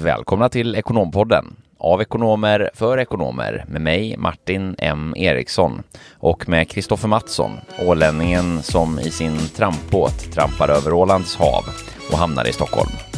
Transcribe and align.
Välkomna 0.00 0.48
till 0.48 0.76
Ekonompodden. 0.76 1.56
Av 1.78 2.02
ekonomer 2.02 2.70
för 2.74 2.98
ekonomer. 2.98 3.64
Med 3.68 3.82
mig 3.82 4.16
Martin 4.18 4.76
M. 4.78 5.14
Eriksson. 5.16 5.82
Och 6.18 6.48
med 6.48 6.70
Kristoffer 6.70 7.08
Mattsson, 7.08 7.52
ålänningen 7.86 8.62
som 8.62 8.98
i 8.98 9.10
sin 9.10 9.38
trampbåt 9.38 10.32
trampar 10.32 10.68
över 10.68 10.92
Ålands 10.92 11.36
hav 11.36 11.64
och 12.12 12.18
hamnar 12.18 12.48
i 12.48 12.52
Stockholm. 12.52 13.09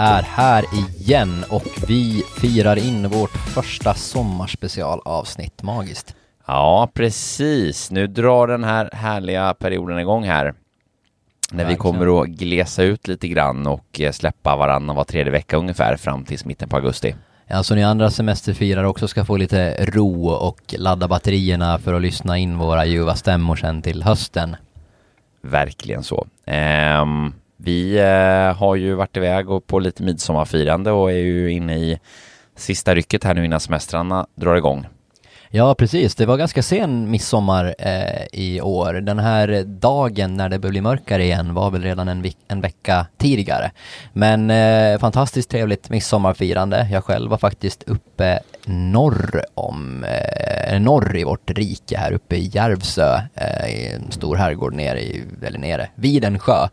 Är 0.00 0.22
här 0.22 0.64
igen 0.74 1.44
och 1.50 1.64
vi 1.88 2.22
firar 2.40 2.76
in 2.76 3.08
vårt 3.08 3.30
första 3.30 3.94
sommarspecialavsnitt. 3.94 5.62
Magiskt. 5.62 6.14
Ja, 6.46 6.90
precis. 6.94 7.90
Nu 7.90 8.06
drar 8.06 8.46
den 8.46 8.64
här 8.64 8.90
härliga 8.92 9.54
perioden 9.54 9.98
igång 9.98 10.24
här. 10.24 10.54
När 11.52 11.64
vi 11.64 11.76
kommer 11.76 12.22
att 12.22 12.28
glesa 12.28 12.82
ut 12.82 13.08
lite 13.08 13.28
grann 13.28 13.66
och 13.66 14.00
eh, 14.00 14.12
släppa 14.12 14.56
varannan 14.56 14.96
var 14.96 15.04
tredje 15.04 15.32
vecka 15.32 15.56
ungefär 15.56 15.96
fram 15.96 16.24
till 16.24 16.38
mitten 16.44 16.68
på 16.68 16.76
augusti. 16.76 17.14
Ja, 17.46 17.62
så 17.62 17.74
ni 17.74 17.84
andra 17.84 18.10
semesterfirare 18.10 18.88
också 18.88 19.08
ska 19.08 19.24
få 19.24 19.36
lite 19.36 19.84
ro 19.84 20.28
och 20.28 20.74
ladda 20.78 21.08
batterierna 21.08 21.78
för 21.78 21.94
att 21.94 22.02
lyssna 22.02 22.38
in 22.38 22.58
våra 22.58 22.84
ljuva 22.84 23.14
stämmor 23.14 23.56
sen 23.56 23.82
till 23.82 24.02
hösten. 24.02 24.56
Verkligen 25.42 26.02
så. 26.02 26.26
Ehm, 26.46 27.32
vi 27.62 27.98
eh, 27.98 28.56
har 28.56 28.76
ju 28.76 28.94
varit 28.94 29.16
iväg 29.16 29.50
och 29.50 29.66
på 29.66 29.78
lite 29.78 30.02
midsommarfirande 30.02 30.90
och 30.90 31.12
är 31.12 31.16
ju 31.16 31.52
inne 31.52 31.76
i 31.76 31.98
sista 32.56 32.94
rycket 32.94 33.24
här 33.24 33.34
nu 33.34 33.44
innan 33.44 33.60
semestrarna 33.60 34.26
drar 34.34 34.56
igång. 34.56 34.86
Ja, 35.52 35.74
precis. 35.74 36.14
Det 36.14 36.26
var 36.26 36.36
ganska 36.36 36.62
sen 36.62 37.10
midsommar 37.10 37.74
eh, 37.78 38.26
i 38.32 38.60
år. 38.60 38.92
Den 38.92 39.18
här 39.18 39.64
dagen 39.64 40.36
när 40.36 40.48
det 40.48 40.58
börjar 40.58 40.70
bli 40.70 40.80
mörkare 40.80 41.24
igen 41.24 41.54
var 41.54 41.70
väl 41.70 41.82
redan 41.82 42.08
en, 42.08 42.24
en 42.48 42.60
vecka 42.60 43.06
tidigare. 43.18 43.70
Men 44.12 44.50
eh, 44.50 44.98
fantastiskt 44.98 45.50
trevligt 45.50 45.90
midsommarfirande. 45.90 46.88
Jag 46.92 47.04
själv 47.04 47.30
var 47.30 47.38
faktiskt 47.38 47.82
uppe 47.82 48.40
norr 48.70 49.44
om, 49.54 50.04
eh, 50.04 50.80
norr 50.80 51.16
i 51.16 51.24
vårt 51.24 51.50
rike 51.50 51.96
här 51.98 52.12
uppe 52.12 52.36
i 52.36 52.50
Järvsö, 52.52 53.20
eh, 53.34 53.68
i 53.74 53.92
en 53.92 54.12
stor 54.12 54.36
herrgård 54.36 54.74
nere 54.74 55.00
i, 55.00 55.24
eller 55.42 55.58
nere, 55.58 55.88
vid 55.94 56.24
en 56.24 56.38
sjö. 56.38 56.68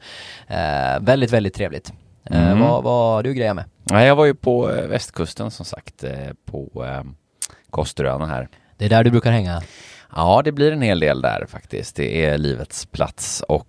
Eh, 0.48 1.00
väldigt, 1.02 1.32
väldigt 1.32 1.54
trevligt. 1.54 1.94
Eh, 2.30 2.48
Mm. 2.48 2.60
Vad 2.60 2.84
vad 2.84 3.24
du 3.24 3.34
grejer 3.34 3.54
med? 3.54 3.66
Ja, 3.84 4.04
jag 4.04 4.16
var 4.16 4.26
ju 4.26 4.36
på 4.36 4.72
eh, 4.72 4.88
västkusten 4.88 5.52
som 5.52 5.66
sagt, 5.66 6.04
eh, 6.04 6.12
på 6.46 6.86
eh, 6.86 7.04
Kosteröarna 7.70 8.26
här. 8.26 8.48
Det 8.78 8.86
är 8.86 8.90
där 8.90 9.04
du 9.04 9.12
brukar 9.12 9.32
hänga? 9.32 9.62
Ja, 10.16 10.42
det 10.46 10.52
blir 10.52 10.72
en 10.72 10.82
hel 10.82 11.00
del 11.00 11.22
där 11.22 11.46
faktiskt. 11.50 11.96
Det 11.96 12.26
är 12.26 12.38
livets 12.38 12.86
plats 12.86 13.44
och 13.50 13.68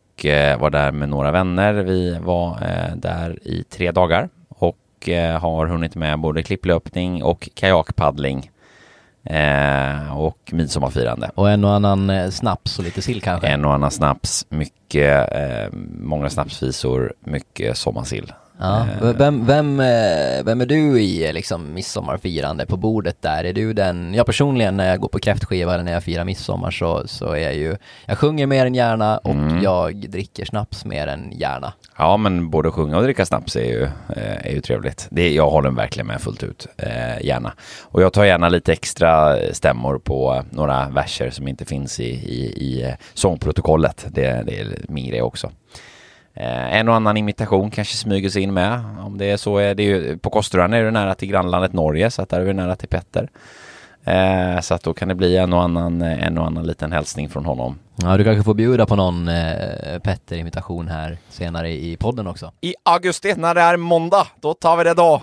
var 0.58 0.70
där 0.70 0.92
med 0.92 1.08
några 1.08 1.30
vänner. 1.30 1.74
Vi 1.74 2.18
var 2.18 2.58
där 2.96 3.38
i 3.48 3.64
tre 3.64 3.90
dagar 3.90 4.28
och 4.98 5.08
eh, 5.08 5.40
har 5.40 5.66
hunnit 5.66 5.94
med 5.94 6.18
både 6.18 6.42
klipplöpning 6.42 7.22
och 7.22 7.48
kajakpaddling 7.54 8.50
eh, 9.24 10.18
och 10.18 10.38
midsommarfirande. 10.52 11.30
Och 11.34 11.50
en 11.50 11.64
och 11.64 11.72
annan 11.72 12.10
eh, 12.10 12.30
snaps 12.30 12.78
och 12.78 12.84
lite 12.84 13.02
sill 13.02 13.22
kanske? 13.22 13.46
En 13.46 13.64
och 13.64 13.74
annan 13.74 13.90
snaps, 13.90 14.46
mycket, 14.48 15.32
eh, 15.32 15.72
många 16.00 16.30
snapsvisor, 16.30 17.12
mycket 17.20 17.76
sommarsill. 17.76 18.32
Ja, 18.60 18.86
Eh, 19.02 19.12
vem, 19.16 19.46
vem, 19.46 19.80
eh, 19.80 20.44
vem 20.44 20.60
är 20.60 20.66
du 20.66 21.00
i 21.00 21.26
eh, 21.26 21.32
liksom 21.32 21.74
midsommarfirande 21.74 22.66
på 22.66 22.76
bordet 22.76 23.22
där? 23.22 23.44
Är 23.44 23.52
du 23.52 23.72
den, 23.72 24.14
jag 24.14 24.26
personligen 24.26 24.76
när 24.76 24.88
jag 24.88 25.00
går 25.00 25.08
på 25.08 25.18
kräftskiva 25.18 25.74
eller 25.74 25.84
när 25.84 25.92
jag 25.92 26.04
firar 26.04 26.24
midsommar 26.24 26.70
så, 26.70 27.08
så 27.08 27.32
är 27.32 27.38
jag 27.42 27.54
ju, 27.54 27.76
jag 28.06 28.18
sjunger 28.18 28.46
mer 28.46 28.66
än 28.66 28.74
gärna 28.74 29.18
och 29.18 29.30
Mm. 29.34 29.62
jag 29.62 29.94
dricker 30.10 30.44
snaps 30.44 30.84
mer 30.84 31.06
än 31.06 31.32
gärna. 31.32 31.72
Ja, 31.98 32.16
men 32.16 32.50
både 32.50 32.70
sjunga 32.70 32.96
och 32.96 33.02
dricka 33.02 33.26
snaps 33.26 33.56
är 33.56 33.64
ju, 33.64 33.88
är 34.16 34.50
ju 34.52 34.60
trevligt. 34.60 35.06
Det, 35.10 35.34
jag 35.34 35.50
håller 35.50 35.70
verkligen 35.70 36.06
med 36.06 36.20
fullt 36.20 36.42
ut, 36.42 36.66
eh, 36.76 37.26
gärna. 37.26 37.52
Och 37.82 38.02
jag 38.02 38.12
tar 38.12 38.24
gärna 38.24 38.48
lite 38.48 38.72
extra 38.72 39.36
stämmor 39.52 39.98
på 39.98 40.42
några 40.50 40.88
verser 40.88 41.30
som 41.30 41.48
inte 41.48 41.64
finns 41.64 42.00
i, 42.00 42.04
i, 42.10 42.44
i 42.44 42.94
sångprotokollet. 43.14 44.06
Det, 44.08 44.42
det 44.46 44.60
är 44.60 44.66
min 44.88 45.08
grej 45.08 45.22
också. 45.22 45.50
Eh, 46.40 46.74
en 46.74 46.88
och 46.88 46.94
annan 46.94 47.16
imitation 47.16 47.70
kanske 47.70 47.96
smyger 47.96 48.30
sig 48.30 48.42
in 48.42 48.54
med. 48.54 48.84
Om 49.00 49.18
det 49.18 49.24
är 49.24 49.36
så 49.36 49.58
är 49.58 49.74
det 49.74 49.82
ju, 49.82 50.18
på 50.18 50.30
Kosteröarna 50.30 50.76
är 50.76 50.84
det 50.84 50.90
nära 50.90 51.14
till 51.14 51.28
grannlandet 51.28 51.72
Norge, 51.72 52.10
så 52.10 52.22
att 52.22 52.28
där 52.28 52.40
är 52.40 52.44
vi 52.44 52.54
nära 52.54 52.76
till 52.76 52.88
Petter. 52.88 53.30
Eh, 54.04 54.60
så 54.60 54.74
att 54.74 54.82
då 54.82 54.94
kan 54.94 55.08
det 55.08 55.14
bli 55.14 55.36
en 55.36 55.52
och 55.52 55.62
annan, 55.62 56.02
en 56.02 56.38
och 56.38 56.46
annan 56.46 56.66
liten 56.66 56.92
hälsning 56.92 57.28
från 57.28 57.44
honom. 57.44 57.78
Ja, 57.96 58.16
du 58.16 58.24
kanske 58.24 58.42
får 58.42 58.54
bjuda 58.54 58.86
på 58.86 58.96
någon 58.96 59.28
eh, 59.28 59.98
Petter-imitation 60.02 60.88
här 60.88 61.18
senare 61.28 61.70
i 61.70 61.96
podden 61.96 62.26
också. 62.26 62.52
I 62.60 62.74
augusti, 62.82 63.34
när 63.36 63.54
det 63.54 63.60
är 63.60 63.76
måndag, 63.76 64.26
då 64.40 64.54
tar 64.54 64.76
vi 64.76 64.84
det 64.84 64.94
då. 64.94 65.22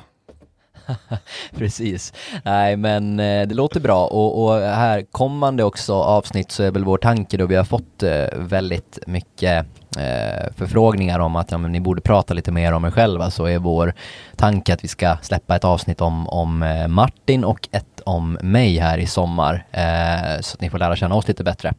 Precis. 1.57 2.13
Nej, 2.43 2.77
men 2.77 3.19
eh, 3.19 3.47
det 3.47 3.55
låter 3.55 3.79
bra 3.79 4.07
och, 4.07 4.43
och 4.43 4.61
här 4.61 5.05
kommande 5.11 5.63
också 5.63 5.93
avsnitt 5.93 6.51
så 6.51 6.63
är 6.63 6.71
väl 6.71 6.83
vår 6.83 6.97
tanke 6.97 7.37
då 7.37 7.45
vi 7.45 7.55
har 7.55 7.63
fått 7.63 8.03
eh, 8.03 8.25
väldigt 8.33 8.99
mycket 9.07 9.65
eh, 9.97 10.53
förfrågningar 10.57 11.19
om 11.19 11.35
att 11.35 11.51
ja, 11.51 11.57
men 11.57 11.71
ni 11.71 11.79
borde 11.79 12.01
prata 12.01 12.33
lite 12.33 12.51
mer 12.51 12.71
om 12.71 12.85
er 12.85 12.91
själva 12.91 13.31
så 13.31 13.45
är 13.45 13.57
vår 13.57 13.93
tanke 14.35 14.73
att 14.73 14.83
vi 14.83 14.87
ska 14.87 15.17
släppa 15.21 15.55
ett 15.55 15.63
avsnitt 15.63 16.01
om, 16.01 16.29
om 16.29 16.63
eh, 16.63 16.87
Martin 16.87 17.43
och 17.43 17.69
ett 17.71 18.01
om 18.05 18.37
mig 18.41 18.77
här 18.77 18.97
i 18.97 19.07
sommar 19.07 19.65
eh, 19.71 20.41
så 20.41 20.55
att 20.55 20.61
ni 20.61 20.69
får 20.69 20.79
lära 20.79 20.95
känna 20.95 21.15
oss 21.15 21.27
lite 21.27 21.43
bättre. 21.43 21.73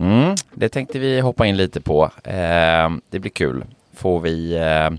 Mm, 0.00 0.34
det 0.54 0.68
tänkte 0.68 0.98
vi 0.98 1.20
hoppa 1.20 1.46
in 1.46 1.56
lite 1.56 1.80
på. 1.80 2.10
Eh, 2.24 2.90
det 3.10 3.18
blir 3.18 3.30
kul. 3.30 3.64
Får 3.94 4.20
vi 4.20 4.56
eh, 4.56 4.90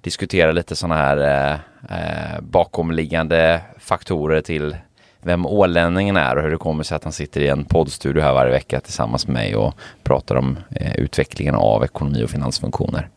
diskutera 0.00 0.52
lite 0.52 0.76
sådana 0.76 0.94
här 0.94 1.16
eh, 1.16 1.58
eh, 1.98 2.40
bakomliggande 2.40 3.60
faktorer 3.78 4.40
till 4.40 4.76
vem 5.22 5.46
ålänningen 5.46 6.16
är 6.16 6.36
och 6.36 6.42
hur 6.42 6.50
det 6.50 6.56
kommer 6.56 6.84
sig 6.84 6.96
att 6.96 7.04
han 7.04 7.12
sitter 7.12 7.40
i 7.40 7.48
en 7.48 7.64
poddstudio 7.64 8.22
här 8.22 8.32
varje 8.32 8.52
vecka 8.52 8.80
tillsammans 8.80 9.26
med 9.26 9.34
mig 9.34 9.56
och 9.56 9.74
pratar 10.02 10.34
om 10.34 10.58
eh, 10.70 10.96
utvecklingen 10.96 11.54
av 11.54 11.84
ekonomi 11.84 12.24
och 12.24 12.30
finansfunktioner. 12.30 13.08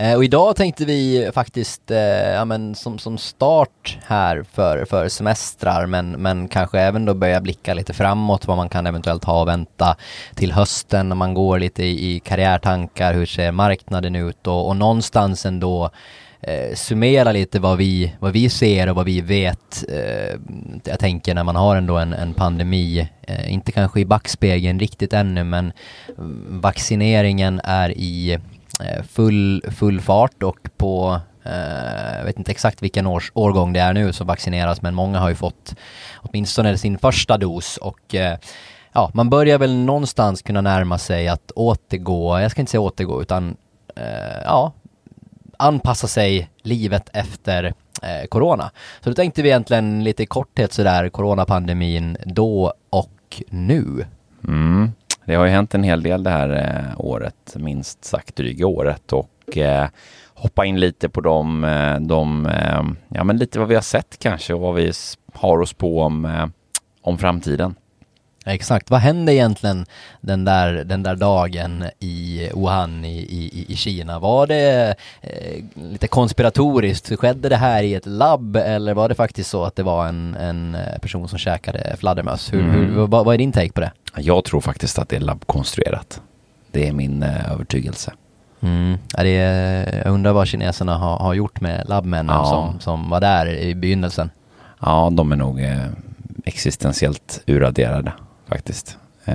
Eh, 0.00 0.16
och 0.16 0.24
idag 0.24 0.56
tänkte 0.56 0.84
vi 0.84 1.30
faktiskt, 1.34 1.90
eh, 1.90 1.98
ja, 2.30 2.44
men 2.44 2.74
som, 2.74 2.98
som 2.98 3.18
start 3.18 3.98
här 4.06 4.44
för, 4.52 4.84
för 4.84 5.08
semestrar, 5.08 5.86
men, 5.86 6.10
men 6.10 6.48
kanske 6.48 6.80
även 6.80 7.04
då 7.04 7.14
börja 7.14 7.40
blicka 7.40 7.74
lite 7.74 7.92
framåt, 7.92 8.46
vad 8.46 8.56
man 8.56 8.68
kan 8.68 8.86
eventuellt 8.86 9.24
ha 9.24 9.40
och 9.40 9.48
vänta 9.48 9.96
till 10.34 10.52
hösten 10.52 11.08
när 11.08 11.16
man 11.16 11.34
går 11.34 11.58
lite 11.58 11.84
i, 11.84 12.14
i 12.14 12.20
karriärtankar, 12.20 13.14
hur 13.14 13.26
ser 13.26 13.52
marknaden 13.52 14.16
ut 14.16 14.46
och, 14.46 14.68
och 14.68 14.76
någonstans 14.76 15.46
ändå 15.46 15.90
eh, 16.42 16.74
summera 16.74 17.32
lite 17.32 17.60
vad 17.60 17.78
vi, 17.78 18.14
vad 18.18 18.32
vi 18.32 18.48
ser 18.48 18.88
och 18.88 18.96
vad 18.96 19.06
vi 19.06 19.20
vet. 19.20 19.84
Eh, 19.88 20.38
jag 20.84 20.98
tänker 20.98 21.34
när 21.34 21.44
man 21.44 21.56
har 21.56 21.76
ändå 21.76 21.96
en, 21.98 22.12
en 22.12 22.34
pandemi, 22.34 23.08
eh, 23.22 23.52
inte 23.52 23.72
kanske 23.72 24.00
i 24.00 24.04
backspegeln 24.04 24.80
riktigt 24.80 25.12
ännu, 25.12 25.44
men 25.44 25.72
mm, 26.18 26.60
vaccineringen 26.60 27.60
är 27.64 27.90
i 27.90 28.32
eh, 28.80 29.02
full, 29.02 29.64
full 29.78 30.00
fart 30.00 30.42
och 30.42 30.58
på 30.76 31.20
eh, 31.44 32.18
jag 32.18 32.24
vet 32.24 32.38
inte 32.38 32.50
exakt 32.50 32.82
vilken 32.82 33.06
års, 33.06 33.32
årgång 33.34 33.72
det 33.72 33.80
är 33.80 33.92
nu 33.92 34.12
som 34.12 34.26
vaccineras 34.26 34.82
men 34.82 34.94
många 34.94 35.18
har 35.18 35.28
ju 35.28 35.34
fått 35.34 35.74
åtminstone 36.16 36.78
sin 36.78 36.98
första 36.98 37.38
dos 37.38 37.76
och 37.76 38.14
eh, 38.14 38.38
ja, 38.92 39.10
man 39.14 39.30
börjar 39.30 39.58
väl 39.58 39.76
någonstans 39.76 40.42
kunna 40.42 40.60
närma 40.60 40.98
sig 40.98 41.28
att 41.28 41.50
återgå, 41.50 42.40
jag 42.40 42.50
ska 42.50 42.60
inte 42.60 42.70
säga 42.70 42.80
återgå 42.80 43.22
utan 43.22 43.56
eh, 43.96 44.42
ja, 44.44 44.72
anpassa 45.60 46.06
sig 46.06 46.50
livet 46.62 47.10
efter 47.12 47.64
eh, 48.02 48.26
corona. 48.28 48.70
Så 49.00 49.10
då 49.10 49.14
tänkte 49.14 49.42
vi 49.42 49.48
egentligen 49.48 50.04
lite 50.04 50.22
i 50.22 50.26
korthet 50.26 50.72
sådär 50.72 51.08
coronapandemin 51.08 52.16
då 52.24 52.72
och 52.90 53.42
nu. 53.48 54.06
Mm. 54.48 54.92
Det 55.24 55.34
har 55.34 55.44
ju 55.44 55.50
hänt 55.50 55.74
en 55.74 55.84
hel 55.84 56.02
del 56.02 56.22
det 56.22 56.30
här 56.30 56.50
eh, 56.50 57.00
året, 57.00 57.54
minst 57.54 58.04
sagt 58.04 58.36
dryga 58.36 58.66
året 58.66 59.12
och 59.12 59.58
eh, 59.58 59.88
hoppa 60.34 60.64
in 60.64 60.80
lite 60.80 61.08
på 61.08 61.20
eh, 61.20 61.24
de, 61.24 61.66
de 62.00 62.48
ja 63.08 63.24
men 63.24 63.36
lite 63.36 63.58
vad 63.58 63.68
vi 63.68 63.74
har 63.74 63.82
sett 63.82 64.18
kanske 64.18 64.54
och 64.54 64.60
vad 64.60 64.74
vi 64.74 64.92
har 65.34 65.60
oss 65.60 65.72
på 65.72 66.02
om, 66.02 66.24
eh, 66.24 66.46
om 67.02 67.18
framtiden. 67.18 67.74
Exakt, 68.46 68.90
vad 68.90 69.00
hände 69.00 69.34
egentligen 69.34 69.86
den 70.20 70.44
där, 70.44 70.72
den 70.72 71.02
där 71.02 71.16
dagen 71.16 71.84
i 71.98 72.48
Wuhan 72.54 73.04
i, 73.04 73.18
i, 73.18 73.64
i 73.72 73.76
Kina? 73.76 74.18
Var 74.18 74.46
det 74.46 74.94
eh, 75.20 75.64
lite 75.74 76.08
konspiratoriskt? 76.08 77.16
Skedde 77.18 77.48
det 77.48 77.56
här 77.56 77.82
i 77.82 77.94
ett 77.94 78.06
labb 78.06 78.56
eller 78.56 78.94
var 78.94 79.08
det 79.08 79.14
faktiskt 79.14 79.50
så 79.50 79.64
att 79.64 79.76
det 79.76 79.82
var 79.82 80.06
en, 80.06 80.34
en 80.34 80.74
eh, 80.74 80.98
person 80.98 81.28
som 81.28 81.38
käkade 81.38 81.96
fladdermöss? 81.98 82.52
Hur, 82.52 82.60
Mm. 82.60 82.70
hur, 82.94 83.06
vad, 83.06 83.24
vad 83.24 83.34
är 83.34 83.38
din 83.38 83.52
take 83.52 83.72
på 83.72 83.80
det? 83.80 83.92
Jag 84.16 84.44
tror 84.44 84.60
faktiskt 84.60 84.98
att 84.98 85.08
det 85.08 85.16
är 85.16 85.20
labbkonstruerat. 85.20 86.20
Det 86.70 86.88
är 86.88 86.92
min 86.92 87.22
eh, 87.22 87.52
övertygelse. 87.52 88.12
Mm. 88.60 88.98
Ja, 89.16 89.22
det 89.22 89.36
är, 89.36 90.02
jag 90.04 90.12
undrar 90.14 90.32
vad 90.32 90.46
kineserna 90.48 90.96
har, 90.98 91.16
har 91.16 91.34
gjort 91.34 91.60
med 91.60 91.88
labbmännen 91.88 92.36
Ja. 92.36 92.44
som, 92.44 92.80
som 92.80 93.10
var 93.10 93.20
där 93.20 93.46
i 93.58 93.74
begynnelsen. 93.74 94.30
Ja, 94.80 95.10
de 95.12 95.32
är 95.32 95.36
nog 95.36 95.60
eh, 95.62 95.86
existentiellt 96.44 97.42
uraderade 97.46 98.12
faktiskt. 98.50 98.98
Eh, 99.24 99.34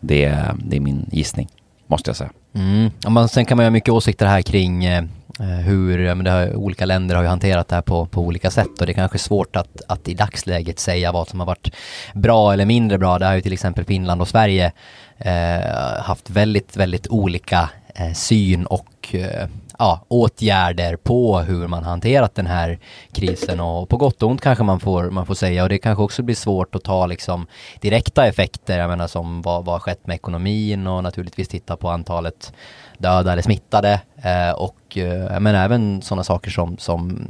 det, 0.00 0.24
är- 0.24 0.54
det 0.64 0.76
är 0.76 0.80
min 0.80 1.08
gissning, 1.12 1.48
måste 1.86 2.08
jag 2.10 2.16
säga. 2.16 2.30
Mm. 2.54 2.90
Men 3.08 3.28
sen 3.28 3.44
kan 3.44 3.56
man 3.56 3.64
ju 3.64 3.66
ha 3.66 3.70
mycket 3.70 3.94
åsikter 3.94 4.26
här 4.26 4.42
kring 4.42 4.84
eh, 4.84 5.04
eh 5.40 5.46
hur, 5.46 6.14
men 6.14 6.24
det 6.24 6.30
har, 6.30 6.54
olika 6.54 6.86
länder 6.86 7.14
har 7.14 7.22
ju 7.22 7.28
hanterat 7.28 7.68
det 7.68 7.74
här 7.74 7.82
på, 7.82 8.06
på 8.06 8.20
olika 8.20 8.50
sätt 8.50 8.80
och 8.80 8.86
det 8.86 8.92
är 8.92 8.94
kanske 8.94 9.18
svårt 9.18 9.56
att, 9.56 9.82
att 9.88 10.08
i 10.08 10.14
dagsläget 10.14 10.78
säga 10.78 11.12
vad 11.12 11.28
som 11.28 11.40
har 11.40 11.46
varit 11.46 11.70
bra 12.14 12.52
eller 12.52 12.66
mindre 12.66 12.98
bra. 12.98 13.18
Det 13.18 13.26
har 13.26 13.34
ju 13.34 13.40
till 13.40 13.52
exempel 13.52 13.84
Finland 13.84 14.20
och 14.20 14.28
Sverige 14.28 14.72
eh, 15.18 16.02
haft 16.02 16.30
väldigt, 16.30 16.76
väldigt 16.76 17.08
olika 17.08 17.70
Eh, 17.94 18.12
syn 18.12 18.66
och 18.66 19.14
eh, 19.14 19.48
ja, 19.78 20.04
åtgärder 20.08 20.96
på 20.96 21.38
hur 21.38 21.68
man 21.68 21.84
hanterat 21.84 22.34
den 22.34 22.46
här 22.46 22.78
krisen. 23.12 23.60
Och 23.60 23.88
på 23.88 23.96
gott 23.96 24.22
och 24.22 24.30
ont 24.30 24.40
kanske 24.40 24.64
man 24.64 24.80
får, 24.80 25.10
man 25.10 25.26
får 25.26 25.34
säga. 25.34 25.62
Och 25.62 25.68
det 25.68 25.78
kanske 25.78 26.02
också 26.02 26.22
blir 26.22 26.34
svårt 26.34 26.74
att 26.74 26.84
ta 26.84 27.06
liksom 27.06 27.46
direkta 27.80 28.26
effekter, 28.26 28.78
jag 28.78 28.90
menar 28.90 29.06
som 29.06 29.42
vad, 29.42 29.64
vad 29.64 29.74
har 29.74 29.80
skett 29.80 30.06
med 30.06 30.14
ekonomin 30.14 30.86
och 30.86 31.02
naturligtvis 31.02 31.48
titta 31.48 31.76
på 31.76 31.88
antalet 31.88 32.52
döda 32.98 33.32
eller 33.32 33.42
smittade. 33.42 34.00
Eh, 34.22 34.50
och 34.50 34.98
eh, 34.98 35.40
men 35.40 35.54
även 35.54 36.02
sådana 36.02 36.24
saker 36.24 36.50
som, 36.50 36.78
som 36.78 37.26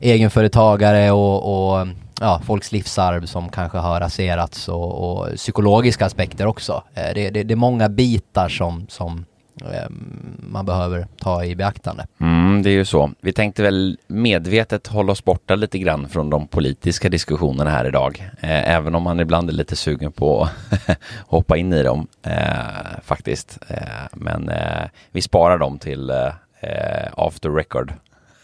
egenföretagare 0.00 1.10
och, 1.10 1.78
och 1.78 1.86
ja, 2.20 2.40
folks 2.44 2.72
livsarv 2.72 3.26
som 3.26 3.48
kanske 3.48 3.78
har 3.78 4.00
raserats 4.00 4.68
och, 4.68 4.92
och 4.92 5.28
psykologiska 5.36 6.06
aspekter 6.06 6.46
också. 6.46 6.82
Eh, 6.94 7.14
det, 7.14 7.30
det, 7.30 7.42
det 7.42 7.54
är 7.54 7.56
många 7.56 7.88
bitar 7.88 8.48
som, 8.48 8.86
som 8.88 9.24
Ehm, 9.64 10.36
man 10.50 10.66
behöver 10.66 11.06
ta 11.16 11.44
i 11.44 11.56
beaktande. 11.56 12.06
Mm, 12.20 12.62
det 12.62 12.70
är 12.70 12.74
ju 12.74 12.84
så. 12.84 13.10
Vi 13.20 13.32
tänkte 13.32 13.62
väl 13.62 13.98
medvetet 14.06 14.86
hålla 14.86 15.12
oss 15.12 15.24
borta 15.24 15.54
lite 15.54 15.78
grann 15.78 16.08
från 16.08 16.30
de 16.30 16.46
politiska 16.48 17.08
diskussionerna 17.08 17.70
här 17.70 17.84
idag. 17.88 18.30
Eh, 18.40 18.70
även 18.74 18.94
om 18.94 19.02
man 19.02 19.20
ibland 19.20 19.48
är 19.48 19.54
lite 19.54 19.76
sugen 19.76 20.12
på 20.12 20.42
att 20.42 20.98
hoppa 21.26 21.56
in 21.56 21.72
i 21.72 21.82
dem 21.82 22.06
eh, 22.22 23.00
faktiskt. 23.02 23.58
Eh, 23.68 23.78
men 24.12 24.48
eh, 24.48 24.88
vi 25.12 25.22
sparar 25.22 25.58
dem 25.58 25.78
till 25.78 26.10
eh, 26.10 26.26
eh, 26.60 27.08
after 27.16 27.50
record. 27.50 27.92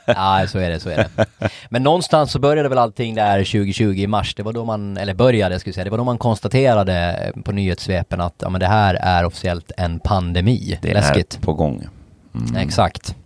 Ja, 0.07 0.47
så 0.49 0.59
är 0.59 0.71
det, 0.71 0.81
så 0.81 0.89
är 0.91 0.97
det. 0.97 1.27
Men 1.69 1.83
någonstans 1.83 2.33
så 2.33 2.39
började 2.39 2.69
väl 2.69 2.79
allting 2.79 3.15
där 3.15 3.39
2020 3.39 3.83
i 3.85 4.07
mars. 4.07 4.35
Det 4.35 4.43
var 4.43 4.53
då 4.53 4.65
man, 4.65 4.97
eller 4.97 5.15
började 5.15 5.59
vi 5.65 5.73
säga, 5.73 5.85
det 5.85 5.91
var 5.91 5.99
då 5.99 6.05
man 6.05 6.19
konstaterade 6.19 7.33
på 7.45 7.53
nyhetssvepen 7.53 8.21
att 8.21 8.35
ja, 8.39 8.49
men 8.49 8.61
det 8.61 8.67
här 8.67 8.95
är 8.95 9.25
officiellt 9.25 9.73
en 9.77 9.99
pandemi. 10.01 10.79
Det 10.83 10.91
är 10.91 10.95
Läskigt. 10.95 11.41
på 11.43 11.53
gång. 11.53 11.87
Mm. 12.35 12.57
Exakt. 12.57 13.17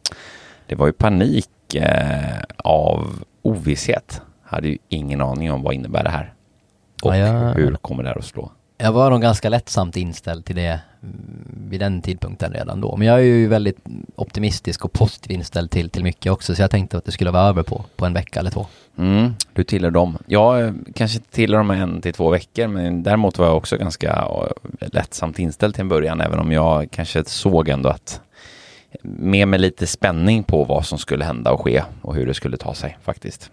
Det 0.67 0.75
var 0.75 0.87
ju 0.87 0.93
panik 0.93 1.75
eh, 1.75 2.39
av 2.57 3.25
ovisshet. 3.43 4.21
Hade 4.45 4.69
ju 4.69 4.79
ingen 4.89 5.21
aning 5.21 5.53
om 5.53 5.63
vad 5.63 5.75
innebär 5.75 6.05
det 6.05 6.11
här. 6.11 6.33
Och 7.03 7.17
Ja, 7.17 7.17
jag- 7.17 7.55
hur 7.55 7.75
kommer 7.75 8.03
det 8.03 8.09
här 8.09 8.19
att 8.19 8.25
slå? 8.25 8.53
Jag 8.83 8.93
var 8.93 9.11
nog 9.11 9.21
ganska 9.21 9.49
lättsamt 9.49 9.97
inställd 9.97 10.45
till 10.45 10.57
det 10.57 10.81
mm, 11.03 11.69
vid 11.69 11.81
den 11.81 12.03
tidpunkten 12.03 12.53
redan 12.53 12.81
då. 12.81 12.97
Men 12.97 13.07
jag 13.07 13.19
är 13.19 13.23
ju 13.23 13.49
väldigt 13.49 13.79
optimistisk 14.17 14.85
och 14.85 14.93
positiv 14.93 15.33
inställd 15.33 15.71
till, 15.71 15.91
till 15.91 16.03
mycket 16.03 16.33
också. 16.33 16.55
Så 16.55 16.63
jag 16.63 16.71
tänkte 16.71 16.97
att 16.97 17.05
det 17.05 17.13
skulle 17.13 17.31
vara 17.31 17.43
över 17.43 17.63
på, 17.63 17.85
på 17.97 18.07
en 18.07 18.13
vecka 18.13 18.41
eller 18.41 18.51
två. 18.51 18.67
Mm, 18.99 19.35
du 19.53 19.65
tillhör 19.65 19.91
dem. 19.91 20.19
Jag 20.27 20.65
eh, 20.65 20.73
kanske 20.95 21.19
tillhör 21.19 21.59
dem 21.59 21.71
en 21.71 22.01
till 22.01 22.13
två 22.13 22.31
veckor, 22.31 22.67
men 22.67 23.03
däremot 23.03 23.39
var 23.39 23.47
jag 23.47 23.57
också 23.57 23.77
ganska 23.77 24.11
eh, 24.11 24.89
lättsamt 24.93 25.39
inställd 25.39 25.75
till 25.75 25.83
en 25.83 25.89
början, 25.89 26.21
även 26.21 26.39
om 26.39 26.53
jag 26.53 26.91
kanske 26.91 27.25
såg 27.25 27.69
ändå 27.69 27.89
att 27.89 28.21
med 29.03 29.49
mig 29.49 29.59
lite 29.59 29.87
spänning 29.87 30.43
på 30.43 30.65
vad 30.65 30.87
som 30.87 30.99
skulle 30.99 31.25
hända 31.25 31.53
och 31.53 31.61
ske 31.61 31.83
och 32.03 32.15
hur 32.15 32.27
det 32.27 32.35
skulle 32.35 32.57
ta 32.57 32.75
sig 32.75 32.99
faktiskt. 33.03 33.51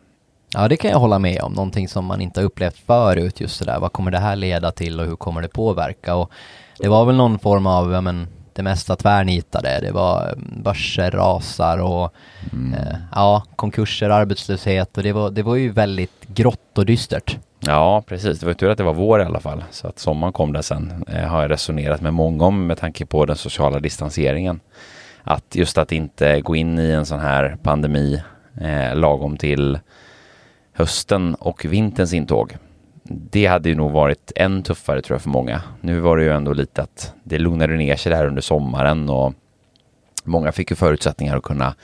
Ja, 0.53 0.67
det 0.67 0.77
kan 0.77 0.91
jag 0.91 0.99
hålla 0.99 1.19
med 1.19 1.41
om. 1.41 1.53
Någonting 1.53 1.87
som 1.87 2.05
man 2.05 2.21
inte 2.21 2.39
har 2.39 2.45
upplevt 2.45 2.77
förut, 2.77 3.39
just 3.39 3.55
sådär. 3.55 3.79
Vad 3.79 3.93
kommer 3.93 4.11
det 4.11 4.19
här 4.19 4.35
leda 4.35 4.71
till 4.71 4.99
och 4.99 5.05
hur 5.05 5.15
kommer 5.15 5.41
det 5.41 5.47
påverka? 5.47 6.15
Och 6.15 6.31
det 6.79 6.87
var 6.87 7.05
väl 7.05 7.15
någon 7.15 7.39
form 7.39 7.67
av, 7.67 7.91
ja 7.91 8.01
men, 8.01 8.27
det 8.57 8.63
mesta 8.63 8.95
tvärnitade. 8.95 9.79
Det 9.81 9.91
var 9.91 10.23
mm, 10.23 10.63
börser 10.63 11.11
rasar 11.11 11.77
och 11.77 12.13
eh, 12.73 12.97
ja, 13.11 13.43
konkurser, 13.55 14.09
arbetslöshet 14.09 14.97
och 14.97 15.03
det 15.03 15.13
var, 15.13 15.29
det 15.29 15.43
var 15.43 15.55
ju 15.55 15.71
väldigt 15.71 16.27
grått 16.27 16.77
och 16.77 16.85
dystert. 16.85 17.37
Ja, 17.59 18.03
precis. 18.07 18.39
Det 18.39 18.45
var 18.45 18.53
tur 18.53 18.69
att 18.69 18.77
det 18.77 18.83
var 18.83 18.93
vår 18.93 19.21
i 19.21 19.23
alla 19.23 19.39
fall, 19.39 19.63
så 19.71 19.87
att 19.87 19.99
sommaren 19.99 20.33
kom 20.33 20.53
där 20.53 20.61
sen. 20.61 21.05
Eh, 21.07 21.27
har 21.27 21.41
jag 21.41 21.51
resonerat 21.51 22.01
med 22.01 22.13
många 22.13 22.45
om 22.45 22.67
med 22.67 22.77
tanke 22.77 23.05
på 23.05 23.25
den 23.25 23.35
sociala 23.35 23.79
distanseringen. 23.79 24.59
Att 25.23 25.55
just 25.55 25.77
att 25.77 25.91
inte 25.91 26.41
gå 26.41 26.55
in 26.55 26.79
i 26.79 26.91
en 26.91 27.05
sån 27.05 27.19
här 27.19 27.57
pandemi 27.63 28.23
eh, 28.61 28.95
lagom 28.95 29.37
till 29.37 29.79
hösten 30.77 31.35
och 31.35 31.65
vinterns 31.65 32.13
intåg. 32.13 32.57
Det 33.03 33.45
hade 33.45 33.69
ju 33.69 33.75
nog 33.75 33.91
varit 33.91 34.31
än 34.35 34.63
tuffare 34.63 35.01
tror 35.01 35.15
jag 35.15 35.21
för 35.21 35.29
många. 35.29 35.61
Nu 35.81 35.99
var 35.99 36.17
det 36.17 36.23
ju 36.23 36.29
ändå 36.29 36.53
lite 36.53 36.81
att 36.81 37.13
det 37.23 37.39
lugnade 37.39 37.75
ner 37.75 37.95
sig 37.95 38.11
där 38.11 38.25
under 38.25 38.41
sommaren 38.41 39.09
och 39.09 39.33
många 40.23 40.51
fick 40.51 40.69
ju 40.69 40.75
förutsättningar 40.75 41.37
att 41.37 41.43
kunna 41.43 41.75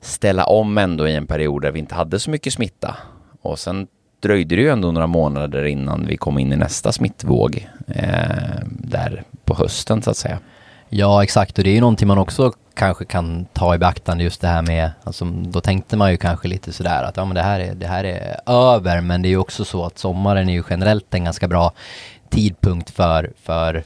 ställa 0.00 0.44
om 0.44 0.78
ändå 0.78 1.08
i 1.08 1.14
en 1.14 1.26
period 1.26 1.62
där 1.62 1.72
vi 1.72 1.78
inte 1.78 1.94
hade 1.94 2.18
så 2.18 2.30
mycket 2.30 2.52
smitta. 2.52 2.96
Och 3.42 3.58
sen 3.58 3.86
dröjde 4.20 4.56
det 4.56 4.62
ju 4.62 4.68
ändå 4.68 4.92
några 4.92 5.06
månader 5.06 5.64
innan 5.64 6.06
vi 6.06 6.16
kom 6.16 6.38
in 6.38 6.52
i 6.52 6.56
nästa 6.56 6.92
smittvåg 6.92 7.68
eh, 7.86 8.66
där 8.66 9.22
på 9.44 9.54
hösten 9.54 10.02
så 10.02 10.10
att 10.10 10.16
säga. 10.16 10.38
Ja, 10.96 11.22
exakt. 11.22 11.58
Och 11.58 11.64
det 11.64 11.70
är 11.70 11.74
ju 11.74 11.80
någonting 11.80 12.08
man 12.08 12.18
också 12.18 12.52
kanske 12.74 13.04
kan 13.04 13.46
ta 13.52 13.74
i 13.74 13.78
beaktande 13.78 14.24
just 14.24 14.40
det 14.40 14.48
här 14.48 14.62
med, 14.62 14.90
alltså 15.04 15.24
då 15.24 15.60
tänkte 15.60 15.96
man 15.96 16.10
ju 16.10 16.16
kanske 16.16 16.48
lite 16.48 16.72
sådär 16.72 17.02
att 17.02 17.16
ja 17.16 17.24
men 17.24 17.34
det 17.34 17.42
här 17.42 17.60
är, 17.60 17.74
det 17.74 17.86
här 17.86 18.04
är 18.04 18.36
över, 18.46 19.00
men 19.00 19.22
det 19.22 19.28
är 19.28 19.30
ju 19.30 19.36
också 19.36 19.64
så 19.64 19.84
att 19.84 19.98
sommaren 19.98 20.48
är 20.48 20.52
ju 20.52 20.62
generellt 20.70 21.14
en 21.14 21.24
ganska 21.24 21.48
bra 21.48 21.72
tidpunkt 22.30 22.90
för, 22.90 23.32
för 23.42 23.82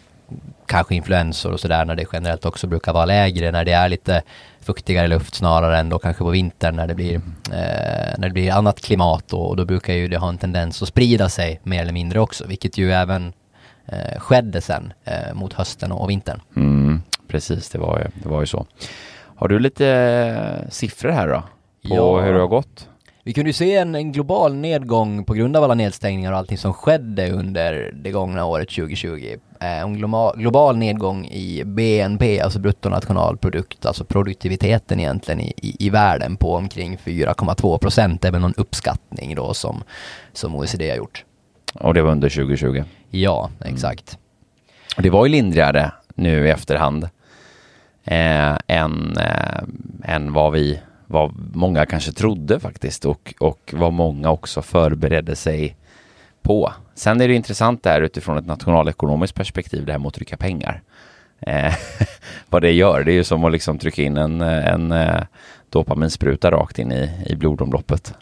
kanske 0.66 0.94
influensor 0.94 1.52
och 1.52 1.60
sådär 1.60 1.84
när 1.84 1.94
det 1.94 2.04
generellt 2.12 2.44
också 2.44 2.66
brukar 2.66 2.92
vara 2.92 3.04
lägre, 3.04 3.50
när 3.50 3.64
det 3.64 3.72
är 3.72 3.88
lite 3.88 4.22
fuktigare 4.60 5.08
luft 5.08 5.34
snarare 5.34 5.78
än 5.78 5.88
då 5.88 5.98
kanske 5.98 6.24
på 6.24 6.30
vintern 6.30 6.76
när 6.76 6.86
det 6.86 6.94
blir, 6.94 7.14
eh, 7.52 8.18
när 8.18 8.28
det 8.28 8.32
blir 8.32 8.52
annat 8.52 8.80
klimat 8.80 9.32
och, 9.32 9.48
och 9.48 9.56
då 9.56 9.64
brukar 9.64 9.92
ju 9.92 10.08
det 10.08 10.18
ha 10.18 10.28
en 10.28 10.38
tendens 10.38 10.82
att 10.82 10.88
sprida 10.88 11.28
sig 11.28 11.60
mer 11.62 11.82
eller 11.82 11.92
mindre 11.92 12.20
också, 12.20 12.46
vilket 12.46 12.78
ju 12.78 12.92
även 12.92 13.32
eh, 13.86 14.18
skedde 14.18 14.60
sen 14.60 14.92
eh, 15.04 15.34
mot 15.34 15.52
hösten 15.52 15.92
och 15.92 16.10
vintern. 16.10 16.40
Mm, 16.56 16.87
precis, 17.28 17.68
det 17.68 17.78
var, 17.78 18.10
det 18.22 18.28
var 18.28 18.40
ju 18.40 18.46
så. 18.46 18.66
Har 19.36 19.48
du 19.48 19.58
lite 19.58 19.86
eh, 19.88 20.70
siffror 20.70 21.10
här 21.10 21.28
då? 21.28 21.40
På 21.88 21.94
Ja. 21.94 22.20
hur 22.20 22.32
det 22.34 22.40
har 22.40 22.46
gått? 22.46 22.88
Vi 23.24 23.32
kunde 23.34 23.48
ju 23.48 23.52
se 23.54 23.76
en, 23.76 23.94
en 23.94 24.12
global 24.12 24.54
nedgång 24.54 25.24
på 25.24 25.34
grund 25.34 25.56
av 25.56 25.64
alla 25.64 25.74
nedstängningar 25.74 26.32
och 26.32 26.38
allting 26.38 26.58
som 26.58 26.72
skedde 26.74 27.30
under 27.30 27.90
det 27.94 28.10
gångna 28.10 28.44
året 28.44 28.68
2020. 28.68 29.36
Eh, 29.60 29.78
en 29.82 29.94
global, 29.94 30.38
global 30.38 30.76
nedgång 30.76 31.26
i 31.26 31.62
BNP, 31.64 32.40
alltså 32.40 32.58
bruttonationalprodukt, 32.58 33.86
alltså 33.86 34.04
produktiviteten 34.04 35.00
egentligen 35.00 35.40
i, 35.40 35.52
i, 35.56 35.86
i 35.86 35.90
världen 35.90 36.36
på 36.36 36.54
omkring 36.54 36.96
4,2 37.04 37.78
procent. 37.78 38.22
Det 38.22 38.28
är 38.28 38.32
väl 38.32 38.40
någon 38.40 38.54
uppskattning 38.56 39.34
då 39.34 39.54
som, 39.54 39.82
som 40.32 40.54
OECD 40.54 40.90
har 40.90 40.96
gjort. 40.96 41.24
Och 41.74 41.94
det 41.94 42.02
var 42.02 42.10
under 42.10 42.28
2020. 42.28 42.84
Ja, 43.10 43.50
exakt. 43.64 44.18
Och 44.96 45.02
Det 45.02 45.10
var 45.10 45.26
ju 45.26 45.32
lindrigare 45.32 45.92
nu 46.14 46.46
i 46.46 46.50
efterhand 46.50 47.08
eh, 48.10 48.56
än, 48.66 49.16
eh, 49.16 49.62
än 50.04 50.32
vad 50.32 50.52
vi, 50.52 50.80
vad 51.06 51.34
många 51.54 51.86
kanske 51.86 52.12
trodde 52.12 52.60
faktiskt 52.60 53.04
och, 53.04 53.34
och 53.40 53.74
vad 53.76 53.92
många 53.92 54.30
också 54.30 54.62
förberedde 54.62 55.36
sig 55.36 55.76
på. 56.42 56.72
Sen 56.94 57.20
är 57.20 57.28
det 57.28 57.34
intressant 57.34 57.82
där 57.82 58.00
utifrån 58.00 58.38
ett 58.38 58.46
nationalekonomiskt 58.46 59.34
perspektiv 59.34 59.86
det 59.86 59.92
här 59.92 59.98
med 59.98 60.08
att 60.08 60.14
trycka 60.14 60.36
pengar. 60.36 60.82
Eh, 61.40 61.74
vad 62.48 62.62
det 62.62 62.72
gör, 62.72 63.04
det 63.04 63.12
är 63.12 63.14
ju 63.14 63.24
som 63.24 63.44
att 63.44 63.52
liksom 63.52 63.78
trycka 63.78 64.02
in 64.02 64.16
en, 64.16 64.40
en 64.40 64.92
eh, 64.92 65.22
dopaminspruta 65.70 66.50
rakt 66.50 66.78
in 66.78 66.92
i, 66.92 67.10
i 67.26 67.36
blodomloppet. 67.36 68.14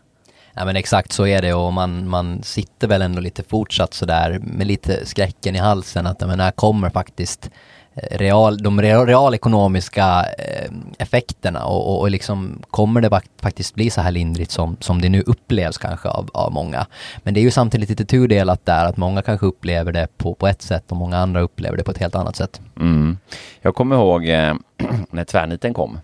Ja 0.55 0.65
men 0.65 0.77
exakt 0.77 1.13
så 1.13 1.27
är 1.27 1.43
det 1.43 1.55
och 1.55 1.73
man, 1.73 2.09
man 2.09 2.43
sitter 2.43 2.89
väl 2.89 3.03
ändå 3.03 3.21
lite 3.21 3.43
fortsatt 3.43 3.95
sådär 3.95 4.39
med 4.43 4.67
lite 4.67 5.07
skräcken 5.07 5.57
i 5.57 5.59
halsen 5.59 6.07
att 6.07 6.21
men 6.21 6.41
här 6.41 6.51
kommer 6.51 6.91
faktiskt 6.91 7.51
real, 7.97 8.59
de 8.59 8.81
realekonomiska 8.83 10.27
eh, 10.39 10.71
effekterna 10.99 11.65
och, 11.65 11.89
och, 11.89 12.01
och 12.01 12.11
liksom 12.11 12.63
kommer 12.71 13.01
det 13.01 13.21
faktiskt 13.43 13.75
bli 13.75 13.91
så 13.91 14.01
här 14.01 14.11
lindrigt 14.11 14.51
som, 14.51 14.77
som 14.81 15.01
det 15.01 15.09
nu 15.09 15.23
upplevs 15.23 15.79
kanske 15.79 16.09
av, 16.09 16.31
av 16.35 16.53
många. 16.53 16.87
Men 17.19 17.35
det 17.35 17.41
är 17.41 17.43
ju 17.43 17.51
samtidigt 17.51 17.89
lite 17.89 18.05
tudelat 18.05 18.67
där 18.67 18.87
att 18.87 18.97
många 18.97 19.23
kanske 19.23 19.47
upplever 19.47 19.93
det 19.93 20.09
på, 20.19 20.35
på 20.35 20.47
ett 20.47 20.63
sätt 20.63 20.91
och 20.91 20.97
många 20.97 21.19
andra 21.19 21.41
upplever 21.41 21.77
det 21.77 21.85
på 21.85 21.91
ett 21.91 21.99
helt 21.99 22.15
annat 22.15 22.37
sätt. 22.37 22.61
Mm. 22.77 23.19
Jag 23.63 23.75
kommer 23.75 23.97
ihåg 23.97 24.29
eh, 24.29 24.55
när 25.11 25.25
tvärniten 25.25 25.75
kom. 25.75 25.99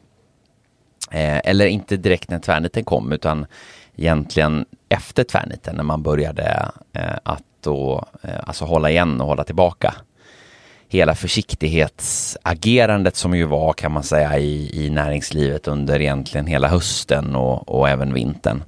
Eh, 1.11 1.41
eller 1.45 1.67
inte 1.67 1.97
direkt 1.97 2.31
när 2.31 2.39
tvärniten 2.39 2.85
kom 2.85 3.13
utan 3.13 3.47
egentligen 3.97 4.65
efter 4.89 5.25
tvärniten 5.25 5.77
när 5.77 5.85
man 5.85 6.03
började 6.03 6.71
eh, 6.93 7.17
att 7.23 7.43
då, 7.61 8.05
eh, 8.23 8.41
alltså 8.45 8.65
hålla 8.65 8.91
igen 8.91 9.21
och 9.21 9.27
hålla 9.27 9.45
tillbaka 9.45 9.95
hela 10.93 11.15
försiktighetsagerandet 11.15 13.17
som 13.17 13.37
ju 13.37 13.45
var 13.45 13.73
kan 13.73 13.93
man 13.93 14.03
säga 14.03 14.39
i, 14.39 14.87
i 14.87 14.91
näringslivet 14.91 15.69
under 15.69 16.01
egentligen 16.01 16.47
hela 16.47 16.69
hösten 16.69 17.37
och, 17.37 17.69
och 17.69 17.89
även 17.89 18.15
vintern. 18.15 18.63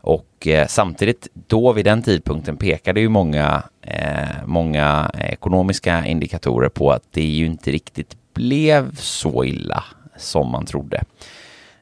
Och 0.00 0.46
eh, 0.46 0.66
samtidigt 0.66 1.28
då 1.34 1.72
vid 1.72 1.84
den 1.84 2.02
tidpunkten 2.02 2.56
pekade 2.56 3.00
ju 3.00 3.08
många, 3.08 3.62
eh, 3.82 4.28
många 4.46 5.10
ekonomiska 5.18 6.06
indikatorer 6.06 6.68
på 6.68 6.92
att 6.92 7.04
det 7.10 7.24
ju 7.24 7.46
inte 7.46 7.70
riktigt 7.70 8.16
blev 8.34 8.94
så 8.94 9.44
illa 9.44 9.84
som 10.16 10.50
man 10.50 10.66
trodde. 10.66 11.02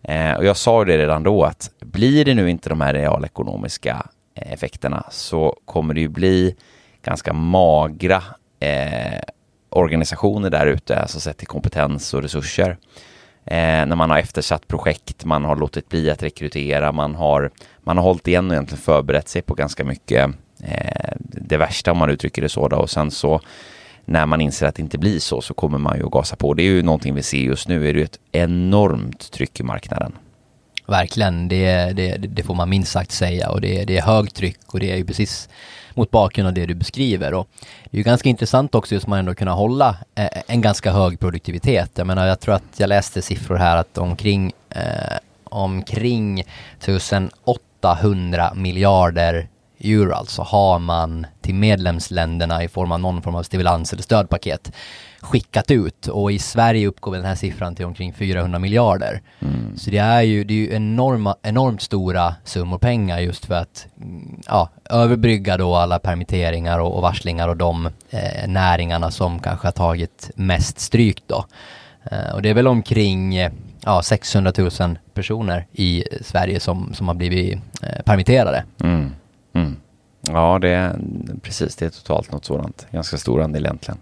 Eh, 0.03 0.33
och 0.33 0.45
jag 0.45 0.57
sa 0.57 0.85
det 0.85 0.99
redan 0.99 1.23
då 1.23 1.45
att 1.45 1.71
blir 1.81 2.25
det 2.25 2.35
nu 2.35 2.51
inte 2.51 2.69
de 2.69 2.81
här 2.81 2.95
realekonomiska 2.95 4.07
eh, 4.35 4.53
effekterna 4.53 5.05
så 5.11 5.57
kommer 5.65 5.95
det 5.95 6.01
ju 6.01 6.09
bli 6.09 6.57
ganska 7.03 7.33
magra 7.33 8.23
eh, 8.61 9.21
organisationer 9.77 10.51
där 10.51 10.67
ute, 10.67 11.01
alltså 11.01 11.21
sett 11.21 11.37
till 11.37 11.47
kompetens 11.47 12.15
och 12.15 12.23
resurser. 12.23 12.77
Eh, 13.45 13.87
när 13.87 13.97
man 13.97 14.11
har 14.11 14.19
eftersatt 14.19 14.69
projekt, 14.69 15.25
man 15.25 15.45
har 15.45 15.57
låtit 15.57 15.89
bli 15.89 16.11
att 16.11 16.23
rekrytera, 16.23 16.93
man 16.93 17.15
har, 17.15 17.51
man 17.81 17.97
har 17.97 18.05
hållit 18.05 18.29
igen 18.29 18.47
och 18.47 18.53
egentligen 18.53 18.83
förberett 18.83 19.29
sig 19.29 19.43
på 19.43 19.55
ganska 19.55 19.85
mycket 19.85 20.31
eh, 20.63 21.13
det 21.19 21.57
värsta 21.57 21.93
om 21.93 21.99
man 21.99 22.11
uttrycker 22.11 22.43
det 22.43 22.49
så 22.49 22.69
då. 22.69 22.77
och 22.77 22.91
sen 22.91 23.11
så 23.11 23.41
när 24.05 24.27
man 24.27 24.41
inser 24.41 24.67
att 24.67 24.75
det 24.75 24.83
inte 24.83 24.99
blir 24.99 25.19
så 25.19 25.41
så 25.41 25.55
kommer 25.55 25.79
man 25.79 25.99
ju 25.99 26.07
att 26.07 26.13
gasa 26.13 26.37
på. 26.37 26.55
Det 26.55 26.63
är 26.63 26.65
ju 26.65 26.83
någonting 26.83 27.15
vi 27.15 27.23
ser 27.23 27.39
just 27.39 27.69
nu, 27.69 27.89
är 27.89 27.93
det 27.93 27.99
ju 27.99 28.05
ett 28.05 28.19
enormt 28.33 29.33
tryck 29.33 29.61
i 29.61 29.63
marknaden. 29.63 30.13
Verkligen, 30.87 31.49
det, 31.49 31.93
det, 31.93 32.17
det 32.17 32.43
får 32.43 32.55
man 32.55 32.69
minst 32.69 32.93
sagt 32.93 33.13
säga 33.13 33.51
och 33.51 33.61
det, 33.61 33.85
det 33.85 33.99
är 33.99 34.03
högtryck 34.03 34.59
och 34.67 34.81
det 34.81 34.91
är 34.93 34.97
ju 34.97 35.05
precis 35.05 35.49
mot 35.95 36.11
bakgrund 36.11 36.49
av 36.49 36.55
det 36.55 36.67
du 36.67 36.75
beskriver. 36.75 37.35
Och 37.35 37.49
det 37.85 37.97
är 37.97 37.99
ju 37.99 38.03
ganska 38.03 38.29
intressant 38.29 38.75
också 38.75 38.95
just 38.95 39.07
man 39.07 39.19
ändå 39.19 39.35
kunna 39.35 39.53
hålla 39.53 39.97
eh, 40.15 40.29
en 40.47 40.61
ganska 40.61 40.93
hög 40.93 41.21
produktivitet. 41.21 41.91
Jag 41.95 42.07
menar, 42.07 42.27
jag 42.27 42.41
tror 42.41 42.55
att 42.55 42.63
jag 42.77 42.89
läste 42.89 43.23
siffror 43.23 43.57
här 43.57 43.77
att 43.77 43.99
omkring, 43.99 44.53
eh, 44.71 45.19
omkring 45.45 46.41
1800 46.81 48.53
miljarder 48.55 49.49
euro 49.81 50.13
alltså 50.13 50.43
har 50.43 50.79
man 50.79 51.27
till 51.41 51.55
medlemsländerna 51.55 52.65
i 52.65 52.69
form 52.69 52.93
av 52.93 53.01
någon 53.01 53.23
form 53.23 53.35
av 53.35 53.43
stimulans 53.43 53.93
eller 53.93 54.03
stödpaket 54.03 54.73
skickat 55.27 55.71
ut 55.71 56.07
och 56.07 56.33
i 56.33 56.39
Sverige 56.39 56.87
uppgår 56.87 57.15
den 57.15 57.25
här 57.25 57.35
siffran 57.35 57.75
till 57.75 57.85
omkring 57.85 58.13
400 58.13 58.59
miljarder. 58.59 59.21
Mm. 59.41 59.77
Så 59.77 59.91
det 59.91 59.99
är 59.99 60.23
ju, 60.23 60.45
det 60.45 60.55
är 60.55 60.57
ju 60.57 60.75
enorma, 60.75 61.37
enormt 61.43 61.83
stora 61.83 62.35
summor 62.45 62.79
pengar 62.79 63.19
just 63.19 63.45
för 63.45 63.55
att 63.55 63.87
mm, 64.01 64.41
ja, 64.47 64.69
överbrygga 64.91 65.57
då 65.57 65.75
alla 65.75 65.99
permitteringar 65.99 66.79
och, 66.79 66.97
och 66.97 67.03
varslingar 67.03 67.49
och 67.49 67.57
de 67.57 67.87
eh, 68.11 68.49
näringarna 68.49 69.11
som 69.11 69.39
kanske 69.39 69.67
har 69.67 69.73
tagit 69.73 70.31
mest 70.35 70.79
stryk 70.79 71.23
då. 71.27 71.45
Eh, 72.11 72.35
och 72.35 72.43
det 72.43 72.51
är 72.51 72.55
väl 72.55 72.67
omkring 72.67 73.37
ja, 73.81 74.03
600 74.03 74.53
000 74.59 74.99
personer 75.15 75.67
i 75.73 76.05
Sverige 76.21 76.61
som, 76.61 76.95
som 76.95 77.09
har 77.09 77.15
blivit 77.15 77.59
eh, 77.83 78.03
permitterade. 78.05 78.65
Mm. 78.81 79.11
Mm. 79.55 79.77
Ja, 80.21 80.59
det 80.59 80.69
är 80.69 80.97
precis, 81.43 81.77
det 81.77 81.87
är 81.87 81.91
totalt 81.91 82.33
något 82.33 82.45
sådant. 82.45 82.87
Ganska 82.91 83.17
stor 83.17 83.43
andel 83.43 83.65
egentligen. 83.65 83.99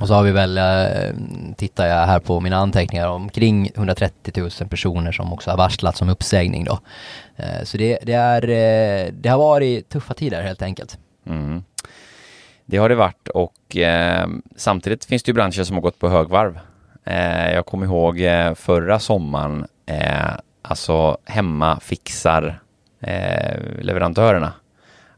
Och 0.00 0.08
så 0.08 0.14
har 0.14 0.22
vi 0.22 0.30
väl, 0.30 0.58
eh, 0.58 1.14
tittar 1.56 1.86
jag 1.86 2.06
här 2.06 2.20
på 2.20 2.40
mina 2.40 2.56
anteckningar, 2.56 3.08
omkring 3.08 3.70
130 3.74 4.32
000 4.36 4.50
personer 4.68 5.12
som 5.12 5.32
också 5.32 5.50
har 5.50 5.56
varslats 5.56 6.02
om 6.02 6.08
uppsägning 6.08 6.64
då. 6.64 6.78
Eh, 7.36 7.64
så 7.64 7.76
det, 7.76 7.98
det, 8.02 8.12
är, 8.12 8.42
eh, 8.42 9.12
det 9.12 9.28
har 9.28 9.38
varit 9.38 9.88
tuffa 9.88 10.14
tider 10.14 10.42
helt 10.42 10.62
enkelt. 10.62 10.98
Mm. 11.26 11.62
Det 12.66 12.76
har 12.76 12.88
det 12.88 12.94
varit 12.94 13.28
och 13.28 13.76
eh, 13.76 14.28
samtidigt 14.56 15.04
finns 15.04 15.22
det 15.22 15.30
ju 15.30 15.34
branscher 15.34 15.64
som 15.64 15.76
har 15.76 15.82
gått 15.82 15.98
på 15.98 16.08
högvarv. 16.08 16.58
Eh, 17.04 17.52
jag 17.52 17.66
kommer 17.66 17.86
ihåg 17.86 18.20
förra 18.56 18.98
sommaren, 18.98 19.66
alltså 20.62 21.18
hemma 21.24 21.80
fixar 21.80 22.60
leverantörerna, 23.80 24.52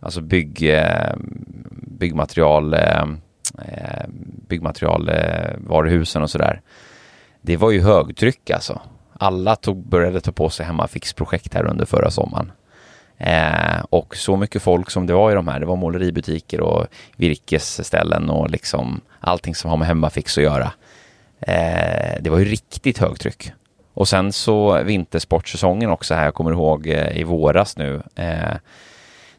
alltså 0.00 0.21
bygg, 0.21 0.75
byggmaterial 1.73 2.75
Eh, 3.59 4.05
byggmaterialvaruhusen 4.50 6.23
eh, 6.23 6.25
och 6.25 6.30
sådär. 6.30 6.61
Det 7.42 7.57
var 7.57 7.71
ju 7.71 7.83
högtryck 7.83 8.50
alltså. 8.50 8.80
Alla 9.12 9.57
tog, 9.57 9.88
började 9.88 10.21
ta 10.21 10.33
på 10.33 10.50
sig 10.50 10.66
hemmafixprojekt 10.66 11.54
här 11.54 11.66
under 11.66 11.85
förra 11.85 12.11
sommaren. 12.11 12.52
Eh, 13.19 13.85
och 13.90 14.16
så 14.16 14.37
mycket 14.37 14.62
folk 14.62 14.90
som 14.90 15.07
det 15.07 15.12
var 15.12 15.30
i 15.30 15.35
de 15.35 15.49
här, 15.49 15.61
det 15.61 15.66
var 15.66 15.76
måleributiker 15.76 16.61
och 16.61 16.87
virkesställen 17.16 18.30
och 18.30 18.50
liksom 18.50 19.00
allting 19.21 19.54
som 19.54 19.71
har 19.71 19.76
med 19.76 19.88
hemmafix 19.88 20.38
att 20.38 20.45
göra. 20.45 20.73
Eh, 21.40 22.21
det 22.21 22.30
var 22.30 22.38
ju 22.38 22.45
riktigt 22.45 22.99
högtryck. 22.99 23.52
Och 23.95 24.09
sen 24.09 24.33
så 24.33 24.83
vintersportsäsongen 24.83 25.90
också 25.90 26.14
här, 26.14 26.25
jag 26.25 26.35
kommer 26.35 26.52
ihåg 26.52 26.87
eh, 26.87 27.19
i 27.19 27.25
våras 27.25 27.76
nu, 27.76 28.02
eh, 28.14 28.57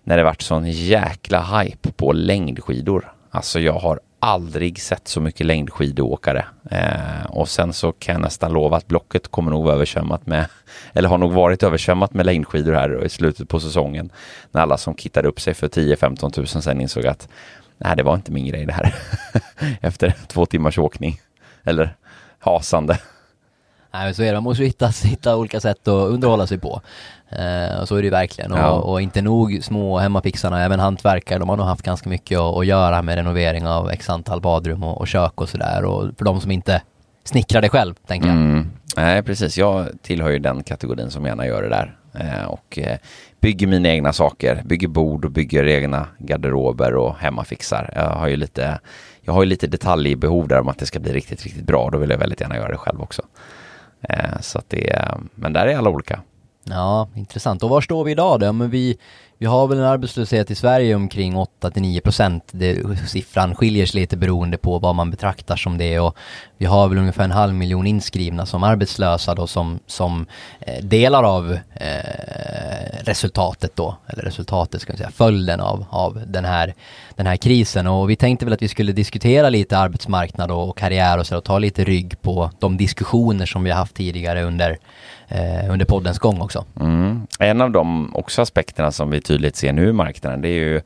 när 0.03 0.17
det 0.17 0.23
vart 0.23 0.41
sån 0.41 0.65
jäkla 0.67 1.41
hype 1.41 1.91
på 1.91 2.13
längdskidor. 2.13 3.13
Alltså 3.31 3.59
jag 3.59 3.73
har 3.73 3.99
aldrig 4.21 4.81
sett 4.81 5.07
så 5.07 5.21
mycket 5.21 5.45
längdskidåkare. 5.45 6.45
Eh, 6.71 7.25
och 7.29 7.49
sen 7.49 7.73
så 7.73 7.91
kan 7.91 8.13
jag 8.13 8.21
nästan 8.21 8.53
lova 8.53 8.77
att 8.77 8.87
Blocket 8.87 9.27
kommer 9.27 9.51
nog 9.51 9.63
vara 9.63 9.75
översvämmat 9.75 10.25
med, 10.27 10.45
eller 10.93 11.09
har 11.09 11.17
nog 11.17 11.33
varit 11.33 11.63
översvämmat 11.63 12.13
med 12.13 12.25
längdskidor 12.25 12.73
här 12.73 13.05
i 13.05 13.09
slutet 13.09 13.49
på 13.49 13.59
säsongen. 13.59 14.11
När 14.51 14.61
alla 14.61 14.77
som 14.77 14.95
kittade 14.95 15.27
upp 15.27 15.41
sig 15.41 15.53
för 15.53 15.67
10-15 15.67 16.31
tusen 16.31 16.61
sen 16.61 16.81
insåg 16.81 17.07
att 17.07 17.27
nej, 17.77 17.95
det 17.97 18.03
var 18.03 18.15
inte 18.15 18.31
min 18.31 18.45
grej 18.45 18.65
det 18.65 18.73
här. 18.73 18.95
Efter 19.81 20.15
två 20.27 20.45
timmars 20.45 20.77
åkning. 20.77 21.19
Eller 21.63 21.95
hasande. 22.39 22.99
Nej, 23.93 24.13
så 24.13 24.23
är 24.23 24.27
det. 24.27 24.33
Man 24.33 24.43
måste 24.43 24.63
hitta, 24.63 24.87
hitta 25.03 25.37
olika 25.37 25.59
sätt 25.59 25.87
att 25.87 26.09
underhålla 26.09 26.47
sig 26.47 26.57
på. 26.57 26.81
Eh, 27.29 27.81
och 27.81 27.87
så 27.87 27.95
är 27.95 28.01
det 28.01 28.09
verkligen. 28.09 28.51
Ja. 28.51 28.69
Och, 28.69 28.91
och, 28.91 29.01
inte 29.01 29.21
nog 29.21 29.59
små 29.61 29.97
hemmafixarna, 29.97 30.63
även 30.63 30.79
hantverkare, 30.79 31.39
de 31.39 31.49
har 31.49 31.57
nog 31.57 31.65
haft 31.65 31.81
ganska 31.81 32.09
mycket 32.09 32.39
att, 32.39 32.57
att 32.57 32.65
göra 32.65 33.01
med 33.01 33.15
renovering 33.15 33.67
av 33.67 33.89
x 33.89 34.09
antal 34.09 34.41
badrum 34.41 34.83
och, 34.83 34.97
och 35.01 35.07
kök 35.07 35.41
och 35.41 35.49
sådär. 35.49 35.85
Och 35.85 36.17
för 36.17 36.25
de 36.25 36.41
som 36.41 36.51
inte 36.51 36.81
snickrar 37.23 37.61
det 37.61 37.69
själv, 37.69 37.93
tänker 38.07 38.27
jag. 38.27 38.37
Mm. 38.37 38.71
Nej, 38.97 39.23
precis. 39.23 39.57
Jag 39.57 39.89
tillhör 40.01 40.29
ju 40.29 40.39
den 40.39 40.63
kategorin 40.63 41.11
som 41.11 41.25
gärna 41.25 41.45
gör 41.45 41.61
det 41.61 41.69
där. 41.69 41.97
Eh, 42.13 42.45
och 42.45 42.79
eh, 42.79 42.97
bygger 43.41 43.67
mina 43.67 43.89
egna 43.89 44.13
saker, 44.13 44.61
bygger 44.65 44.87
bord 44.87 45.25
och 45.25 45.31
bygger 45.31 45.67
egna 45.67 46.07
garderober 46.19 46.95
och 46.95 47.15
hemmafixar. 47.15 47.93
Jag 47.95 48.09
har 48.09 48.27
ju 48.27 48.35
lite, 48.35 48.79
jag 49.21 49.33
har 49.33 49.43
ju 49.43 49.49
lite 49.49 49.67
detaljbehov 49.67 50.47
där 50.47 50.59
om 50.59 50.67
att 50.67 50.79
det 50.79 50.85
ska 50.85 50.99
bli 50.99 51.13
riktigt, 51.13 51.43
riktigt 51.43 51.65
bra. 51.65 51.89
Då 51.89 51.97
vill 51.97 52.09
jag 52.09 52.17
väldigt 52.17 52.41
gärna 52.41 52.55
göra 52.55 52.71
det 52.71 52.77
själv 52.77 53.01
också. 53.01 53.21
Eh, 54.09 54.39
så 54.41 54.59
att 54.59 54.69
det 54.69 54.89
är, 54.93 55.17
men 55.35 55.53
där 55.53 55.67
är 55.67 55.77
alla 55.77 55.89
olika. 55.89 56.19
Ja, 56.63 57.07
intressant. 57.15 57.63
Och 57.63 57.69
var 57.69 57.81
står 57.81 58.03
vi 58.03 58.11
idag 58.11 58.39
då? 58.39 58.53
Men 58.53 58.69
vi, 58.69 58.97
vi 59.37 59.45
har 59.45 59.67
väl 59.67 59.77
en 59.77 59.83
arbetslöshet 59.83 60.51
i 60.51 60.55
Sverige 60.55 60.95
omkring 60.95 61.35
8-9 61.35 62.01
procent. 62.01 62.53
Siffran 63.07 63.55
skiljer 63.55 63.85
sig 63.85 64.01
lite 64.01 64.17
beroende 64.17 64.57
på 64.57 64.79
vad 64.79 64.95
man 64.95 65.11
betraktar 65.11 65.55
som 65.55 65.77
det 65.77 65.99
och 65.99 66.17
vi 66.57 66.65
har 66.65 66.87
väl 66.87 66.97
ungefär 66.97 67.23
en 67.23 67.31
halv 67.31 67.53
miljon 67.53 67.87
inskrivna 67.87 68.45
som 68.45 68.63
arbetslösa 68.63 69.35
då 69.35 69.47
som, 69.47 69.79
som 69.87 70.25
eh, 70.59 70.83
delar 70.83 71.23
av 71.23 71.51
eh, 71.73 73.03
resultatet 73.03 73.75
då, 73.75 73.97
eller 74.07 74.23
resultatet 74.23 74.81
ska 74.81 74.91
vi 74.91 74.97
säga, 74.97 75.11
följden 75.11 75.59
av, 75.59 75.85
av 75.89 76.21
den, 76.27 76.45
här, 76.45 76.73
den 77.15 77.27
här 77.27 77.37
krisen 77.37 77.87
och 77.87 78.09
vi 78.09 78.15
tänkte 78.15 78.45
väl 78.45 78.53
att 78.53 78.61
vi 78.61 78.67
skulle 78.67 78.91
diskutera 78.91 79.49
lite 79.49 79.77
arbetsmarknad 79.77 80.51
och, 80.51 80.69
och 80.69 80.77
karriär 80.77 81.17
och 81.17 81.27
så 81.27 81.37
och 81.37 81.43
ta 81.43 81.59
lite 81.59 81.83
rygg 81.83 82.21
på 82.21 82.51
de 82.59 82.77
diskussioner 82.77 83.45
som 83.45 83.63
vi 83.63 83.69
har 83.69 83.77
haft 83.77 83.95
tidigare 83.95 84.43
under 84.43 84.77
eh, 85.31 85.71
under 85.71 85.85
poddens 85.85 86.19
gång 86.19 86.41
också. 86.41 86.65
Mm. 86.79 87.27
En 87.39 87.61
av 87.61 87.71
de 87.71 88.15
också 88.15 88.41
aspekterna 88.41 88.91
som 88.91 89.09
vi 89.09 89.21
tydligt 89.21 89.55
ser 89.55 89.73
nu 89.73 89.89
i 89.89 89.93
marknaden 89.93 90.41
det 90.41 90.49
är 90.49 90.59
ju 90.59 90.81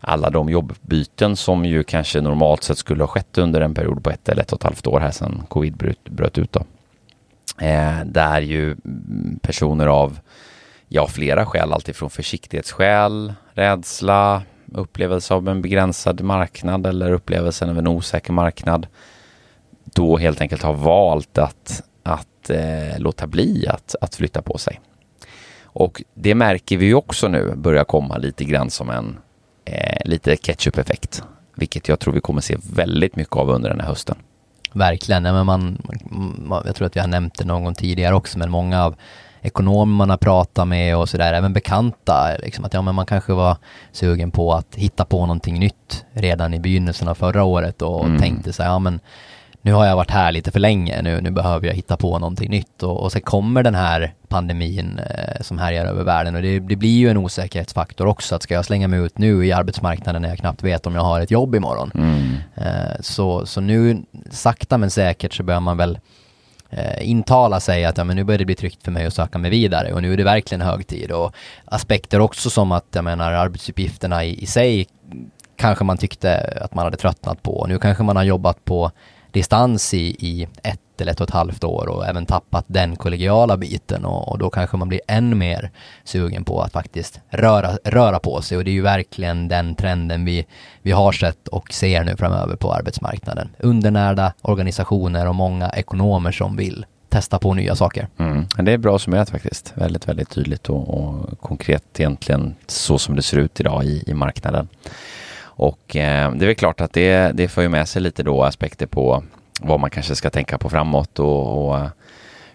alla 0.00 0.30
de 0.30 0.50
jobbbyten 0.50 1.36
som 1.36 1.64
ju 1.64 1.84
kanske 1.84 2.20
normalt 2.20 2.62
sett 2.62 2.78
skulle 2.78 3.02
ha 3.02 3.08
skett 3.08 3.38
under 3.38 3.60
en 3.60 3.74
period 3.74 4.04
på 4.04 4.10
ett 4.10 4.28
eller 4.28 4.42
ett 4.42 4.52
och 4.52 4.58
ett 4.58 4.62
halvt 4.62 4.86
år 4.86 5.00
här 5.00 5.10
sedan 5.10 5.42
covid 5.48 5.76
bröt, 5.76 6.08
bröt 6.08 6.38
ut 6.38 6.52
då. 6.52 6.64
Eh, 7.64 8.04
där 8.04 8.40
ju 8.40 8.76
personer 9.40 9.86
av 9.86 10.18
ja, 10.88 11.06
flera 11.06 11.46
skäl, 11.46 11.72
alltifrån 11.72 12.10
försiktighetsskäl, 12.10 13.34
rädsla, 13.52 14.42
upplevelse 14.72 15.34
av 15.34 15.48
en 15.48 15.62
begränsad 15.62 16.20
marknad 16.20 16.86
eller 16.86 17.12
upplevelsen 17.12 17.70
av 17.70 17.78
en 17.78 17.86
osäker 17.86 18.32
marknad 18.32 18.86
då 19.84 20.16
helt 20.16 20.40
enkelt 20.40 20.62
har 20.62 20.72
valt 20.72 21.38
att, 21.38 21.82
att 22.06 22.50
eh, 22.50 22.98
låta 22.98 23.26
bli 23.26 23.66
att, 23.68 23.94
att 24.00 24.14
flytta 24.14 24.42
på 24.42 24.58
sig. 24.58 24.80
Och 25.62 26.02
det 26.14 26.34
märker 26.34 26.76
vi 26.76 26.94
också 26.94 27.28
nu 27.28 27.54
börjar 27.56 27.84
komma 27.84 28.16
lite 28.16 28.44
grann 28.44 28.70
som 28.70 28.90
en 28.90 29.18
eh, 29.64 29.98
lite 30.04 30.36
ketchup-effekt. 30.36 31.22
Vilket 31.54 31.88
jag 31.88 32.00
tror 32.00 32.14
vi 32.14 32.20
kommer 32.20 32.40
se 32.40 32.56
väldigt 32.72 33.16
mycket 33.16 33.36
av 33.36 33.50
under 33.50 33.70
den 33.70 33.80
här 33.80 33.88
hösten. 33.88 34.16
Verkligen, 34.72 35.24
ja, 35.24 35.32
men 35.32 35.46
man, 35.46 35.82
man, 36.38 36.62
jag 36.66 36.76
tror 36.76 36.86
att 36.86 36.96
vi 36.96 37.00
har 37.00 37.06
nämnt 37.06 37.38
det 37.38 37.44
någon 37.44 37.64
gång 37.64 37.74
tidigare 37.74 38.14
också, 38.14 38.38
men 38.38 38.50
många 38.50 38.84
av 38.84 38.96
ekonomer 39.42 39.94
man 39.96 40.10
har 40.10 40.16
pratat 40.16 40.68
med 40.68 40.96
och 40.96 41.08
sådär, 41.08 41.32
även 41.32 41.52
bekanta, 41.52 42.36
liksom 42.42 42.64
att 42.64 42.74
ja 42.74 42.82
men 42.82 42.94
man 42.94 43.06
kanske 43.06 43.32
var 43.32 43.56
sugen 43.92 44.30
på 44.30 44.54
att 44.54 44.74
hitta 44.74 45.04
på 45.04 45.20
någonting 45.20 45.58
nytt 45.58 46.04
redan 46.12 46.54
i 46.54 46.60
begynnelsen 46.60 47.08
av 47.08 47.14
förra 47.14 47.44
året 47.44 47.82
och 47.82 48.04
mm. 48.04 48.20
tänkte 48.20 48.52
så 48.52 48.62
här, 48.62 48.70
ja 48.70 48.78
men 48.78 49.00
nu 49.66 49.72
har 49.72 49.86
jag 49.86 49.96
varit 49.96 50.10
här 50.10 50.32
lite 50.32 50.50
för 50.50 50.60
länge, 50.60 51.02
nu, 51.02 51.20
nu 51.20 51.30
behöver 51.30 51.66
jag 51.66 51.74
hitta 51.74 51.96
på 51.96 52.18
någonting 52.18 52.50
nytt 52.50 52.82
och, 52.82 53.02
och 53.02 53.12
sen 53.12 53.22
kommer 53.22 53.62
den 53.62 53.74
här 53.74 54.14
pandemin 54.28 54.98
eh, 54.98 55.40
som 55.40 55.58
härjar 55.58 55.86
över 55.86 56.04
världen 56.04 56.34
och 56.34 56.42
det, 56.42 56.60
det, 56.60 56.76
blir 56.76 56.98
ju 56.98 57.10
en 57.10 57.16
osäkerhetsfaktor 57.16 58.06
också 58.06 58.34
att 58.34 58.42
ska 58.42 58.54
jag 58.54 58.64
slänga 58.64 58.88
mig 58.88 59.00
ut 59.00 59.18
nu 59.18 59.46
i 59.46 59.52
arbetsmarknaden 59.52 60.22
när 60.22 60.28
jag 60.28 60.38
knappt 60.38 60.62
vet 60.62 60.86
om 60.86 60.94
jag 60.94 61.02
har 61.02 61.20
ett 61.20 61.30
jobb 61.30 61.54
imorgon. 61.54 61.90
Mm. 61.94 62.34
Eh, 62.54 63.00
så, 63.00 63.46
så 63.46 63.60
nu 63.60 64.02
sakta 64.30 64.78
men 64.78 64.90
säkert 64.90 65.34
så 65.34 65.42
börjar 65.42 65.60
man 65.60 65.76
väl 65.76 65.98
eh, 66.70 67.10
intala 67.10 67.60
sig 67.60 67.84
att 67.84 67.98
ja, 67.98 68.04
men 68.04 68.16
nu 68.16 68.24
börjar 68.24 68.38
det 68.38 68.44
bli 68.44 68.54
tryggt 68.54 68.82
för 68.84 68.90
mig 68.90 69.06
att 69.06 69.14
söka 69.14 69.38
mig 69.38 69.50
vidare 69.50 69.92
och 69.92 70.02
nu 70.02 70.12
är 70.12 70.16
det 70.16 70.24
verkligen 70.24 70.60
hög 70.60 70.86
tid 70.86 71.10
och 71.10 71.34
aspekter 71.64 72.20
också 72.20 72.50
som 72.50 72.72
att 72.72 72.86
jag 72.92 73.04
menar 73.04 73.32
arbetsuppgifterna 73.32 74.24
i, 74.24 74.42
i 74.42 74.46
sig 74.46 74.86
kanske 75.56 75.84
man 75.84 75.98
tyckte 75.98 76.58
att 76.60 76.74
man 76.74 76.84
hade 76.84 76.96
tröttnat 76.96 77.42
på. 77.42 77.66
Nu 77.68 77.78
kanske 77.78 78.02
man 78.02 78.16
har 78.16 78.24
jobbat 78.24 78.64
på 78.64 78.90
distans 79.36 79.94
i, 79.94 80.16
i 80.18 80.48
ett 80.62 81.00
eller 81.00 81.12
ett 81.12 81.20
och 81.20 81.28
ett 81.28 81.34
halvt 81.34 81.64
år 81.64 81.88
och 81.88 82.06
även 82.06 82.26
tappat 82.26 82.64
den 82.68 82.96
kollegiala 82.96 83.56
biten 83.56 84.04
och, 84.04 84.28
och, 84.28 84.38
då 84.38 84.50
kanske 84.50 84.76
man 84.76 84.88
blir 84.88 85.00
än 85.08 85.38
mer 85.38 85.70
sugen 86.04 86.44
på 86.44 86.62
att 86.62 86.72
faktiskt 86.72 87.20
röra, 87.28 87.78
röra 87.84 88.18
på 88.18 88.42
sig 88.42 88.58
och 88.58 88.64
det 88.64 88.70
är 88.70 88.72
ju 88.72 88.82
verkligen 88.82 89.48
den 89.48 89.74
trenden 89.74 90.24
vi, 90.24 90.46
vi 90.82 90.92
har 90.92 91.12
sett 91.12 91.48
och 91.48 91.72
ser 91.72 92.04
nu 92.04 92.16
framöver 92.16 92.56
på 92.56 92.72
arbetsmarknaden. 92.72 93.48
Undernärda 93.58 94.32
organisationer 94.42 95.28
och 95.28 95.34
många 95.34 95.70
ekonomer 95.70 96.32
som 96.32 96.56
vill 96.56 96.86
testa 97.08 97.38
på 97.38 97.54
nya 97.54 97.76
saker. 97.76 98.08
Mm. 98.18 98.46
Det 98.58 98.72
är 98.72 98.78
bra 98.78 98.98
summerat 98.98 99.30
faktiskt. 99.30 99.72
Väldigt, 99.74 100.08
väldigt 100.08 100.30
tydligt 100.30 100.70
och, 100.70 100.88
och, 100.88 101.40
konkret 101.40 102.00
egentligen 102.00 102.54
så 102.66 102.98
som 102.98 103.16
det 103.16 103.22
ser 103.22 103.36
ut 103.36 103.60
idag 103.60 103.84
i, 103.84 104.04
i 104.06 104.14
marknaden. 104.14 104.68
Och 105.56 105.96
eh, 105.96 106.32
det 106.32 106.44
är 106.44 106.46
väl 106.46 106.54
klart 106.54 106.80
att 106.80 106.92
det, 106.92 107.32
det 107.34 107.48
för 107.48 107.62
ju 107.62 107.68
med 107.68 107.88
sig 107.88 108.02
lite 108.02 108.22
då 108.22 108.42
aspekter 108.42 108.86
på 108.86 109.22
vad 109.60 109.80
man 109.80 109.90
kanske 109.90 110.14
ska 110.14 110.30
tänka 110.30 110.58
på 110.58 110.70
framåt 110.70 111.18
och, 111.18 111.68
och 111.68 111.78
eh, 111.78 111.88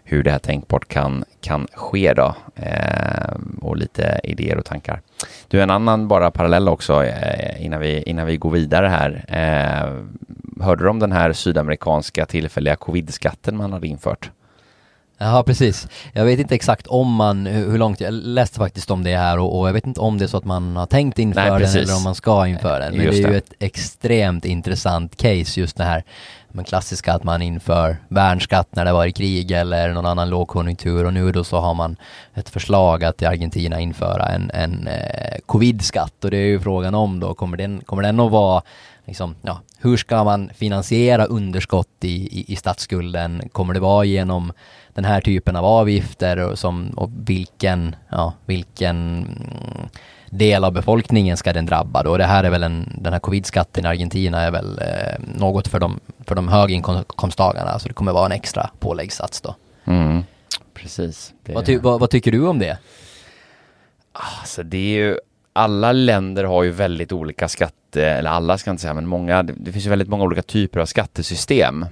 hur 0.03 0.23
det 0.23 0.31
här 0.31 0.39
tänkbart 0.39 0.87
kan, 0.87 1.23
kan 1.41 1.67
ske 1.73 2.13
då. 2.13 2.35
Eh, 2.55 3.35
och 3.61 3.77
lite 3.77 4.19
idéer 4.23 4.57
och 4.57 4.65
tankar. 4.65 5.01
Du, 5.47 5.61
en 5.61 5.69
annan 5.69 6.07
bara 6.07 6.31
parallell 6.31 6.69
också 6.69 7.03
eh, 7.03 7.65
innan, 7.65 7.79
vi, 7.79 8.01
innan 8.01 8.25
vi 8.25 8.37
går 8.37 8.51
vidare 8.51 8.87
här. 8.87 9.25
Eh, 9.27 10.63
hörde 10.63 10.83
du 10.83 10.89
om 10.89 10.99
den 10.99 11.11
här 11.11 11.33
sydamerikanska 11.33 12.25
tillfälliga 12.25 12.75
covid-skatten 12.75 13.57
man 13.57 13.73
hade 13.73 13.87
infört? 13.87 14.31
Ja, 15.23 15.43
precis. 15.43 15.87
Jag 16.13 16.25
vet 16.25 16.39
inte 16.39 16.55
exakt 16.55 16.87
om 16.87 17.13
man, 17.13 17.45
hur 17.45 17.77
långt, 17.77 18.01
jag 18.01 18.13
läste 18.13 18.57
faktiskt 18.57 18.91
om 18.91 19.03
det 19.03 19.17
här 19.17 19.39
och, 19.39 19.59
och 19.59 19.67
jag 19.67 19.73
vet 19.73 19.87
inte 19.87 19.99
om 19.99 20.17
det 20.17 20.25
är 20.25 20.27
så 20.27 20.37
att 20.37 20.45
man 20.45 20.75
har 20.75 20.85
tänkt 20.85 21.19
införa 21.19 21.59
den 21.59 21.77
eller 21.77 21.95
om 21.95 22.03
man 22.03 22.15
ska 22.15 22.47
införa 22.47 22.79
den. 22.79 22.97
Men 22.97 23.05
just 23.05 23.23
det 23.23 23.29
är 23.29 23.31
ju 23.31 23.37
ett 23.37 23.53
extremt 23.59 24.45
intressant 24.45 25.17
case 25.17 25.59
just 25.59 25.77
det 25.77 25.83
här 25.83 26.03
men 26.53 26.65
klassiska 26.65 27.13
att 27.13 27.23
man 27.23 27.41
inför 27.41 27.97
värnskatt 28.07 28.75
när 28.75 28.85
det 28.85 28.93
var 28.93 29.05
i 29.05 29.11
krig 29.11 29.51
eller 29.51 29.93
någon 29.93 30.05
annan 30.05 30.29
lågkonjunktur 30.29 31.05
och 31.05 31.13
nu 31.13 31.31
då 31.31 31.43
så 31.43 31.57
har 31.57 31.73
man 31.73 31.95
ett 32.33 32.49
förslag 32.49 33.03
att 33.03 33.21
i 33.21 33.25
Argentina 33.25 33.79
införa 33.79 34.25
en, 34.25 34.51
en 34.53 34.87
eh, 34.87 35.37
covid-skatt 35.45 36.23
och 36.23 36.31
det 36.31 36.37
är 36.37 36.47
ju 36.47 36.59
frågan 36.59 36.95
om 36.95 37.19
då, 37.19 37.33
kommer 37.33 37.57
den, 37.57 37.81
kommer 37.81 38.03
den 38.03 38.19
att 38.19 38.31
vara 38.31 38.61
liksom, 39.05 39.35
ja, 39.41 39.61
hur 39.77 39.97
ska 39.97 40.23
man 40.23 40.49
finansiera 40.55 41.25
underskott 41.25 41.87
i, 42.01 42.39
i, 42.39 42.53
i 42.53 42.55
statsskulden? 42.55 43.49
Kommer 43.51 43.73
det 43.73 43.79
vara 43.79 44.05
genom 44.05 44.53
den 44.93 45.05
här 45.05 45.21
typen 45.21 45.55
av 45.55 45.65
avgifter 45.65 46.37
och, 46.37 46.59
som, 46.59 46.89
och 46.89 47.09
vilken, 47.13 47.95
ja, 48.09 48.33
vilken 48.45 49.27
del 50.29 50.63
av 50.63 50.73
befolkningen 50.73 51.37
ska 51.37 51.53
den 51.53 51.65
drabba 51.65 52.03
då? 52.03 52.17
Det 52.17 52.25
här 52.25 52.43
är 52.43 52.49
väl 52.49 52.63
en, 52.63 52.93
den 53.01 53.13
här 53.13 53.19
covid-skatten 53.19 53.85
i 53.85 53.87
Argentina 53.87 54.41
är 54.41 54.51
väl 54.51 54.79
eh, 54.79 55.19
något 55.35 55.67
för 55.67 55.79
de, 55.79 55.99
för 56.25 56.35
de 56.35 56.47
höginkomsttagarna, 56.47 57.79
så 57.79 57.87
det 57.87 57.93
kommer 57.93 58.11
vara 58.11 58.25
en 58.25 58.31
extra 58.31 58.69
påläggssats 58.79 59.41
då. 59.41 59.55
Mm, 59.85 60.23
precis. 60.73 61.33
Vad, 61.45 61.65
ty, 61.65 61.77
vad, 61.77 61.99
vad, 61.99 62.09
tycker 62.09 62.31
du 62.31 62.47
om 62.47 62.59
det? 62.59 62.77
Alltså 64.13 64.63
det 64.63 64.77
är 64.77 65.05
ju, 65.05 65.17
alla 65.53 65.91
länder 65.91 66.43
har 66.43 66.63
ju 66.63 66.71
väldigt 66.71 67.11
olika 67.11 67.47
skatte, 67.47 68.05
eller 68.05 68.29
alla 68.29 68.57
ska 68.57 68.69
jag 68.69 68.73
inte 68.73 68.81
säga, 68.81 68.93
men 68.93 69.07
många, 69.07 69.43
det 69.43 69.71
finns 69.71 69.85
ju 69.85 69.89
väldigt 69.89 70.09
många 70.09 70.23
olika 70.23 70.41
typer 70.41 70.79
av 70.79 70.85
skattesystem 70.85 71.85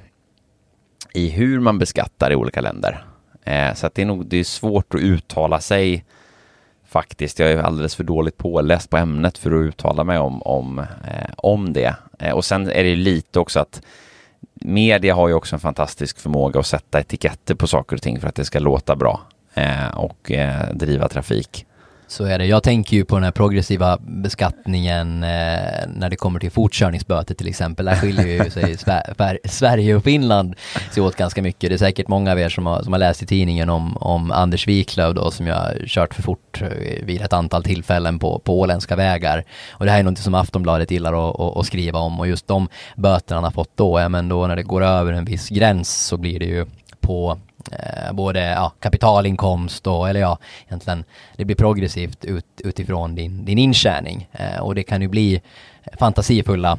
i 1.14 1.30
hur 1.30 1.60
man 1.60 1.80
beskattar 1.80 2.32
i 2.32 2.36
olika 2.36 2.62
länder. 2.62 3.06
Eh, 3.44 3.74
så 3.74 3.88
att 3.88 3.96
det 3.96 4.02
är 4.02 4.06
nog 4.06 4.26
det 4.26 4.38
är 4.38 4.44
svårt 4.44 4.94
att 4.94 5.02
uttala 5.02 5.60
sig 5.60 6.06
faktiskt. 6.88 7.40
Jag 7.40 7.52
är 7.52 7.58
alldeles 7.58 7.96
för 7.96 8.04
dåligt 8.04 8.38
påläst 8.38 8.90
på 8.90 8.98
ämnet 8.98 9.38
för 9.38 9.52
att 9.52 9.68
uttala 9.68 10.04
mig 10.04 10.20
om, 10.20 10.42
om, 10.42 10.80
eh, 10.80 11.30
om 11.38 11.74
det. 11.74 11.96
Eh, 12.20 12.34
och 12.34 12.46
sen 12.46 12.70
är 12.70 12.84
det 12.84 12.96
lite 12.96 13.40
också 13.40 13.60
att 13.60 13.82
media 14.54 15.16
har 15.16 15.28
ju 15.28 15.34
också 15.34 15.56
en 15.56 15.60
fantastisk 15.60 16.20
förmåga 16.20 16.60
att 16.60 16.66
sätta 16.66 17.00
etiketter 17.00 17.56
på 17.56 17.68
saker 17.68 17.96
och 17.96 18.02
ting 18.02 18.20
för 18.20 18.28
att 18.28 18.36
det 18.36 18.46
ska 18.46 18.60
låta 18.60 18.96
bra 18.96 19.22
eh, 19.54 19.98
och 19.98 20.32
eh, 20.32 20.74
driva 20.74 21.08
trafik. 21.08 21.66
Så 22.10 22.24
är 22.24 22.40
det. 22.40 22.46
Jag 22.46 22.64
tänker 22.64 22.98
ju 22.98 23.06
på 23.06 23.16
den 23.16 23.24
här 23.24 23.32
progressiva 23.32 23.98
beskattningen 24.02 25.24
eh, 25.24 25.88
när 25.88 26.10
det 26.10 26.16
kommer 26.16 26.40
till 26.40 26.52
fortkörningsböter 26.52 27.36
till 27.36 27.48
exempel. 27.48 27.86
Där 27.86 27.96
skiljer 27.96 28.44
ju 28.44 28.50
sig 28.50 28.78
Sverige 29.46 29.96
och 29.96 30.04
Finland 30.04 30.56
sig 30.92 31.04
åt 31.04 31.16
ganska 31.16 31.42
mycket. 31.42 31.70
Det 31.70 31.76
är 31.76 31.78
säkert 31.78 32.08
många 32.08 32.32
av 32.32 32.40
er 32.40 32.50
som 32.50 32.66
har, 32.66 32.84
som 32.84 32.94
har 32.94 33.00
läst 33.00 33.24
i 33.24 33.26
tidningen 33.26 33.70
om, 33.70 33.98
om 33.98 34.32
Anders 34.32 34.68
Wiklöf 34.68 35.16
då 35.16 35.32
som 35.32 35.48
jag 35.48 35.74
kört 35.86 36.14
för 36.14 36.22
fort 36.22 36.62
eh, 36.62 37.06
vid 37.06 37.22
ett 37.22 37.34
antal 37.34 37.64
tillfällen 37.64 38.20
på, 38.20 38.40
på 38.40 38.60
åländska 38.60 38.96
vägar. 38.96 39.46
Och 39.72 39.86
det 39.86 39.92
här 39.92 40.00
är 40.00 40.04
något 40.04 40.20
som 40.20 40.36
Aftonbladet 40.36 40.92
gillar 40.92 41.30
att, 41.30 41.40
att, 41.40 41.58
att 41.58 41.66
skriva 41.66 42.00
om 42.00 42.20
och 42.20 42.28
just 42.28 42.48
de 42.48 42.68
böterna 42.96 43.38
han 43.38 43.44
har 43.44 43.52
fått 43.52 43.78
då, 43.78 44.00
ja 44.00 44.10
men 44.10 44.30
då 44.30 44.48
när 44.48 44.56
det 44.56 44.64
går 44.64 44.84
över 44.84 45.14
en 45.14 45.26
viss 45.26 45.50
gräns 45.50 46.06
så 46.06 46.18
blir 46.18 46.40
det 46.40 46.46
ju 46.46 46.66
på 47.02 47.40
eh, 47.72 48.14
både 48.14 48.40
ja, 48.40 48.72
kapitalinkomst 48.80 49.88
och, 49.88 50.10
eller 50.10 50.20
ja, 50.20 50.38
egentligen 50.68 51.04
det 51.36 51.46
blir 51.46 51.56
progressivt 51.56 52.26
ut, 52.26 52.46
utifrån 52.64 53.16
din, 53.16 53.46
din 53.46 53.58
intjäning 53.58 54.28
eh, 54.32 54.60
och 54.60 54.76
det 54.76 54.84
kan 54.84 55.02
ju 55.02 55.08
bli 55.08 55.42
fantasifulla 56.00 56.78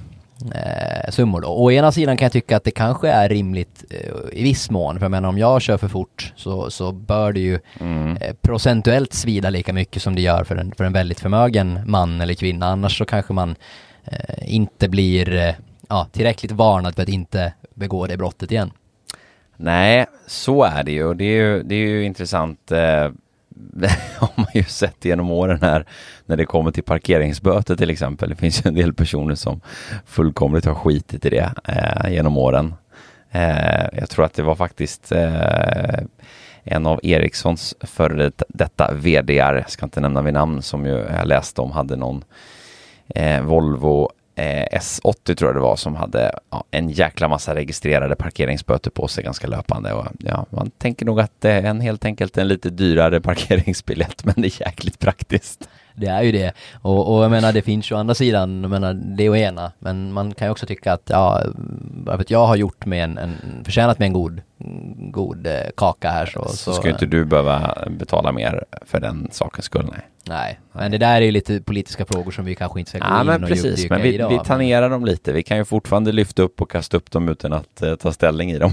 eh, 0.54 1.10
summor 1.10 1.40
då. 1.40 1.48
Å 1.48 1.70
ena 1.70 1.92
sidan 1.92 2.16
kan 2.16 2.24
jag 2.24 2.32
tycka 2.32 2.56
att 2.56 2.64
det 2.64 2.70
kanske 2.70 3.08
är 3.08 3.28
rimligt 3.28 3.84
eh, 3.90 4.12
i 4.32 4.42
viss 4.42 4.70
mån, 4.70 4.98
för 4.98 5.04
jag 5.04 5.10
menar 5.10 5.28
om 5.28 5.38
jag 5.38 5.62
kör 5.62 5.76
för 5.76 5.88
fort 5.88 6.32
så, 6.36 6.70
så 6.70 6.92
bör 6.92 7.32
det 7.32 7.40
ju 7.40 7.58
mm. 7.80 8.16
eh, 8.16 8.34
procentuellt 8.40 9.12
svida 9.12 9.50
lika 9.50 9.72
mycket 9.72 10.02
som 10.02 10.14
det 10.14 10.22
gör 10.22 10.44
för 10.44 10.56
en, 10.56 10.72
för 10.76 10.84
en 10.84 10.92
väldigt 10.92 11.20
förmögen 11.20 11.80
man 11.86 12.20
eller 12.20 12.34
kvinna, 12.34 12.66
annars 12.66 12.98
så 12.98 13.04
kanske 13.04 13.32
man 13.32 13.56
eh, 14.04 14.54
inte 14.54 14.88
blir 14.88 15.34
eh, 15.34 15.54
ja, 15.88 16.06
tillräckligt 16.12 16.52
varnad 16.52 16.94
för 16.94 17.02
att 17.02 17.08
inte 17.08 17.52
begå 17.74 18.06
det 18.06 18.16
brottet 18.16 18.50
igen. 18.50 18.70
Nej, 19.62 20.06
så 20.26 20.62
är 20.64 20.84
det 20.84 20.92
ju. 20.92 21.14
Det 21.14 21.24
är 21.24 21.42
ju, 21.42 21.62
det 21.62 21.74
är 21.74 21.88
ju 21.88 22.04
intressant. 22.04 22.72
Eh, 22.72 22.78
har 24.18 24.30
man 24.36 24.46
ju 24.54 24.64
sett 24.64 25.04
genom 25.04 25.30
åren 25.30 25.58
här 25.62 25.86
när 26.26 26.36
det 26.36 26.44
kommer 26.44 26.70
till 26.70 26.82
parkeringsböter 26.82 27.76
till 27.76 27.90
exempel. 27.90 28.28
Det 28.30 28.36
finns 28.36 28.66
ju 28.66 28.68
en 28.68 28.74
del 28.74 28.94
personer 28.94 29.34
som 29.34 29.60
fullkomligt 30.06 30.64
har 30.64 30.74
skitit 30.74 31.26
i 31.26 31.30
det 31.30 31.52
eh, 31.68 32.12
genom 32.12 32.36
åren. 32.36 32.74
Eh, 33.30 33.86
jag 33.92 34.10
tror 34.10 34.24
att 34.24 34.34
det 34.34 34.42
var 34.42 34.54
faktiskt 34.54 35.12
eh, 35.12 36.00
en 36.64 36.86
av 36.86 37.00
Ericssons 37.02 37.74
före 37.80 38.32
detta 38.48 38.94
VDR, 38.94 39.54
jag 39.54 39.70
ska 39.70 39.86
inte 39.86 40.00
nämna 40.00 40.22
vid 40.22 40.34
namn, 40.34 40.62
som 40.62 40.86
ju 40.86 41.04
jag 41.18 41.26
läste 41.26 41.60
om 41.60 41.70
hade 41.70 41.96
någon 41.96 42.24
eh, 43.08 43.42
Volvo 43.42 44.10
Eh, 44.40 44.78
S80 44.78 45.34
tror 45.34 45.48
jag 45.48 45.56
det 45.56 45.60
var 45.60 45.76
som 45.76 45.96
hade 45.96 46.38
ja, 46.50 46.64
en 46.70 46.90
jäkla 46.90 47.28
massa 47.28 47.54
registrerade 47.54 48.16
parkeringsböter 48.16 48.90
på 48.90 49.08
sig 49.08 49.24
ganska 49.24 49.46
löpande. 49.46 49.92
Och, 49.92 50.06
ja, 50.18 50.46
man 50.50 50.70
tänker 50.70 51.06
nog 51.06 51.20
att 51.20 51.40
det 51.40 51.50
är 51.50 51.62
en, 51.62 51.80
helt 51.80 52.04
enkelt 52.04 52.38
en 52.38 52.48
lite 52.48 52.70
dyrare 52.70 53.20
parkeringsbiljett 53.20 54.24
men 54.24 54.34
det 54.36 54.46
är 54.46 54.66
jäkligt 54.66 54.98
praktiskt. 54.98 55.68
Det 55.94 56.06
är 56.06 56.22
ju 56.22 56.32
det. 56.32 56.52
Och, 56.82 57.14
och 57.14 57.24
jag 57.24 57.30
menar 57.30 57.52
det 57.52 57.62
finns 57.62 57.90
ju 57.90 57.94
å 57.94 57.98
andra 57.98 58.14
sidan, 58.14 58.62
jag 58.62 58.70
menar 58.70 58.94
det 58.94 59.26
är 59.26 59.36
ena. 59.36 59.72
Men 59.78 60.12
man 60.12 60.34
kan 60.34 60.46
ju 60.48 60.52
också 60.52 60.66
tycka 60.66 60.92
att 60.92 61.02
ja, 61.06 61.42
att 62.06 62.30
jag 62.30 62.46
har 62.46 62.56
gjort 62.56 62.86
med 62.86 63.04
en, 63.04 63.18
en 63.18 63.64
förtjänat 63.64 63.98
med 63.98 64.06
en 64.06 64.12
god, 64.12 64.40
god 64.96 65.46
eh, 65.46 65.52
kaka 65.76 66.10
här 66.10 66.26
så. 66.26 66.48
Så, 66.48 66.56
så 66.56 66.72
ska 66.72 66.90
inte 66.90 67.06
du 67.06 67.24
behöva 67.24 67.78
betala 67.90 68.32
mer 68.32 68.64
för 68.86 69.00
den 69.00 69.28
sakens 69.32 69.64
skull, 69.64 69.86
nej. 69.90 70.06
Nej, 70.24 70.60
men 70.72 70.90
det 70.90 70.98
där 70.98 71.16
är 71.16 71.20
ju 71.20 71.30
lite 71.30 71.60
politiska 71.60 72.04
frågor 72.04 72.30
som 72.30 72.44
vi 72.44 72.54
kanske 72.54 72.80
inte 72.80 72.90
ska 72.90 72.98
gå 72.98 73.04
ja, 73.08 73.20
in 73.20 73.26
men 73.26 73.42
och 73.42 73.48
precis, 73.48 73.90
men 73.90 74.02
vi, 74.02 74.14
idag, 74.14 74.28
vi 74.28 74.38
tangerar 74.38 74.82
men... 74.82 74.90
dem 74.90 75.04
lite. 75.04 75.32
Vi 75.32 75.42
kan 75.42 75.56
ju 75.56 75.64
fortfarande 75.64 76.12
lyfta 76.12 76.42
upp 76.42 76.60
och 76.60 76.70
kasta 76.70 76.96
upp 76.96 77.10
dem 77.10 77.28
utan 77.28 77.52
att 77.52 77.82
uh, 77.82 77.94
ta 77.94 78.12
ställning 78.12 78.50
i 78.50 78.58
dem. 78.58 78.72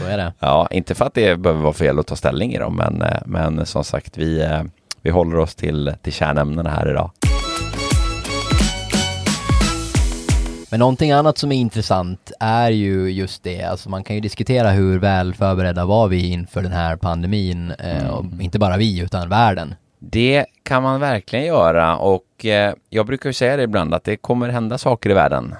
Så 0.00 0.04
är 0.06 0.16
det. 0.16 0.32
Ja, 0.38 0.68
inte 0.70 0.94
för 0.94 1.04
att 1.04 1.14
det 1.14 1.36
behöver 1.36 1.62
vara 1.62 1.72
fel 1.72 1.98
att 1.98 2.06
ta 2.06 2.16
ställning 2.16 2.54
i 2.54 2.58
dem, 2.58 2.76
men, 2.76 3.02
uh, 3.02 3.18
men 3.26 3.66
som 3.66 3.84
sagt, 3.84 4.18
vi, 4.18 4.42
uh, 4.42 4.62
vi 5.02 5.10
håller 5.10 5.38
oss 5.38 5.54
till, 5.54 5.94
till 6.02 6.12
kärnämnena 6.12 6.70
här 6.70 6.90
idag. 6.90 7.10
Men 10.70 10.80
någonting 10.80 11.12
annat 11.12 11.38
som 11.38 11.52
är 11.52 11.56
intressant 11.56 12.32
är 12.40 12.70
ju 12.70 13.10
just 13.10 13.42
det, 13.42 13.62
alltså 13.62 13.90
man 13.90 14.04
kan 14.04 14.16
ju 14.16 14.20
diskutera 14.20 14.70
hur 14.70 14.98
väl 14.98 15.34
förberedda 15.34 15.84
var 15.84 16.08
vi 16.08 16.30
inför 16.30 16.62
den 16.62 16.72
här 16.72 16.96
pandemin, 16.96 17.70
eh, 17.70 18.08
och 18.10 18.24
Mm. 18.24 18.40
inte 18.40 18.58
bara 18.58 18.76
vi 18.76 19.00
utan 19.00 19.28
världen. 19.28 19.74
Det 19.98 20.46
kan 20.62 20.82
man 20.82 21.00
verkligen 21.00 21.44
göra 21.44 21.96
och 21.96 22.44
eh, 22.44 22.74
jag 22.90 23.06
brukar 23.06 23.28
ju 23.28 23.32
säga 23.32 23.56
det 23.56 23.62
ibland 23.62 23.94
att 23.94 24.04
det 24.04 24.16
kommer 24.16 24.48
hända 24.48 24.78
saker 24.78 25.10
i 25.10 25.14
världen 25.14 25.54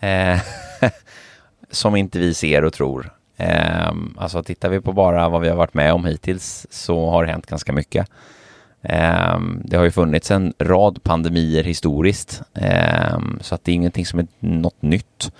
eh, 0.00 0.40
som 1.70 1.96
inte 1.96 2.18
vi 2.18 2.34
ser 2.34 2.64
och 2.64 2.72
tror. 2.72 3.10
Eh, 3.36 3.92
alltså 4.16 4.42
tittar 4.42 4.68
vi 4.68 4.80
på 4.80 4.92
bara 4.92 5.28
vad 5.28 5.40
vi 5.40 5.48
har 5.48 5.56
varit 5.56 5.74
med 5.74 5.92
om 5.92 6.04
hittills 6.04 6.66
så 6.70 7.10
har 7.10 7.24
det 7.24 7.30
hänt 7.32 7.46
ganska 7.46 7.72
mycket. 7.72 8.06
Ehm, 8.82 9.62
det 9.64 9.76
har 9.76 9.84
ju 9.84 9.90
funnits 9.90 10.30
en 10.30 10.52
rad 10.58 11.02
pandemier 11.02 11.64
historiskt 11.64 12.42
ehm, 12.54 13.38
så 13.40 13.54
att 13.54 13.64
det 13.64 13.72
är 13.72 13.74
ingenting 13.74 14.06
som 14.06 14.18
är 14.18 14.26
något 14.38 14.82
nytt. 14.82 15.32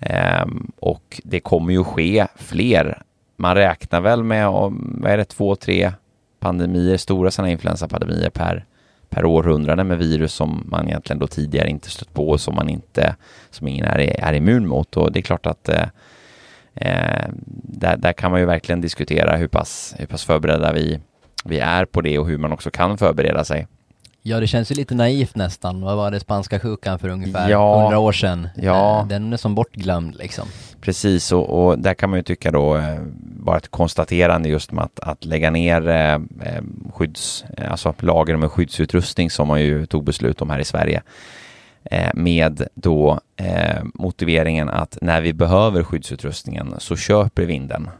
Ehm, 0.00 0.72
och 0.80 1.20
det 1.24 1.40
kommer 1.40 1.72
ju 1.72 1.84
ske 1.84 2.26
fler. 2.36 3.02
Man 3.36 3.54
räknar 3.54 4.00
väl 4.00 4.22
med, 4.22 4.48
vad 4.48 5.12
är 5.12 5.16
det, 5.16 5.24
två, 5.24 5.56
tre 5.56 5.92
pandemier, 6.40 6.96
stora 6.96 7.30
sådana 7.30 7.50
influensapandemier 7.50 8.30
per, 8.30 8.64
per 9.08 9.24
århundrade 9.24 9.84
med 9.84 9.98
virus 9.98 10.32
som 10.32 10.66
man 10.70 10.88
egentligen 10.88 11.18
då 11.18 11.26
tidigare 11.26 11.68
inte 11.70 11.90
stött 11.90 12.14
på 12.14 12.28
och 12.28 12.40
som 12.40 12.54
man 12.54 12.68
inte, 12.68 13.16
som 13.50 13.68
ingen 13.68 13.84
är, 13.84 13.98
är 13.98 14.32
immun 14.32 14.66
mot. 14.66 14.96
Och 14.96 15.12
det 15.12 15.20
är 15.20 15.22
klart 15.22 15.46
att 15.46 15.68
eh, 15.68 15.88
eh, 16.74 17.28
där, 17.62 17.96
där 17.96 18.12
kan 18.12 18.30
man 18.30 18.40
ju 18.40 18.46
verkligen 18.46 18.80
diskutera 18.80 19.36
hur 19.36 19.48
pass, 19.48 19.94
hur 19.98 20.06
pass 20.06 20.24
förberedda 20.24 20.72
vi, 20.72 21.00
vi 21.44 21.58
är 21.58 21.84
på 21.84 22.00
det 22.00 22.18
och 22.18 22.26
hur 22.28 22.38
man 22.38 22.52
också 22.52 22.70
kan 22.70 22.98
förbereda 22.98 23.44
sig. 23.44 23.66
Ja, 24.22 24.40
det 24.40 24.46
känns 24.46 24.70
ju 24.70 24.74
lite 24.74 24.94
naivt 24.94 25.36
nästan. 25.36 25.80
Vad 25.80 25.96
var 25.96 26.10
det 26.10 26.20
spanska 26.20 26.60
sjukan 26.60 26.98
för 26.98 27.08
ungefär 27.08 27.48
Ja. 27.50 27.80
100 27.82 27.98
år 27.98 28.12
sedan? 28.12 28.48
Ja. 28.56 29.06
Den 29.08 29.32
är 29.32 29.36
som 29.36 29.54
bortglömd 29.54 30.14
liksom. 30.16 30.48
Precis, 30.80 31.32
och, 31.32 31.66
och 31.68 31.78
där 31.78 31.94
kan 31.94 32.10
man 32.10 32.18
ju 32.18 32.22
tycka 32.22 32.50
då, 32.50 32.76
eh, 32.76 32.98
bara 33.20 33.56
ett 33.56 33.68
konstaterande 33.70 34.48
just 34.48 34.72
med 34.72 34.84
att, 34.84 35.00
att 35.00 35.24
lägga 35.24 35.50
ner 35.50 35.88
eh, 35.88 36.14
eh, 36.14 36.62
skydds, 36.94 37.44
eh, 37.56 37.70
alltså 37.70 37.94
lager 37.98 38.36
med 38.36 38.50
skyddsutrustning 38.52 39.30
som 39.30 39.48
man 39.48 39.60
ju 39.62 39.86
tog 39.86 40.04
beslut 40.04 40.42
om 40.42 40.50
här 40.50 40.58
i 40.58 40.64
Sverige. 40.64 41.02
Eh, 41.84 42.10
med 42.14 42.62
då 42.74 43.20
eh, 43.36 43.82
motiveringen 43.94 44.68
att 44.68 44.98
när 45.02 45.20
vi 45.20 45.32
behöver 45.32 45.82
skyddsutrustningen 45.82 46.74
så 46.78 46.96
köper 46.96 47.42
vi 47.42 47.54
in 47.54 47.68
den. 47.68 47.90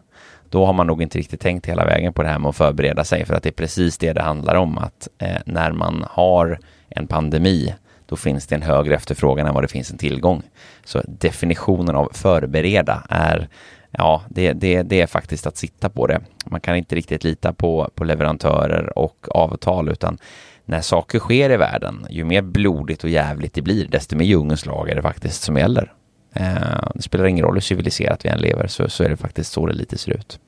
Då 0.51 0.67
har 0.67 0.73
man 0.73 0.87
nog 0.87 1.03
inte 1.03 1.19
riktigt 1.19 1.41
tänkt 1.41 1.67
hela 1.67 1.85
vägen 1.85 2.13
på 2.13 2.23
det 2.23 2.29
här 2.29 2.39
med 2.39 2.49
att 2.49 2.57
förbereda 2.57 3.05
sig 3.05 3.25
för 3.25 3.35
att 3.35 3.43
det 3.43 3.49
är 3.49 3.53
precis 3.53 3.99
det 3.99 4.13
det 4.13 4.23
handlar 4.23 4.55
om 4.55 4.79
att 4.79 5.09
eh, 5.19 5.37
när 5.47 5.73
man 5.73 6.05
har 6.11 6.59
en 6.89 7.07
pandemi 7.07 7.75
då 8.07 8.17
finns 8.17 8.47
det 8.47 8.55
en 8.55 8.63
högre 8.63 8.95
efterfrågan 8.95 9.47
än 9.47 9.55
vad 9.55 9.65
det 9.65 9.69
finns 9.69 9.91
en 9.91 9.99
tillgång. 9.99 10.43
Så 10.85 11.03
definitionen 11.07 11.97
av 11.97 12.11
förbereda 12.13 13.03
är 13.09 13.49
Ja, 13.91 14.23
det, 14.29 14.53
det, 14.53 14.83
det 14.83 15.01
är 15.01 15.07
faktiskt 15.07 15.47
att 15.47 15.57
sitta 15.57 15.89
på 15.89 16.07
det. 16.07 16.21
Man 16.47 16.61
kan 16.61 16.77
inte 16.77 16.95
riktigt 16.95 17.25
lita 17.25 17.53
på, 17.53 17.91
på 17.95 18.05
leverantörer 18.05 18.99
och 18.99 19.27
avtal 19.31 19.89
utan 19.89 20.19
när 20.65 20.81
saker 20.81 21.19
sker 21.19 21.51
i 21.51 21.57
världen, 21.57 22.07
ju 22.11 22.25
mer 22.25 22.43
blodigt 22.43 23.05
och 23.05 23.11
jävligt 23.11 23.55
det 23.55 23.63
blir, 23.63 23.89
desto 23.89 24.17
mer 24.17 24.25
djungelns 24.25 24.67
lag 24.67 24.91
är 24.91 24.95
det 24.95 25.03
faktiskt 25.03 25.43
som 25.43 25.57
gäller. 25.57 25.93
Eh, 26.33 26.89
det 26.95 27.03
spelar 27.03 27.25
ingen 27.25 27.45
roll 27.45 27.55
hur 27.55 27.61
civiliserat 27.61 28.25
vi 28.25 28.29
än 28.29 28.39
lever, 28.39 28.67
så, 28.67 28.89
så 28.89 29.05
är 29.05 29.09
det 29.09 29.17
faktiskt 29.17 29.53
så 29.53 29.67
det 29.67 29.73
lite 29.73 29.99
ser 29.99 30.13
ut. 30.13 30.41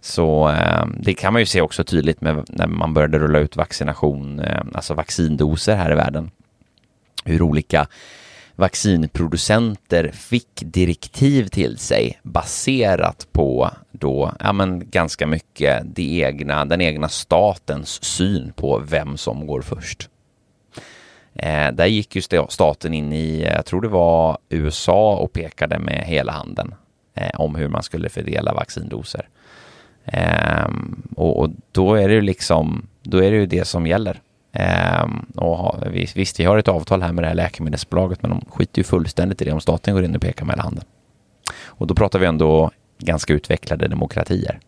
Så 0.00 0.48
eh, 0.50 0.86
det 1.00 1.14
kan 1.14 1.32
man 1.32 1.42
ju 1.42 1.46
se 1.46 1.60
också 1.60 1.84
tydligt 1.84 2.20
med 2.20 2.44
när 2.48 2.66
man 2.66 2.94
började 2.94 3.18
rulla 3.18 3.38
ut 3.38 3.56
vaccination, 3.56 4.40
eh, 4.40 4.62
alltså 4.74 4.94
vaccindoser 4.94 5.76
här 5.76 5.92
i 5.92 5.94
världen. 5.94 6.30
Hur 7.24 7.42
olika 7.42 7.86
vaccinproducenter 8.56 10.10
fick 10.14 10.62
direktiv 10.62 11.48
till 11.48 11.78
sig 11.78 12.20
baserat 12.22 13.26
på 13.32 13.70
då, 13.92 14.32
ja 14.40 14.52
men 14.52 14.90
ganska 14.90 15.26
mycket 15.26 15.82
det 15.84 16.18
egna, 16.18 16.64
den 16.64 16.80
egna 16.80 17.08
statens 17.08 18.04
syn 18.04 18.52
på 18.56 18.82
vem 18.88 19.16
som 19.16 19.46
går 19.46 19.62
först. 19.62 20.08
Eh, 21.38 21.72
där 21.72 21.86
gick 21.86 22.16
ju 22.16 22.22
staten 22.48 22.94
in 22.94 23.12
i, 23.12 23.42
eh, 23.42 23.52
jag 23.54 23.64
tror 23.64 23.80
det 23.80 23.88
var 23.88 24.38
USA 24.48 25.16
och 25.16 25.32
pekade 25.32 25.78
med 25.78 26.04
hela 26.06 26.32
handen 26.32 26.74
eh, 27.14 27.40
om 27.40 27.54
hur 27.54 27.68
man 27.68 27.82
skulle 27.82 28.08
fördela 28.08 28.54
vaccindoser. 28.54 29.28
Eh, 30.04 30.68
och, 31.16 31.40
och 31.40 31.50
då 31.72 31.94
är 31.94 32.08
det 32.08 32.14
ju 32.14 32.20
liksom, 32.20 32.86
då 33.02 33.18
är 33.18 33.30
det 33.30 33.36
ju 33.36 33.46
det 33.46 33.64
som 33.64 33.86
gäller. 33.86 34.20
Ehm, 34.52 35.26
och 35.36 35.56
ha, 35.56 35.78
visst, 35.92 36.40
vi 36.40 36.44
har 36.44 36.58
ett 36.58 36.68
avtal 36.68 37.02
här 37.02 37.12
med 37.12 37.24
det 37.24 37.28
här 37.28 37.34
läkemedelsbolaget, 37.34 38.22
men 38.22 38.30
de 38.30 38.44
skiter 38.50 38.78
ju 38.78 38.84
fullständigt 38.84 39.42
i 39.42 39.44
det 39.44 39.52
om 39.52 39.60
staten 39.60 39.94
går 39.94 40.04
in 40.04 40.16
och 40.16 40.22
pekar 40.22 40.44
med 40.44 40.52
hela 40.52 40.62
handen. 40.62 40.84
Och 41.64 41.86
då 41.86 41.94
pratar 41.94 42.18
vi 42.18 42.26
ändå 42.26 42.70
ganska 42.98 43.32
utvecklade 43.32 43.88
demokratier. 43.88 44.60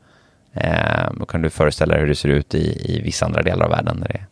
Ehm, 0.55 1.19
då 1.19 1.27
kan 1.27 1.43
du 1.43 1.51
föreställa 1.51 1.95
dig 1.95 2.01
hur 2.01 2.09
det 2.09 2.15
ser 2.15 2.29
ut 2.29 2.55
i, 2.55 2.95
i 2.95 3.01
vissa 3.03 3.27
andra 3.27 3.43
delar 3.43 3.65
av 3.65 3.71
världen 3.71 3.97
när 3.97 4.09
det, 4.09 4.27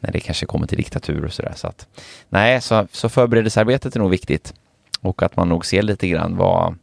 när 0.00 0.12
det 0.12 0.20
kanske 0.20 0.46
kommer 0.46 0.66
till 0.66 0.78
diktatur 0.78 1.24
och 1.24 1.32
sådär. 1.32 1.52
Så 1.56 1.66
att, 1.66 1.86
nej, 2.28 2.60
så, 2.60 2.86
så 2.92 3.08
förberedelsearbetet 3.08 3.96
är 3.96 4.00
nog 4.00 4.10
viktigt. 4.10 4.54
Och 5.00 5.22
att 5.22 5.36
man 5.36 5.48
nog 5.48 5.66
ser 5.66 5.82
lite 5.82 6.08
grann 6.08 6.36
vad, 6.36 6.74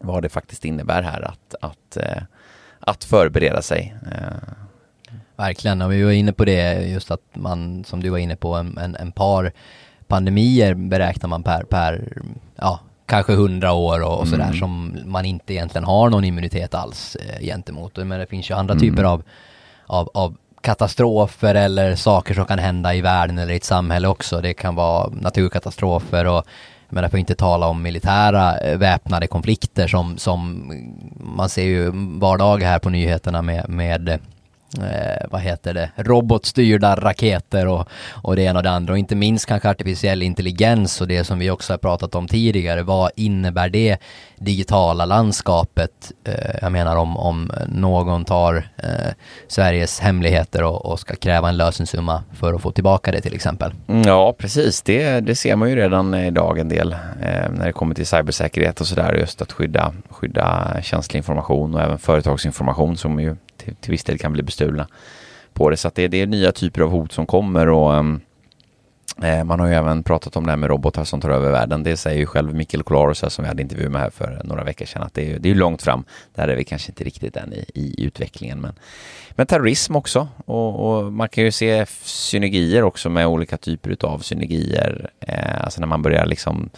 vad 0.00 0.22
det 0.22 0.28
faktiskt 0.28 0.64
innebär 0.64 1.02
här 1.02 1.22
att, 1.22 1.54
att, 1.60 1.96
eh, 1.96 2.22
att 2.80 3.04
förbereda 3.04 3.62
sig. 3.62 3.94
Eh, 4.12 4.54
Verkligen, 5.36 5.82
och 5.82 5.92
vi 5.92 6.02
var 6.02 6.10
inne 6.10 6.32
på 6.32 6.44
det 6.44 6.86
just 6.88 7.10
att 7.10 7.22
man, 7.32 7.84
som 7.84 8.02
du 8.02 8.08
var 8.10 8.18
inne 8.18 8.36
på, 8.36 8.54
en, 8.54 8.78
en, 8.78 8.94
en 8.96 9.12
par 9.12 9.52
pandemier 10.06 10.74
beräknar 10.74 11.28
man 11.28 11.42
per, 11.42 11.62
per 11.62 12.12
ja, 12.56 12.80
kanske 13.06 13.32
hundra 13.34 13.72
år 13.72 14.00
och, 14.02 14.20
och 14.20 14.28
sådär 14.28 14.44
Mm. 14.44 14.58
som 14.58 14.98
man 15.04 15.24
inte 15.24 15.54
egentligen 15.54 15.84
har 15.84 16.10
någon 16.10 16.24
immunitet 16.24 16.74
alls 16.74 17.16
eh, 17.16 17.40
gentemot. 17.40 17.96
Men 17.96 18.08
det 18.20 18.26
finns 18.26 18.50
ju 18.50 18.54
andra 18.54 18.74
Mm. 18.74 18.80
typer 18.80 19.04
av, 19.04 19.22
av, 19.86 20.10
av 20.14 20.36
katastrofer 20.60 21.54
eller 21.54 21.96
saker 21.96 22.34
som 22.34 22.46
kan 22.46 22.58
hända 22.58 22.94
i 22.94 23.00
världen 23.00 23.38
eller 23.38 23.52
i 23.52 23.56
ett 23.56 23.64
samhälle 23.64 24.08
också. 24.08 24.40
Det 24.40 24.54
kan 24.54 24.74
vara 24.74 25.10
naturkatastrofer 25.12 26.26
och 26.26 26.44
jag 26.88 26.94
menar, 26.94 27.08
för 27.08 27.16
att 27.16 27.20
inte 27.20 27.34
tala 27.34 27.66
om 27.66 27.82
militära 27.82 28.58
eh, 28.58 28.78
väpnade 28.78 29.26
konflikter 29.26 29.88
som, 29.88 30.18
som 30.18 30.72
man 31.20 31.48
ser 31.48 31.62
ju 31.62 31.90
vardag 32.18 32.62
här 32.62 32.78
på 32.78 32.90
nyheterna 32.90 33.42
med, 33.42 33.68
med 33.68 34.20
eh, 34.76 35.26
vad 35.30 35.40
heter 35.40 35.74
det, 35.74 35.90
robotstyrda 35.96 36.96
raketer 36.96 37.66
och, 37.66 37.88
och 38.22 38.36
det 38.36 38.42
ena 38.42 38.58
och 38.58 38.62
det 38.62 38.70
andra 38.70 38.92
och 38.92 38.98
inte 38.98 39.14
minst 39.14 39.46
kanske 39.46 39.70
artificiell 39.70 40.22
intelligens 40.22 41.00
och 41.00 41.08
det 41.08 41.24
som 41.24 41.38
vi 41.38 41.50
också 41.50 41.72
har 41.72 41.78
pratat 41.78 42.14
om 42.14 42.28
tidigare. 42.28 42.82
Vad 42.82 43.10
innebär 43.16 43.68
det 43.68 43.98
digitala 44.38 45.04
landskapet? 45.04 46.12
Eh, 46.24 46.56
jag 46.62 46.72
menar 46.72 46.96
om, 46.96 47.16
om 47.16 47.52
någon 47.68 48.24
tar 48.24 48.68
eh, 48.76 49.12
Sveriges 49.48 50.00
hemligheter 50.00 50.62
och, 50.62 50.86
och 50.86 51.00
ska 51.00 51.14
kräva 51.14 51.48
en 51.48 51.56
lösensumma 51.56 52.22
för 52.32 52.54
att 52.54 52.62
få 52.62 52.70
tillbaka 52.70 53.12
det 53.12 53.20
till 53.20 53.34
exempel. 53.34 53.72
Mm, 53.88 54.02
ja, 54.02 54.34
precis. 54.38 54.82
Det, 54.82 55.20
det 55.20 55.34
ser 55.34 55.56
man 55.56 55.70
ju 55.70 55.76
redan 55.76 56.14
idag 56.14 56.58
en 56.58 56.68
del 56.68 56.92
eh, 56.92 57.50
när 57.50 57.66
det 57.66 57.72
kommer 57.72 57.94
till 57.94 58.06
cybersäkerhet 58.06 58.80
och 58.80 58.86
sådär. 58.86 59.14
Just 59.14 59.42
att 59.42 59.52
skydda, 59.52 59.92
skydda 60.10 60.76
känslig 60.82 61.18
information 61.18 61.74
och 61.74 61.80
även 61.80 61.98
företagsinformation 61.98 62.96
som 62.96 63.20
ju 63.20 63.36
till, 63.68 63.76
till 63.76 63.90
viss 63.90 64.04
del 64.04 64.18
kan 64.18 64.32
bli 64.32 64.42
bestulna 64.42 64.88
på 65.52 65.70
det. 65.70 65.76
Så 65.76 65.88
att 65.88 65.94
det, 65.94 66.08
det 66.08 66.22
är 66.22 66.26
nya 66.26 66.52
typer 66.52 66.80
av 66.82 66.90
hot 66.90 67.12
som 67.12 67.26
kommer 67.26 67.68
och 67.68 67.92
um, 67.92 68.20
man 69.44 69.60
har 69.60 69.66
ju 69.66 69.74
även 69.74 70.02
pratat 70.02 70.36
om 70.36 70.44
det 70.46 70.52
här 70.52 70.56
med 70.56 70.70
robotar 70.70 71.04
som 71.04 71.20
tar 71.20 71.30
över 71.30 71.50
världen. 71.50 71.82
Det 71.82 71.96
säger 71.96 72.18
ju 72.18 72.26
själv 72.26 72.54
Mikael 72.54 72.82
Kolaros 72.82 73.24
som 73.34 73.42
vi 73.42 73.48
hade 73.48 73.62
intervju 73.62 73.88
med 73.88 74.00
här 74.00 74.10
för 74.10 74.40
några 74.44 74.64
veckor 74.64 74.86
sedan 74.86 75.02
att 75.02 75.14
det 75.14 75.22
är, 75.22 75.26
ju- 75.26 75.38
det 75.38 75.50
är 75.50 75.54
långt 75.54 75.82
fram. 75.82 76.04
Där 76.34 76.48
är 76.48 76.56
vi 76.56 76.64
kanske 76.64 76.90
inte 76.90 77.04
riktigt 77.04 77.36
än 77.36 77.52
i, 77.52 77.64
i 77.74 78.04
utvecklingen. 78.04 78.60
Men, 78.60 78.72
men 79.30 79.46
terrorism 79.46 79.96
också 79.96 80.28
och, 80.44 80.98
och 80.98 81.12
man 81.12 81.28
kan 81.28 81.44
ju 81.44 81.52
se 81.52 81.86
synergier 82.02 82.82
också 82.82 83.10
med 83.10 83.26
olika 83.26 83.56
typer 83.56 83.96
av 84.00 84.18
synergier. 84.18 85.10
Eh, 85.20 85.64
alltså 85.64 85.80
när 85.80 85.86
man 85.86 86.02
börjar 86.02 86.26
liksom 86.26 86.70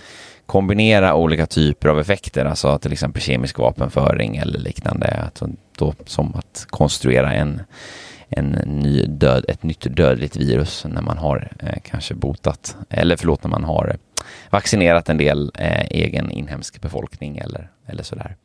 kombinera 0.47 1.15
olika 1.15 1.47
typer 1.47 1.89
av 1.89 2.01
effekter, 2.01 2.45
alltså 2.45 2.79
till 2.79 2.93
exempel 2.93 3.23
kemisk 3.23 3.59
vapenföring 3.59 4.37
eller 4.37 4.59
liknande. 4.59 5.23
Alltså 5.25 5.49
då, 5.81 5.95
som 6.07 6.35
att 6.35 6.67
konstruera 6.71 7.33
en, 7.33 7.63
en 8.29 8.51
ny 8.65 9.03
död, 9.07 9.45
ett 9.49 9.63
nytt 9.63 9.97
dödligt 9.97 10.37
virus 10.37 10.85
när 10.89 11.03
man 11.03 11.19
har 11.19 11.53
eh, 11.59 11.81
kanske 11.85 12.15
botat, 12.15 12.77
eller 12.91 13.17
förlåt, 13.17 13.43
när 13.45 13.51
man 13.51 13.65
har 13.65 13.97
vaccinerat 14.51 15.09
en 15.09 15.19
del 15.19 15.53
eh, 15.55 15.87
egen 15.91 16.31
inhemsk 16.31 16.81
befolkning 16.81 17.39
eller, 17.39 17.71
eller 17.87 18.03
sådär. 18.03 18.37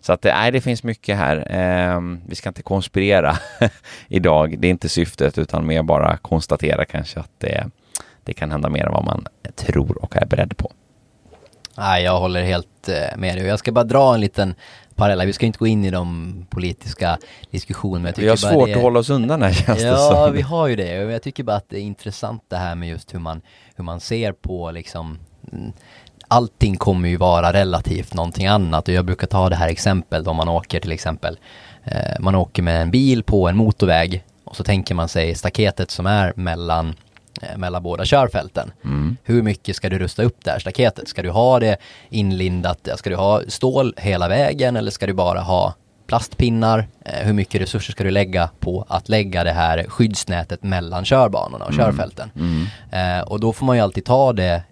Så 0.00 0.12
att 0.12 0.24
nej, 0.24 0.52
det 0.52 0.60
finns 0.60 0.82
mycket 0.82 1.16
här. 1.16 1.36
Eh, 1.50 2.00
vi 2.26 2.34
ska 2.34 2.48
inte 2.48 2.62
konspirera 2.62 3.38
idag, 4.08 4.58
det 4.58 4.68
är 4.68 4.70
inte 4.70 4.88
syftet 4.88 5.38
utan 5.38 5.66
mer 5.66 5.82
bara 5.82 6.16
konstatera 6.16 6.84
kanske 6.84 7.20
att 7.20 7.32
det, 7.38 7.70
det 8.24 8.32
kan 8.32 8.50
hända 8.50 8.68
mer 8.68 8.86
än 8.86 8.92
vad 8.92 9.04
man 9.04 9.26
tror 9.56 10.04
och 10.04 10.16
är 10.16 10.26
beredd 10.26 10.56
på. 10.56 10.72
Nej, 11.78 12.04
jag 12.04 12.18
håller 12.18 12.42
helt 12.42 12.88
eh, 12.88 13.16
med 13.16 13.36
dig. 13.36 13.44
Och 13.44 13.50
Jag 13.50 13.58
ska 13.58 13.72
bara 13.72 13.84
dra 13.84 14.14
en 14.14 14.20
liten 14.20 14.54
parallell. 14.98 15.26
Vi 15.26 15.32
ska 15.32 15.46
inte 15.46 15.58
gå 15.58 15.66
in 15.66 15.84
i 15.84 15.90
de 15.90 16.34
politiska 16.50 17.18
diskussionerna. 17.50 18.12
Vi 18.16 18.28
har 18.28 18.36
svårt 18.36 18.66
det- 18.68 18.74
att 18.74 18.82
hålla 18.82 18.98
oss 19.00 19.10
undan 19.10 19.42
här 19.42 19.52
känns 19.52 19.78
det 19.78 19.86
Ja, 19.86 20.30
vi 20.32 20.40
har 20.42 20.66
ju 20.66 20.76
det. 20.76 20.88
Jag 20.94 21.22
tycker 21.22 21.42
bara 21.42 21.56
att 21.56 21.68
det 21.68 21.76
är 21.76 21.82
intressant 21.82 22.42
det 22.48 22.56
här 22.56 22.74
med 22.74 22.88
just 22.88 23.14
hur 23.14 23.18
man, 23.18 23.40
hur 23.76 23.84
man 23.84 24.00
ser 24.00 24.32
på 24.32 24.70
liksom 24.70 25.18
mm, 25.52 25.72
allting 26.28 26.76
kommer 26.76 27.08
ju 27.08 27.16
vara 27.16 27.52
relativt 27.52 28.14
någonting 28.14 28.46
annat 28.46 28.88
och 28.88 28.94
jag 28.94 29.04
brukar 29.04 29.26
ta 29.26 29.48
det 29.48 29.56
här 29.56 29.68
exemplet 29.68 30.26
om 30.26 30.36
man 30.36 30.48
åker 30.48 30.80
till 30.80 30.92
exempel 30.92 31.38
eh, 31.84 32.20
man 32.20 32.34
åker 32.34 32.62
med 32.62 32.82
en 32.82 32.90
bil 32.90 33.22
på 33.22 33.48
en 33.48 33.56
motorväg 33.56 34.24
och 34.44 34.56
så 34.56 34.64
tänker 34.64 34.94
man 34.94 35.08
sig 35.08 35.34
staketet 35.34 35.90
som 35.90 36.06
är 36.06 36.32
mellan 36.36 36.94
mellan 37.56 37.82
båda 37.82 38.04
körfälten. 38.04 38.72
Mm. 38.84 39.16
Hur 39.24 39.42
mycket 39.42 39.76
ska 39.76 39.88
du 39.88 39.98
rusta 39.98 40.22
upp 40.22 40.44
det 40.44 40.50
här 40.50 40.58
staketet? 40.58 41.08
Ska 41.08 41.22
du 41.22 41.30
ha 41.30 41.60
det 41.60 41.76
inlindat? 42.10 42.88
Ska 42.96 43.10
du 43.10 43.16
ha 43.16 43.42
stål 43.48 43.94
hela 43.96 44.28
vägen 44.28 44.76
eller 44.76 44.90
ska 44.90 45.06
du 45.06 45.12
bara 45.12 45.40
ha 45.40 45.74
plastpinnar? 46.06 46.86
Eh, 47.04 47.26
hur 47.26 47.32
mycket 47.32 47.60
resurser 47.60 47.92
ska 47.92 48.04
du 48.04 48.10
lägga 48.10 48.50
på 48.60 48.84
att 48.88 49.08
lägga 49.08 49.44
det 49.44 49.52
här 49.52 49.84
skyddsnätet 49.88 50.62
mellan 50.62 51.04
körbanorna 51.04 51.64
och 51.64 51.72
Mm. 51.72 51.84
körfälten? 51.86 52.30
Mm. 52.36 52.66
Eh, 53.18 53.22
och 53.28 53.40
då 53.40 53.52
får 53.52 53.66
man 53.66 53.76
ju 53.76 53.82
alltid 53.82 54.04
ta 54.04 54.32
det 54.32 54.62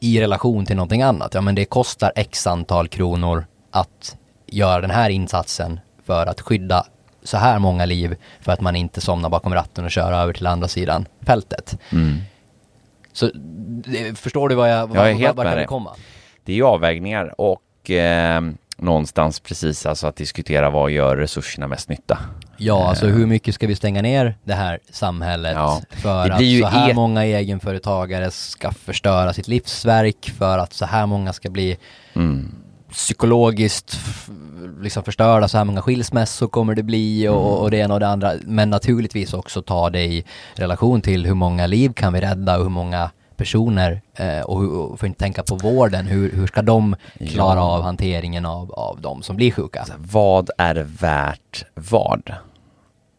i 0.00 0.20
relation 0.20 0.66
till 0.66 0.76
någonting 0.76 1.02
annat. 1.02 1.34
Ja 1.34 1.40
men 1.40 1.54
det 1.54 1.64
kostar 1.64 2.12
x 2.16 2.46
antal 2.46 2.88
kronor 2.88 3.46
att 3.70 4.16
göra 4.46 4.80
den 4.80 4.90
här 4.90 5.10
insatsen 5.10 5.80
för 6.06 6.26
att 6.26 6.40
skydda 6.40 6.84
så 7.28 7.36
här 7.36 7.58
många 7.58 7.84
liv 7.84 8.16
för 8.40 8.52
att 8.52 8.60
man 8.60 8.76
inte 8.76 9.00
somnar 9.00 9.28
bakom 9.28 9.54
ratten 9.54 9.84
och 9.84 9.90
kör 9.90 10.12
över 10.12 10.32
till 10.32 10.46
andra 10.46 10.68
sidan 10.68 11.06
fältet. 11.22 11.78
Mm. 11.92 12.18
Så 13.12 13.30
det, 13.84 14.18
förstår 14.18 14.48
du 14.48 14.54
vad 14.54 14.70
jag, 14.70 14.78
Jag 14.80 14.86
vad, 14.86 15.06
helt 15.06 15.36
vad, 15.36 15.46
jag 15.46 15.52
dig. 15.52 15.58
vill 15.58 15.66
komma? 15.68 15.90
Det 16.44 16.52
är 16.52 16.56
ju 16.56 16.64
avvägningar 16.64 17.34
och 17.40 17.90
eh, 17.90 18.40
någonstans 18.76 19.40
precis 19.40 19.86
alltså 19.86 20.06
att 20.06 20.16
diskutera 20.16 20.70
vad 20.70 20.90
gör 20.90 21.16
resurserna 21.16 21.66
mest 21.66 21.88
nytta. 21.88 22.18
Ja, 22.56 22.88
alltså 22.88 23.06
hur 23.06 23.26
mycket 23.26 23.54
ska 23.54 23.66
vi 23.66 23.74
stänga 23.76 24.02
ner 24.02 24.34
det 24.44 24.54
här 24.54 24.78
samhället 24.90 25.52
Ja, 25.54 25.80
för 25.90 26.28
det 26.28 26.34
att 26.34 26.72
så 26.72 26.78
här 26.78 26.90
et- 26.90 26.96
många 26.96 27.24
egenföretagare 27.24 28.30
ska 28.30 28.72
förstöra 28.72 29.32
sitt 29.32 29.48
livsverk, 29.48 30.32
för 30.38 30.58
att 30.58 30.72
så 30.72 30.86
här 30.86 31.06
många 31.06 31.32
ska 31.32 31.50
bli 31.50 31.78
Mm. 32.14 32.54
Psykologiskt 32.90 33.98
liksom 34.80 35.02
förstörda, 35.04 35.48
så 35.48 35.58
här 35.58 35.64
många 35.64 35.82
skilsmässor 35.82 36.48
kommer 36.48 36.74
det 36.74 36.82
bli 36.82 37.28
och, 37.28 37.62
och 37.62 37.70
det 37.70 37.76
ena 37.76 37.94
och 37.94 38.00
det 38.00 38.08
andra. 38.08 38.32
Men 38.44 38.70
naturligtvis 38.70 39.34
också 39.34 39.62
ta 39.62 39.90
det 39.90 40.02
i 40.04 40.24
relation 40.54 41.00
till 41.00 41.26
hur 41.26 41.34
många 41.34 41.66
liv 41.66 41.92
kan 41.92 42.12
vi 42.12 42.20
rädda 42.20 42.56
och 42.56 42.62
hur 42.62 42.70
många 42.70 43.10
personer 43.36 44.00
eh, 44.14 44.40
och, 44.40 44.60
hur, 44.60 44.96
för 44.96 45.06
att 45.06 45.08
inte 45.08 45.18
tänka 45.18 45.42
på 45.42 45.54
vården, 45.56 46.06
hur, 46.06 46.32
hur 46.32 46.46
ska 46.46 46.62
de 46.62 46.96
klara 47.28 47.58
Ja. 47.58 47.62
av 47.62 47.82
hanteringen 47.82 48.46
av, 48.46 48.72
av 48.72 49.00
de 49.00 49.22
som 49.22 49.36
blir 49.36 49.50
sjuka? 49.50 49.86
Vad 49.98 50.50
är 50.58 50.86
värt 51.00 51.64
vad? 51.74 52.32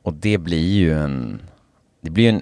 Och 0.04 0.14
det 0.14 0.38
blir 0.38 0.74
ju 0.74 1.00
en, 1.04 1.42
det 2.02 2.10
blir 2.10 2.30
en 2.30 2.42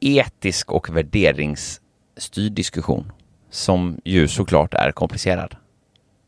etisk 0.00 0.72
och 0.72 0.96
värderingsstyrd 0.96 2.52
diskussion 2.52 3.12
som 3.50 4.00
ju 4.04 4.28
såklart 4.28 4.74
är 4.74 4.92
komplicerad. 4.92 5.56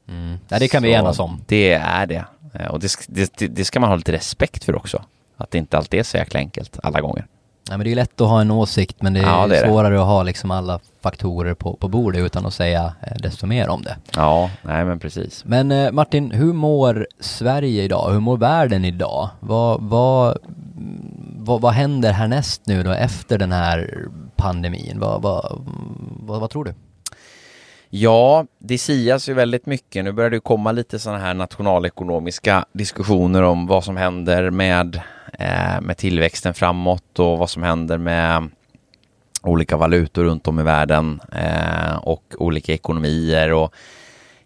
Mm. 0.09 0.39
Ja, 0.49 0.59
det 0.59 0.69
kan 0.69 0.83
vi 0.83 0.93
Så 0.93 0.99
enas 0.99 1.19
om. 1.19 1.41
Det 1.47 1.73
är 1.73 2.07
det. 2.07 2.25
Eh, 2.55 2.67
Och 2.67 2.81
det, 2.81 2.97
det, 3.09 3.47
det 3.49 3.65
ska 3.65 3.81
man 3.81 3.89
ha 3.89 3.97
lite 3.97 4.13
respekt 4.13 4.65
för 4.65 4.77
också. 4.77 5.03
Att 5.37 5.51
det 5.51 5.59
inte 5.59 5.79
alltid 5.79 6.01
är 6.01 6.05
så 6.05 6.17
jäkla 6.17 6.41
enkelt 6.41 6.79
alla 6.83 7.01
gånger. 7.01 7.27
Ja, 7.71 7.77
men 7.77 7.85
det 7.85 7.93
är 7.93 7.95
lätt 7.97 8.21
att 8.21 8.29
ha 8.29 8.41
en 8.41 8.51
åsikt 8.51 9.03
men 9.03 9.13
det 9.15 9.21
är, 9.21 9.25
Ja, 9.25 9.47
det 9.47 9.57
är 9.59 9.63
det. 9.63 9.69
svårare 9.69 10.01
att 10.01 10.07
ha 10.07 10.23
liksom 10.23 10.51
alla 10.51 10.81
faktorer 11.03 11.55
på, 11.55 11.77
på 11.77 11.89
bordet 11.89 12.21
utan 12.21 12.47
att 12.47 12.55
säga 12.55 12.93
eh, 13.03 13.17
desto 13.19 13.47
mer 13.47 13.69
om 13.69 13.83
det. 13.83 13.97
Ja, 14.17 14.51
nej 14.63 14.85
men 14.85 14.99
precis. 14.99 15.45
Men 15.45 15.73
eh, 15.73 15.93
Martin, 15.93 16.31
hur 16.31 16.53
mår 16.53 17.07
Sverige 17.21 17.83
idag? 17.83 18.13
Hur 18.13 18.21
mår 18.21 18.37
världen 18.37 18.85
idag? 18.85 19.29
Vad, 19.41 19.81
vad, 19.83 20.39
vad, 21.37 21.61
vad 21.61 21.73
händer 21.73 22.13
härnäst 22.13 22.63
nu 22.67 22.83
då 22.83 22.91
efter 22.93 23.39
den 23.39 23.53
här 23.53 24.05
pandemin? 24.37 24.97
Vad, 25.01 25.23
vad, 25.23 25.65
vad, 26.21 26.41
vad 26.41 26.51
tror 26.51 26.65
du? 26.65 26.75
Ja, 27.91 28.47
det 28.59 28.79
sias 28.79 29.29
ju 29.29 29.35
väldigt 29.35 29.67
mycket. 29.67 30.05
Nu 30.05 30.13
börjar 30.13 30.31
det 30.31 30.41
komma 30.41 30.73
lite 30.73 30.99
sådana 30.99 31.19
här 31.19 31.35
nationalekonomiska 31.35 32.65
diskussioner 32.73 33.43
om 33.43 33.67
vad 33.67 33.85
som 33.85 33.97
händer 33.97 34.51
med, 34.51 35.01
eh, 35.39 35.81
med 35.81 35.97
tillväxten 35.97 36.55
framåt 36.55 37.19
och 37.19 37.39
vad 37.39 37.51
som 37.51 37.63
händer 37.63 37.99
med 37.99 38.51
olika 39.43 39.77
valutor 39.77 40.25
runt 40.25 40.49
om 40.49 40.61
i 40.61 40.63
världen 40.63 41.21
eh, 41.33 41.97
och 41.97 42.35
olika 42.39 42.73
ekonomier. 42.73 43.53
Och 43.53 43.75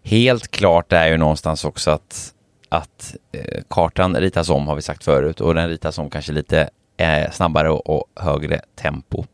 helt 0.03 0.47
klart 0.47 0.93
är 0.93 1.07
ju 1.07 1.17
någonstans 1.17 1.65
också 1.65 1.91
att, 1.91 2.33
att 2.69 3.15
eh, 3.31 3.61
kartan 3.69 4.15
ritas 4.15 4.49
om 4.49 4.67
har 4.67 4.75
vi 4.75 4.81
sagt 4.81 5.03
förut 5.03 5.41
och 5.41 5.55
den 5.55 5.69
ritas 5.69 5.97
om 5.97 6.09
kanske 6.09 6.31
lite 6.31 6.69
eh, 6.97 7.31
snabbare 7.31 7.69
och, 7.69 7.89
och 7.89 8.05
högre 8.15 8.61
tempo. 8.75 9.25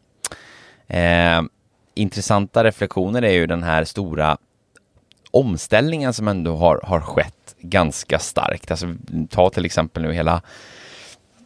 Eh, 0.88 1.42
Intressanta 2.00 2.64
reflektioner 2.64 3.22
är 3.22 3.32
ju 3.32 3.48
den 3.48 3.64
här 3.64 3.84
stora 3.84 4.38
omställningen 5.32 6.14
som 6.14 6.28
ändå 6.28 6.56
har, 6.56 6.82
har 6.84 7.02
skett 7.02 7.56
ganska 7.62 8.20
starkt. 8.20 8.72
Alltså, 8.72 8.96
ta 9.30 9.50
till 9.50 9.66
exempel 9.66 10.04
nu 10.04 10.14
hela, 10.14 10.42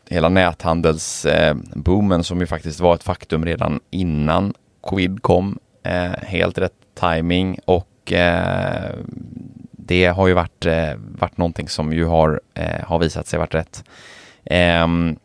hela 0.09 0.29
näthandelsboomen 0.29 2.19
eh, 2.19 2.23
som 2.23 2.39
ju 2.39 2.47
faktiskt 2.47 2.79
var 2.79 2.95
ett 2.95 3.03
faktum 3.03 3.45
redan 3.45 3.79
innan 3.89 4.53
covid 4.81 5.21
kom. 5.21 5.59
Eh, 5.83 6.11
helt 6.21 6.57
rätt 6.57 6.73
timing 6.99 7.59
och 7.65 8.13
eh, 8.13 8.95
det 9.71 10.05
har 10.05 10.27
ju 10.27 10.33
varit, 10.33 10.65
eh, 10.65 10.93
varit 10.97 11.37
någonting 11.37 11.69
som 11.69 11.93
ju 11.93 12.05
har, 12.05 12.41
eh, 12.53 12.83
har 12.83 12.99
visat 12.99 13.27
sig 13.27 13.39
varit 13.39 13.55
rätt. 13.55 13.83
Ehm, 14.45 15.17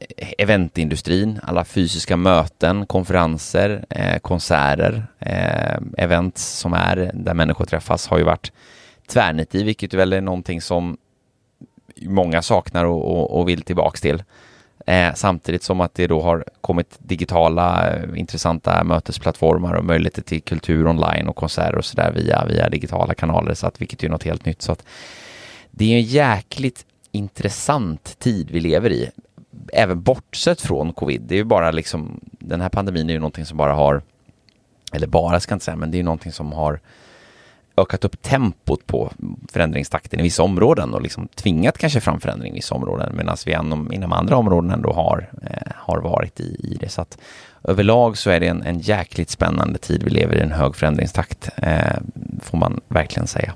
Eh, 0.00 0.32
eventindustrin, 0.38 1.40
alla 1.42 1.64
fysiska 1.64 2.16
möten, 2.16 2.86
konferenser, 2.86 3.84
eh, 3.90 4.18
konserter, 4.18 5.06
eh, 5.18 6.04
events 6.04 6.58
som 6.58 6.72
är 6.72 7.10
där 7.14 7.34
människor 7.34 7.64
träffas 7.64 8.06
har 8.06 8.18
ju 8.18 8.24
varit 8.24 8.52
tvärnit 9.06 9.54
i, 9.54 9.62
vilket 9.62 9.94
väl 9.94 10.12
är 10.12 10.20
någonting 10.20 10.60
som 10.60 10.96
många 12.02 12.42
saknar 12.42 12.84
och, 12.84 13.12
och, 13.12 13.38
och 13.40 13.48
vill 13.48 13.62
tillbaks 13.62 14.00
till. 14.00 14.22
Eh, 14.86 15.14
samtidigt 15.14 15.62
som 15.62 15.80
att 15.80 15.94
det 15.94 16.06
då 16.06 16.22
har 16.22 16.44
kommit 16.60 16.96
digitala 16.98 17.90
eh, 17.90 18.18
intressanta 18.18 18.84
mötesplattformar 18.84 19.74
och 19.74 19.84
möjligheter 19.84 20.22
till 20.22 20.42
kultur 20.42 20.86
online 20.86 21.28
och 21.28 21.36
konserter 21.36 21.78
och 21.78 21.84
sådär 21.84 22.12
via, 22.12 22.44
via 22.44 22.68
digitala 22.68 23.14
kanaler, 23.14 23.54
så 23.54 23.66
att, 23.66 23.80
vilket 23.80 24.04
är 24.04 24.08
något 24.08 24.24
helt 24.24 24.44
nytt. 24.44 24.62
Så 24.62 24.72
att 24.72 24.84
det 25.70 25.84
är 25.84 25.96
en 25.96 26.02
jäkligt 26.02 26.86
intressant 27.12 28.18
tid 28.18 28.50
vi 28.50 28.60
lever 28.60 28.92
i 28.92 29.10
även 29.72 30.02
bortsett 30.02 30.60
från 30.60 30.92
covid, 30.92 31.22
det 31.22 31.34
är 31.34 31.36
ju 31.36 31.44
bara 31.44 31.70
liksom, 31.70 32.20
den 32.30 32.60
här 32.60 32.68
pandemin 32.68 33.08
är 33.10 33.14
ju 33.14 33.20
någonting 33.20 33.44
som 33.44 33.56
bara 33.56 33.74
har, 33.74 34.02
eller 34.92 35.06
bara 35.06 35.40
ska 35.40 35.52
jag 35.52 35.56
inte 35.56 35.64
säga, 35.64 35.76
men 35.76 35.90
det 35.90 35.96
är 35.96 35.98
ju 35.98 36.04
någonting 36.04 36.32
som 36.32 36.52
har 36.52 36.80
ökat 37.76 38.04
upp 38.04 38.22
tempot 38.22 38.86
på 38.86 39.12
förändringstakten 39.52 40.20
i 40.20 40.22
vissa 40.22 40.42
områden 40.42 40.94
och 40.94 41.02
liksom 41.02 41.28
tvingat 41.28 41.78
kanske 41.78 42.00
fram 42.00 42.20
förändring 42.20 42.52
i 42.52 42.54
vissa 42.54 42.74
områden 42.74 43.16
medan 43.16 43.36
vi 43.46 43.52
inom, 43.52 43.92
inom 43.92 44.12
andra 44.12 44.36
områden 44.36 44.70
ändå 44.70 44.92
har, 44.92 45.30
eh, 45.42 45.72
har 45.74 46.00
varit 46.00 46.40
i, 46.40 46.56
i 46.58 46.76
det. 46.80 46.88
Så 46.88 47.02
att 47.02 47.18
överlag 47.64 48.18
så 48.18 48.30
är 48.30 48.40
det 48.40 48.46
en, 48.46 48.62
en 48.62 48.78
jäkligt 48.78 49.30
spännande 49.30 49.78
tid 49.78 50.02
vi 50.02 50.10
lever 50.10 50.36
i, 50.36 50.40
en 50.40 50.52
hög 50.52 50.76
förändringstakt, 50.76 51.48
eh, 51.56 51.96
får 52.42 52.58
man 52.58 52.80
verkligen 52.88 53.26
säga. 53.26 53.54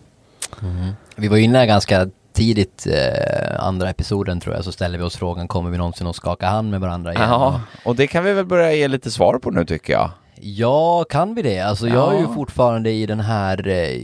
Mm. 0.63 0.93
Vi 1.17 1.29
var 1.29 1.37
inne 1.37 1.67
ganska 1.67 2.09
tidigt, 2.33 2.87
eh, 2.87 3.65
andra 3.65 3.91
episoden 3.91 4.41
tror 4.41 4.55
jag, 4.55 4.65
så 4.65 4.73
ställde 4.73 4.99
vi 4.99 5.05
oss 5.05 5.17
frågan, 5.17 5.49
kommer 5.49 5.71
vi 5.71 5.79
någonsin 5.79 6.07
att 6.07 6.17
skaka 6.17 6.47
hand 6.49 6.71
med 6.71 6.81
varandra 6.81 7.13
igen? 7.15 7.29
Ja, 7.29 7.61
och 7.85 7.97
det 7.97 8.07
kan 8.07 8.25
vi 8.25 8.33
väl 8.33 8.47
börja 8.47 8.73
ge 8.73 8.89
lite 8.89 9.11
svar 9.11 9.39
på 9.39 9.51
nu 9.51 9.65
tycker 9.65 9.93
jag. 9.93 10.11
Ja, 10.41 11.05
kan 11.11 11.35
vi 11.35 11.43
det? 11.43 11.61
Alltså 11.61 11.89
jag 11.89 12.15
är 12.15 12.19
ju 12.19 12.25
Ja. 12.25 12.35
fortfarande 12.35 12.91
i 12.91 13.07
den 13.07 13.21
här 13.21 13.69
eh, 13.69 14.01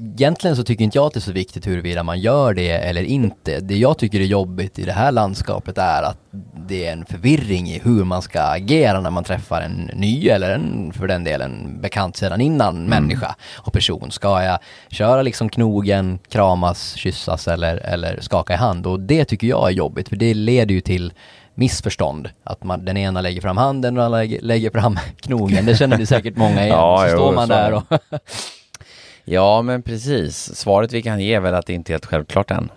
Egentligen 0.00 0.56
så 0.56 0.64
tycker 0.64 0.84
inte 0.84 0.98
jag 0.98 1.06
att 1.06 1.12
det 1.12 1.18
är 1.18 1.20
så 1.20 1.32
viktigt 1.32 1.66
huruvida 1.66 2.02
man 2.02 2.20
gör 2.20 2.54
det 2.54 2.70
eller 2.70 3.02
inte. 3.02 3.60
Det 3.60 3.76
jag 3.76 3.98
tycker 3.98 4.20
är 4.20 4.24
jobbigt 4.24 4.78
i 4.78 4.84
det 4.84 4.92
här 4.92 5.12
landskapet 5.12 5.78
är 5.78 6.02
att 6.02 6.18
det 6.68 6.86
är 6.86 6.92
en 6.92 7.06
förvirring 7.06 7.68
i 7.68 7.80
hur 7.84 8.04
man 8.04 8.22
ska 8.22 8.42
agera 8.42 9.00
när 9.00 9.10
man 9.10 9.24
träffar 9.24 9.60
en 9.60 9.90
ny 9.94 10.28
eller 10.28 10.50
en, 10.50 10.92
för 10.92 11.06
den 11.06 11.24
delen, 11.24 11.80
bekant 11.80 12.16
sedan 12.16 12.40
innan 12.40 12.84
människa 12.84 13.34
och 13.56 13.72
person. 13.72 14.10
Ska 14.10 14.42
jag 14.42 14.58
köra 14.90 15.22
liksom 15.22 15.48
knogen, 15.48 16.18
kramas, 16.28 16.94
kyssas 16.94 17.48
eller, 17.48 17.76
eller 17.76 18.20
skaka 18.20 18.54
i 18.54 18.56
hand? 18.56 18.86
Och 18.86 19.00
det 19.00 19.24
tycker 19.24 19.46
jag 19.46 19.68
är 19.68 19.72
jobbigt, 19.72 20.08
för 20.08 20.16
det 20.16 20.34
leder 20.34 20.74
ju 20.74 20.80
till 20.80 21.12
missförstånd. 21.54 22.30
Att 22.44 22.64
man, 22.64 22.84
den 22.84 22.96
ena 22.96 23.20
lägger 23.20 23.40
fram 23.40 23.56
handen 23.56 23.94
och 23.94 23.96
den 23.96 24.04
andra 24.04 24.18
lägger, 24.18 24.40
lägger 24.40 24.70
fram 24.70 24.98
knogen. 25.20 25.66
Det 25.66 25.76
känner 25.76 25.98
ni 25.98 26.06
säkert 26.06 26.36
många 26.36 26.64
igen. 26.64 26.68
Ja, 26.76 26.98
så 27.00 27.12
jo, 27.12 27.16
står 27.16 27.32
man 27.32 27.46
så 27.46 27.52
är 27.52 27.70
där 27.70 27.72
och... 27.72 27.84
Ja, 29.28 29.62
men 29.62 29.82
precis. 29.82 30.54
Svaret 30.56 30.92
vi 30.92 31.02
kan 31.02 31.20
ge 31.20 31.34
är 31.34 31.40
väl 31.40 31.54
att 31.54 31.66
det 31.66 31.72
inte 31.72 31.92
är 31.92 31.94
helt 31.94 32.06
självklart 32.06 32.50
än. 32.50 32.68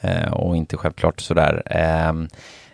Eh, 0.00 0.32
och 0.32 0.56
inte 0.56 0.76
självklart 0.76 1.20
sådär. 1.20 1.62
Eh, 1.66 2.12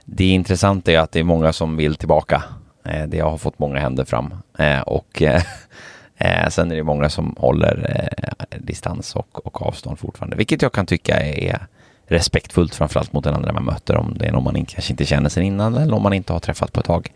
det 0.05 0.25
intressanta 0.29 0.93
är 0.93 0.99
att 0.99 1.13
det 1.13 1.21
är 1.21 1.25
många 1.25 1.53
som 1.53 1.77
vill 1.77 1.97
tillbaka. 1.97 2.43
Eh, 2.85 3.03
det 3.07 3.21
har 3.21 3.39
fått 3.39 3.59
många 3.59 3.79
händer 3.81 4.05
fram. 4.05 4.35
Eh, 4.59 4.81
och 4.81 5.23
eh, 5.23 5.43
eh, 6.17 6.49
sen 6.49 6.71
är 6.73 6.77
det 6.77 6.83
många 6.83 7.09
som 7.09 7.35
håller 7.39 7.97
eh, 7.97 8.59
distans 8.59 9.17
och, 9.17 9.47
och 9.47 9.63
avstånd 9.63 9.99
fortfarande. 9.99 10.37
Vilket 10.37 10.63
jag 10.63 10.73
kan 10.73 10.87
tycka 10.87 11.21
är 11.21 11.67
respektfullt 12.07 12.75
framförallt 12.75 13.13
mot 13.13 13.25
den 13.25 13.35
andra 13.35 13.53
man 13.53 13.65
möter. 13.65 13.97
Om 13.97 14.15
det 14.19 14.27
är 14.27 14.33
någon 14.33 14.45
man 14.45 14.57
in- 14.57 14.67
kanske 14.67 14.93
inte 14.93 15.05
känner 15.07 15.29
sen 15.29 15.43
innan 15.43 15.75
eller 15.75 15.95
om 15.95 16.03
man 16.03 16.13
inte 16.13 16.33
har 16.33 16.41
träffat 16.41 16.73
på 16.73 16.81
ett 16.81 16.87
tag. 16.87 17.13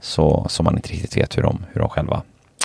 Så, 0.00 0.46
så 0.48 0.62
man 0.62 0.76
inte 0.76 0.88
riktigt 0.92 1.16
vet 1.16 1.36
hur 1.38 1.42
de, 1.42 1.64
hur 1.72 1.80
de 1.80 1.88
själva 1.90 2.22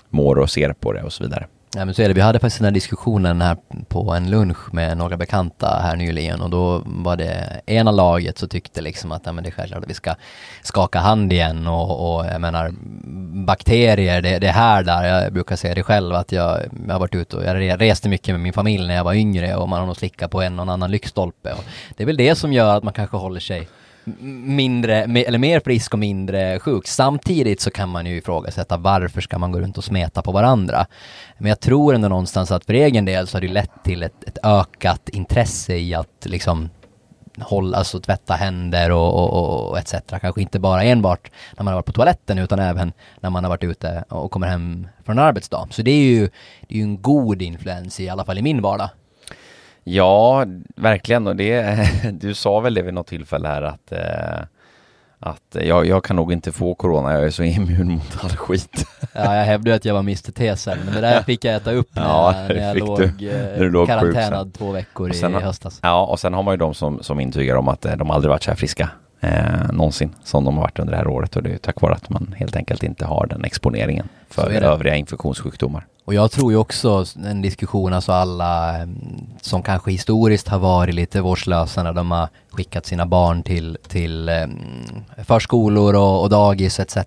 mår 0.09 0.39
och 0.39 0.49
ser 0.49 0.73
på 0.73 0.93
det 0.93 1.03
och 1.03 1.13
så 1.13 1.23
vidare. 1.23 1.47
Ja 1.75 1.85
men 1.85 1.93
så 1.93 2.01
är 2.01 2.07
det, 2.07 2.13
vi 2.13 2.21
hade 2.21 2.39
faktiskt 2.39 2.57
den 2.57 2.65
här 2.65 2.71
diskussionen 2.71 3.41
här 3.41 3.57
på 3.87 4.13
en 4.13 4.29
lunch 4.29 4.73
med 4.73 4.97
några 4.97 5.17
bekanta 5.17 5.79
här 5.83 5.95
nyligen 5.95 6.41
och 6.41 6.49
då 6.49 6.83
var 6.85 7.15
det 7.17 7.61
ena 7.65 7.91
laget 7.91 8.37
så 8.37 8.47
tyckte 8.47 8.81
liksom 8.81 9.11
att 9.11 9.21
ja, 9.25 9.31
men 9.31 9.43
det 9.43 9.49
är 9.49 9.51
självklart 9.51 9.83
att 9.83 9.89
vi 9.89 9.93
ska 9.93 10.15
skaka 10.61 10.99
hand 10.99 11.33
igen 11.33 11.67
och, 11.67 12.15
och 12.15 12.25
jag 12.25 12.41
menar 12.41 12.73
bakterier, 13.45 14.21
det, 14.21 14.39
det 14.39 14.51
här 14.51 14.83
där, 14.83 15.03
jag 15.03 15.33
brukar 15.33 15.55
säga 15.55 15.75
det 15.75 15.83
själv 15.83 16.15
att 16.15 16.31
jag, 16.31 16.59
jag 16.87 16.93
har 16.93 16.99
varit 16.99 17.15
ute 17.15 17.37
och 17.37 17.43
jag 17.43 17.81
reste 17.81 18.09
mycket 18.09 18.33
med 18.33 18.41
min 18.41 18.53
familj 18.53 18.87
när 18.87 18.95
jag 18.95 19.03
var 19.03 19.13
yngre 19.13 19.55
och 19.55 19.69
man 19.69 19.79
har 19.79 19.85
nog 19.85 19.95
slickat 19.95 20.31
på 20.31 20.41
en 20.41 20.59
och 20.59 20.73
annan 20.73 20.91
lyktstolpe 20.91 21.51
och 21.51 21.63
det 21.97 22.03
är 22.03 22.07
väl 22.07 22.17
det 22.17 22.35
som 22.35 22.53
gör 22.53 22.77
att 22.77 22.83
man 22.83 22.93
kanske 22.93 23.17
håller 23.17 23.39
sig 23.39 23.67
mindre, 24.05 25.03
eller 25.03 25.37
mer 25.39 25.59
frisk 25.59 25.93
och 25.93 25.99
mindre 25.99 26.59
sjuk. 26.59 26.87
Samtidigt 26.87 27.61
så 27.61 27.71
kan 27.71 27.89
man 27.89 28.05
ju 28.05 28.17
ifrågasätta 28.17 28.77
varför 28.77 29.21
ska 29.21 29.37
man 29.37 29.51
gå 29.51 29.59
runt 29.59 29.77
och 29.77 29.83
smeta 29.83 30.21
på 30.21 30.31
varandra. 30.31 30.85
Men 31.37 31.49
jag 31.49 31.59
tror 31.59 31.95
ändå 31.95 32.07
någonstans 32.07 32.51
att 32.51 32.65
för 32.65 32.73
egen 32.73 33.05
del 33.05 33.27
så 33.27 33.37
har 33.37 33.41
det 33.41 33.47
lett 33.47 33.83
till 33.83 34.03
ett, 34.03 34.23
ett 34.23 34.37
ökat 34.43 35.09
intresse 35.09 35.75
i 35.75 35.93
att 35.93 36.25
liksom 36.25 36.69
hålla, 37.39 37.77
alltså 37.77 37.99
tvätta 37.99 38.33
händer 38.33 38.91
och, 38.91 39.13
och, 39.13 39.69
och 39.69 39.77
etc. 39.79 39.93
Kanske 40.21 40.41
inte 40.41 40.59
bara 40.59 40.83
enbart 40.83 41.31
när 41.57 41.63
man 41.63 41.73
har 41.73 41.77
varit 41.77 41.85
på 41.85 41.91
toaletten 41.91 42.39
utan 42.39 42.59
även 42.59 42.93
när 43.19 43.29
man 43.29 43.43
har 43.43 43.49
varit 43.49 43.63
ute 43.63 44.03
och 44.09 44.31
kommer 44.31 44.47
hem 44.47 44.87
från 45.05 45.17
en 45.17 45.23
arbetsdag. 45.23 45.67
Så 45.71 45.81
det 45.81 45.91
är 45.91 46.03
ju, 46.03 46.29
det 46.67 46.75
är 46.75 46.77
ju 46.77 46.83
en 46.83 47.01
god 47.01 47.41
influens 47.41 47.99
i 47.99 48.09
alla 48.09 48.25
fall 48.25 48.37
i 48.37 48.41
min 48.41 48.61
vardag. 48.61 48.89
Ja, 49.83 50.45
verkligen. 50.75 51.27
Och 51.27 51.35
det, 51.35 51.89
du 52.11 52.33
sa 52.33 52.59
väl 52.59 52.73
det 52.73 52.81
vid 52.81 52.93
något 52.93 53.07
tillfälle 53.07 53.47
här 53.47 53.61
att, 53.61 53.91
eh, 53.91 54.45
att 55.19 55.55
jag, 55.65 55.85
jag 55.85 56.03
kan 56.03 56.15
nog 56.15 56.33
inte 56.33 56.51
få 56.51 56.75
corona, 56.75 57.13
jag 57.13 57.23
är 57.23 57.29
så 57.29 57.43
immun 57.43 57.91
mot 57.91 58.23
all 58.23 58.29
skit. 58.29 58.85
Ja, 59.13 59.35
jag 59.35 59.45
hävdade 59.45 59.75
att 59.75 59.85
jag 59.85 59.93
var 59.93 59.99
Mr 60.01 60.31
T-cell, 60.31 60.79
men 60.85 60.93
det 60.93 61.01
där 61.01 61.21
fick 61.21 61.45
jag 61.45 61.55
äta 61.55 61.71
upp 61.71 61.95
när, 61.95 62.03
ja, 62.07 62.35
när 62.47 62.55
jag 62.67 62.77
låg, 62.77 62.99
du, 63.17 63.29
eh, 63.29 63.71
låg 63.71 63.87
karantänad 63.87 64.53
två 64.53 64.71
veckor 64.71 65.11
sen, 65.11 65.35
i 65.35 65.39
höstas. 65.39 65.79
Ja, 65.83 66.05
och 66.05 66.19
sen 66.19 66.33
har 66.33 66.43
man 66.43 66.53
ju 66.53 66.57
de 66.57 66.73
som, 66.73 67.03
som 67.03 67.19
intygar 67.19 67.55
om 67.55 67.67
att 67.67 67.85
eh, 67.85 67.95
de 67.95 68.11
aldrig 68.11 68.29
varit 68.29 68.43
så 68.43 68.51
här 68.51 68.55
friska 68.55 68.89
eh, 69.21 69.71
någonsin 69.71 70.15
som 70.23 70.45
de 70.45 70.55
har 70.55 70.61
varit 70.61 70.79
under 70.79 70.91
det 70.91 70.97
här 70.97 71.07
året 71.07 71.35
och 71.35 71.43
det 71.43 71.53
är 71.53 71.57
tack 71.57 71.81
vare 71.81 71.93
att 71.93 72.09
man 72.09 72.35
helt 72.37 72.55
enkelt 72.55 72.83
inte 72.83 73.05
har 73.05 73.27
den 73.27 73.43
exponeringen 73.43 74.09
för 74.29 74.51
övriga 74.51 74.95
infektionssjukdomar. 74.95 75.85
Och 76.05 76.13
jag 76.13 76.31
tror 76.31 76.51
ju 76.51 76.57
också 76.57 77.05
en 77.25 77.41
diskussion, 77.41 77.93
alltså 77.93 78.11
alla 78.11 78.75
mm, 78.75 79.25
som 79.41 79.63
kanske 79.63 79.91
historiskt 79.91 80.47
har 80.47 80.59
varit 80.59 80.95
lite 80.95 81.21
vårdslösa 81.21 81.83
när 81.83 81.93
de 81.93 82.11
har 82.11 82.29
skickat 82.51 82.85
sina 82.85 83.05
barn 83.05 83.43
till, 83.43 83.77
till 83.87 84.29
mm, 84.29 84.59
förskolor 85.23 85.95
och, 85.95 86.21
och 86.21 86.29
dagis 86.29 86.79
etc. 86.79 86.97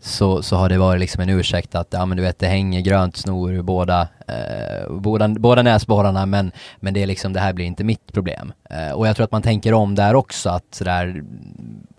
Så, 0.00 0.42
så 0.42 0.56
har 0.56 0.68
det 0.68 0.78
varit 0.78 1.00
liksom 1.00 1.22
en 1.22 1.28
ursäkt 1.28 1.74
att, 1.74 1.88
ja 1.90 2.06
men 2.06 2.16
du 2.16 2.22
vet 2.22 2.38
det 2.38 2.46
hänger 2.46 2.80
grönt 2.80 3.16
snor 3.16 3.52
ur 3.52 3.62
båda, 3.62 4.08
eh, 4.28 4.90
båda, 4.90 5.28
båda 5.28 5.62
näsborrarna 5.62 6.26
men, 6.26 6.52
men 6.80 6.94
det 6.94 7.02
är 7.02 7.06
liksom, 7.06 7.32
det 7.32 7.40
här 7.40 7.52
blir 7.52 7.66
inte 7.66 7.84
mitt 7.84 8.12
problem. 8.12 8.52
Eh, 8.70 8.92
och 8.92 9.08
jag 9.08 9.16
tror 9.16 9.24
att 9.24 9.32
man 9.32 9.42
tänker 9.42 9.74
om 9.74 9.94
där 9.94 10.14
också 10.14 10.50
att 10.50 10.64
sådär 10.70 11.22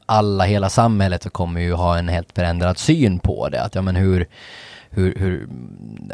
alla, 0.05 0.43
hela 0.43 0.69
samhället 0.69 1.33
kommer 1.33 1.61
ju 1.61 1.73
ha 1.73 1.97
en 1.97 2.09
helt 2.09 2.31
förändrad 2.35 2.77
syn 2.77 3.19
på 3.19 3.49
det. 3.49 3.61
Att 3.61 3.75
ja 3.75 3.81
men 3.81 3.95
hur, 3.95 4.27
hur, 4.93 5.15
hur 5.15 5.47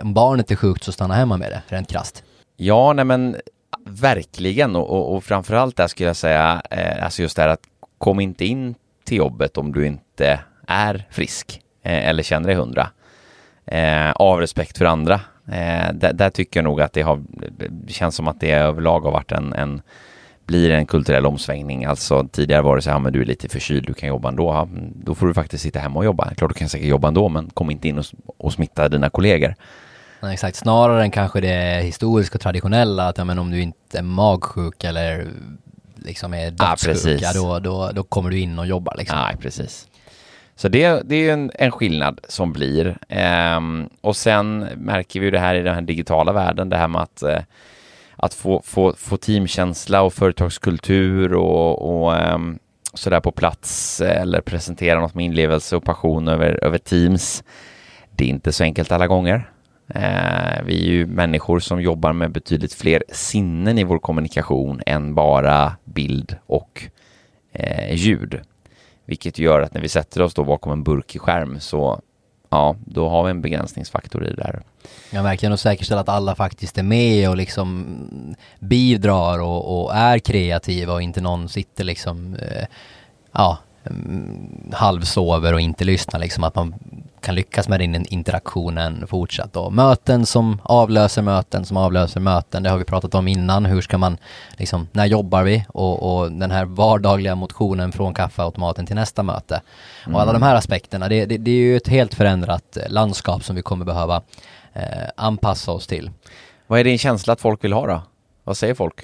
om 0.02 0.14
barnet 0.14 0.52
är 0.52 0.56
sjukt 0.56 0.84
så 0.84 0.92
stanna 0.92 1.14
hemma 1.14 1.38
med 1.38 1.52
det, 1.52 1.76
rent 1.76 1.90
krasst. 1.90 2.24
Ja, 2.58 2.94
nej 2.94 3.06
men 3.06 3.36
verkligen 3.86 4.76
och, 4.76 4.90
och, 4.90 5.16
och 5.16 5.24
framförallt 5.24 5.76
där 5.76 5.88
skulle 5.88 6.10
jag 6.10 6.16
säga, 6.16 6.62
eh, 6.72 7.04
alltså 7.04 7.22
just 7.22 7.36
det 7.36 7.42
här 7.42 7.50
att 7.50 7.64
kom 7.98 8.20
inte 8.20 8.46
in 8.46 8.76
till 9.04 9.18
jobbet 9.18 9.58
om 9.58 9.72
du 9.72 9.86
inte 9.86 10.40
är 10.68 11.08
frisk 11.12 11.62
eh, 11.84 12.08
eller 12.08 12.24
känner 12.24 12.48
dig 12.48 12.56
hundra. 12.58 12.90
Eh, 13.66 14.12
av 14.12 14.40
respekt 14.40 14.78
för 14.78 14.86
andra. 14.86 15.22
Eh, 15.48 15.94
där, 15.94 16.14
där, 16.14 16.30
tycker 16.30 16.60
jag 16.60 16.64
nog 16.64 16.82
att 16.82 16.94
det 16.94 17.02
har, 17.02 17.24
det 17.70 17.94
känns 17.94 18.16
som 18.16 18.28
att 18.28 18.40
det 18.40 18.52
överlag 18.52 19.00
har 19.00 19.12
varit 19.12 19.32
en, 19.32 19.54
en 19.54 19.82
blir 20.50 20.72
en 20.72 20.86
kulturell 20.86 21.26
omsvängning. 21.26 21.86
Alltså 21.86 22.28
tidigare 22.32 22.62
var 22.62 22.76
det 22.76 22.82
så 22.82 22.90
här, 22.90 23.00
men 23.00 23.14
du 23.14 23.22
är 23.22 23.26
lite 23.26 23.50
förkyld, 23.50 23.88
du 23.88 23.94
kan 23.94 24.10
jobba 24.10 24.30
ändå. 24.30 24.44
Ja, 24.44 24.68
då 24.96 25.16
får 25.16 25.28
du 25.28 25.34
faktiskt 25.34 25.64
sitta 25.64 25.80
hemma 25.80 26.00
och 26.00 26.06
jobba. 26.06 26.34
Klart 26.34 26.52
du 26.54 26.60
kan 26.60 26.70
säkert 26.70 26.88
jobba 26.88 27.08
ändå, 27.08 27.30
men 27.30 27.50
kom 27.50 27.72
inte 27.72 27.88
in 27.88 27.98
och, 27.98 28.06
och 28.38 28.54
smitta 28.54 28.90
dina 28.90 29.10
kollegor. 29.10 29.56
Ja, 30.20 30.34
exakt, 30.34 30.56
snarare 30.56 31.02
än 31.02 31.12
kanske 31.12 31.42
det 31.42 31.82
historiska 31.84 32.36
och 32.36 32.42
traditionella, 32.42 33.08
att 33.08 33.18
ja, 33.18 33.26
men 33.26 33.40
om 33.40 33.52
du 33.52 33.62
inte 33.62 33.98
är 33.98 34.02
magsjuk 34.04 34.84
eller 34.84 35.28
liksom 35.96 36.34
är 36.34 36.52
dödssjuk, 36.52 37.22
ja, 37.22 37.34
då, 37.34 37.60
då, 37.60 37.92
då 37.94 38.04
kommer 38.04 38.30
du 38.30 38.40
in 38.40 38.60
och 38.60 38.68
jobbar 38.68 38.96
liksom. 38.98 39.18
Ja, 39.18 39.32
precis. 39.40 39.88
Så 40.56 40.68
det, 40.68 41.02
det 41.06 41.16
är 41.16 41.34
en, 41.34 41.52
en 41.56 41.72
skillnad 41.72 42.20
som 42.28 42.54
blir. 42.54 42.98
Ehm, 43.10 43.90
och 44.02 44.16
sen 44.16 44.60
märker 44.76 45.20
vi 45.20 45.32
det 45.32 45.40
här 45.40 45.56
i 45.56 45.62
den 45.62 45.74
här 45.76 45.82
digitala 45.82 46.32
världen, 46.32 46.70
det 46.70 46.78
här 46.78 46.88
med 46.88 47.02
att 47.02 47.24
eh, 47.24 47.40
att 48.20 48.34
få, 48.34 48.62
få, 48.66 48.94
få 48.98 49.18
teamkänsla 49.18 50.02
och 50.02 50.14
företagskultur 50.14 51.34
och, 51.34 52.04
och 52.06 52.34
um, 52.34 52.60
sådär 52.94 53.20
på 53.20 53.32
plats 53.32 54.02
eller 54.02 54.42
presentera 54.42 55.00
något 55.00 55.16
med 55.16 55.26
inlevelse 55.26 55.76
och 55.76 55.84
passion 55.84 56.28
över, 56.28 56.64
över 56.64 56.78
Teams. 56.78 57.44
Det 58.16 58.24
är 58.24 58.30
inte 58.30 58.52
så 58.52 58.64
enkelt 58.64 58.92
alla 58.92 59.08
gånger. 59.08 59.52
Uh, 59.96 60.66
vi 60.66 60.88
är 60.88 60.92
ju 60.92 61.06
människor 61.06 61.60
som 61.60 61.82
jobbar 61.82 62.14
med 62.14 62.32
betydligt 62.32 62.74
fler 62.74 63.04
sinnen 63.10 63.78
i 63.78 63.84
vår 63.84 64.00
kommunikation 64.00 64.82
än 64.86 65.16
bara 65.16 65.76
bild 65.84 66.36
och 66.46 66.84
uh, 67.60 67.96
ljud. 67.96 68.42
Vilket 69.06 69.40
gör 69.40 69.62
att 69.62 69.74
när 69.74 69.82
vi 69.82 69.90
sätter 69.90 70.22
oss 70.22 70.34
då 70.34 70.44
bakom 70.44 70.72
en 70.72 70.84
burkig 70.84 71.22
skärm 71.22 71.60
så 71.60 72.02
ja, 72.50 72.76
då 72.86 73.10
har 73.10 73.24
vi 73.24 73.32
en 73.32 73.42
begränsningsfaktor 73.42 74.28
i 74.28 74.34
det 74.34 74.44
här. 74.44 74.62
Ja, 75.12 75.22
verkligen 75.22 75.54
och 75.54 75.60
säkerställa 75.60 76.02
att 76.02 76.10
alla 76.10 76.36
faktiskt 76.36 76.78
är 76.78 76.84
med 76.84 77.30
och 77.30 77.38
liksom 77.38 77.86
bidrar 78.60 79.40
och, 79.40 79.84
och 79.84 79.96
är 79.96 80.20
kreativa 80.20 80.94
och 80.94 81.02
inte 81.02 81.22
någon 81.22 81.50
sitter 81.50 81.84
liksom, 81.84 82.36
eh, 82.36 82.66
ja, 83.32 83.58
halvsover 84.74 85.54
och 85.54 85.62
inte 85.62 85.86
lyssnar 85.86 86.20
liksom, 86.20 86.44
att 86.44 86.56
man 86.56 86.74
kan 87.22 87.36
lyckas 87.36 87.70
med 87.70 87.80
den 87.80 88.06
interaktionen 88.06 89.08
fortsatt 89.08 89.54
då. 89.54 89.70
Möten 89.70 90.26
som 90.26 90.62
avlöser 90.64 91.22
möten 91.22 91.66
som 91.66 91.78
avlöser 91.78 92.20
möten, 92.20 92.64
det 92.64 92.70
har 92.70 92.78
vi 92.78 92.84
pratat 92.84 93.16
om 93.16 93.28
innan. 93.28 93.66
Hur 93.66 93.82
ska 93.82 93.98
man, 93.98 94.18
liksom, 94.58 94.88
när 94.92 95.06
jobbar 95.06 95.44
vi? 95.44 95.66
Och, 95.68 96.20
och 96.20 96.32
den 96.32 96.52
här 96.52 96.66
vardagliga 96.66 97.36
motionen 97.36 97.92
från 97.92 98.14
kaffeautomaten 98.14 98.86
till 98.86 98.96
nästa 98.96 99.24
möte. 99.24 99.62
Mm. 100.06 100.16
Och 100.16 100.22
alla 100.22 100.34
de 100.34 100.42
här 100.42 100.56
aspekterna, 100.56 101.10
det, 101.10 101.26
det, 101.26 101.38
det, 101.38 101.52
är 101.52 101.56
ju 101.56 101.78
ett 101.78 101.88
helt 101.88 102.14
förändrat 102.14 102.78
landskap 102.88 103.44
som 103.44 103.56
vi 103.56 103.62
kommer 103.62 103.86
behöva 103.86 104.22
eh, 104.74 105.10
anpassa 105.16 105.72
oss 105.72 105.88
till. 105.88 106.12
Vad 106.68 106.80
är 106.80 106.84
din 106.84 106.98
känsla 106.98 107.34
att 107.34 107.42
folk 107.42 107.64
vill 107.64 107.74
ha 107.74 107.88
då? 107.88 108.02
Vad 108.44 108.58
säger 108.58 108.74
folk? 108.74 108.96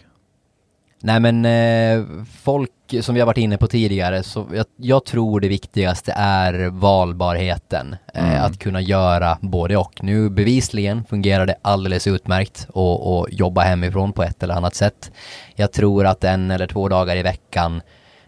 Nej 1.06 1.20
men 1.20 1.46
eh, 1.46 2.06
folk 2.42 2.72
som 3.02 3.16
vi 3.16 3.22
har 3.22 3.26
varit 3.28 3.38
inne 3.38 3.58
på 3.58 3.68
tidigare, 3.68 4.24
så 4.24 4.46
jag, 4.54 4.66
jag 4.78 5.06
tror 5.06 5.40
det 5.40 5.48
viktigaste 5.48 6.14
är 6.18 6.70
valbarheten. 6.70 7.96
Eh, 8.14 8.30
mm. 8.30 8.44
att 8.44 8.60
kunna 8.60 8.82
göra 8.82 9.38
både 9.42 9.78
och. 9.78 10.04
Nu 10.04 10.30
bevisligen 10.30 11.04
fungerar 11.04 11.46
det 11.46 11.56
alldeles 11.62 12.08
utmärkt 12.08 12.68
och 12.70 13.28
jobba 13.32 13.62
hemifrån 13.62 14.14
på 14.14 14.24
ett 14.24 14.44
eller 14.44 14.54
annat 14.54 14.76
sätt. 14.76 15.12
Jag 15.56 15.72
tror 15.72 16.06
att 16.06 16.24
en 16.24 16.52
eller 16.52 16.68
två 16.68 16.90
dagar 16.90 17.16
i 17.16 17.24
veckan 17.24 17.82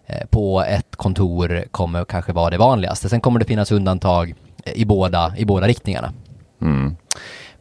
eh, 0.05 0.27
på 0.29 0.63
ett 0.63 0.95
kontor 0.95 1.63
kommer 1.71 2.05
kanske 2.05 2.33
vara 2.33 2.49
det 2.49 2.57
vanligaste. 2.57 3.09
Sen 3.09 3.21
kommer 3.21 3.39
det 3.39 3.45
finnas 3.45 3.71
undantag 3.71 4.33
i 4.65 4.85
båda, 4.85 5.33
i 5.37 5.45
båda 5.45 5.67
riktningarna. 5.67 6.13
Mm. 6.61 6.95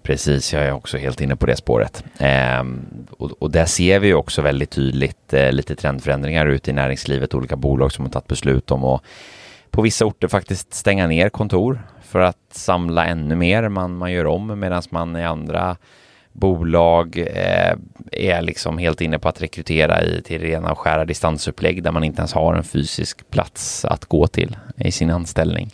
Precis, 0.07 0.53
jag 0.53 0.63
är 0.63 0.73
också 0.73 0.99
helt 0.99 1.21
inne 1.21 1.37
på 1.37 1.47
det 1.47 1.57
spåret. 1.57 2.05
Eh, 2.19 2.65
och, 3.11 3.43
och 3.43 3.51
där 3.51 3.65
ser 3.65 3.99
vi 3.99 4.15
också 4.15 4.43
väldigt 4.43 4.71
tydligt 4.71 5.33
eh, 5.33 5.53
lite 5.53 5.77
trendförändringar 5.77 6.47
ute 6.47 6.71
i 6.71 6.75
näringslivet, 6.75 7.35
olika 7.35 7.57
bolag 7.57 7.93
som 7.93 8.05
har 8.05 8.13
tagit 8.13 8.27
beslut 8.27 8.71
om 8.71 8.85
att 8.85 9.03
på 9.71 9.83
vissa 9.83 10.05
orter 10.05 10.29
faktiskt 10.29 10.75
stänga 10.75 11.07
ner 11.07 11.29
kontor 11.29 11.81
för 12.03 12.21
att 12.21 12.39
samla 12.51 13.07
ännu 13.07 13.37
mer. 13.37 13.69
Man, 13.69 13.97
man 13.97 14.13
gör 14.13 14.27
om 14.27 14.61
medan 14.61 14.83
man 14.91 15.17
i 15.17 15.25
andra 15.25 15.77
bolag 16.33 17.19
eh, 17.19 17.75
är 18.13 18.43
liksom 18.43 18.79
helt 18.79 19.01
inne 19.01 19.19
på 19.19 19.29
att 19.29 19.43
rekrytera 19.43 20.03
i, 20.03 20.23
till 20.23 20.41
rena 20.41 20.73
och 20.73 20.79
skära 20.79 21.05
distansupplägg 21.05 21.83
där 21.83 21.93
man 21.93 22.05
inte 22.05 22.21
ens 22.21 22.33
har 22.33 22.55
en 22.55 22.65
fysisk 22.65 23.31
plats 23.31 23.85
att 23.85 24.05
gå 24.05 24.27
till 24.27 24.57
i 24.77 24.93
sin 24.93 25.11
anställning. 25.11 25.71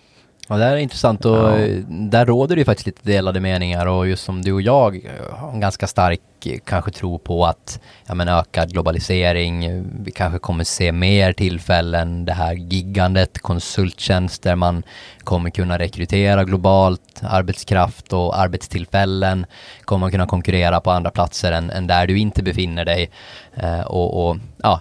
Ja, 0.49 0.57
det 0.57 0.65
här 0.65 0.73
är 0.73 0.77
intressant 0.77 1.25
och 1.25 1.37
ja. 1.37 1.57
där 1.89 2.27
råder 2.27 2.57
det 2.57 2.61
ju 2.61 2.65
faktiskt 2.65 2.87
lite 2.87 3.01
delade 3.03 3.41
meningar 3.41 3.87
och 3.87 4.09
just 4.09 4.25
som 4.25 4.43
du 4.43 4.53
och 4.53 4.63
jag 4.63 5.01
har 5.31 5.53
en 5.53 5.61
ganska 5.61 5.87
stark 5.87 6.21
kanske 6.65 6.91
tro 6.91 7.19
på 7.19 7.47
att 7.47 7.81
ja, 8.07 8.15
men 8.15 8.29
ökad 8.29 8.73
globalisering, 8.73 9.85
vi 10.05 10.11
kanske 10.11 10.39
kommer 10.39 10.65
se 10.65 10.93
mer 10.93 11.33
tillfällen, 11.33 12.25
det 12.25 12.33
här 12.33 12.53
giggandet, 12.55 13.39
konsulttjänster, 13.39 14.57
man 14.57 14.83
kommer 15.25 15.51
kunna 15.51 15.79
rekrytera 15.79 16.45
globalt 16.45 17.23
arbetskraft 17.23 18.13
och 18.13 18.39
arbetstillfällen, 18.39 19.47
kommer 19.85 20.11
kunna 20.11 20.27
konkurrera 20.27 20.81
på 20.81 20.91
andra 20.91 21.11
platser 21.11 21.53
än, 21.53 21.71
än 21.71 21.87
där 21.87 22.07
du 22.07 22.19
inte 22.19 22.43
befinner 22.43 22.85
dig 22.85 23.11
eh, 23.55 23.81
och, 23.81 24.29
och 24.29 24.37
ja, 24.63 24.81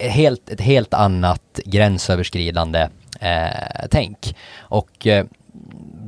helt, 0.00 0.50
ett 0.50 0.60
helt 0.60 0.94
annat 0.94 1.60
gränsöverskridande 1.64 2.80
eh, 2.80 2.88
Eh, 3.18 3.86
tänk. 3.90 4.36
Och 4.58 5.06
eh, 5.06 5.24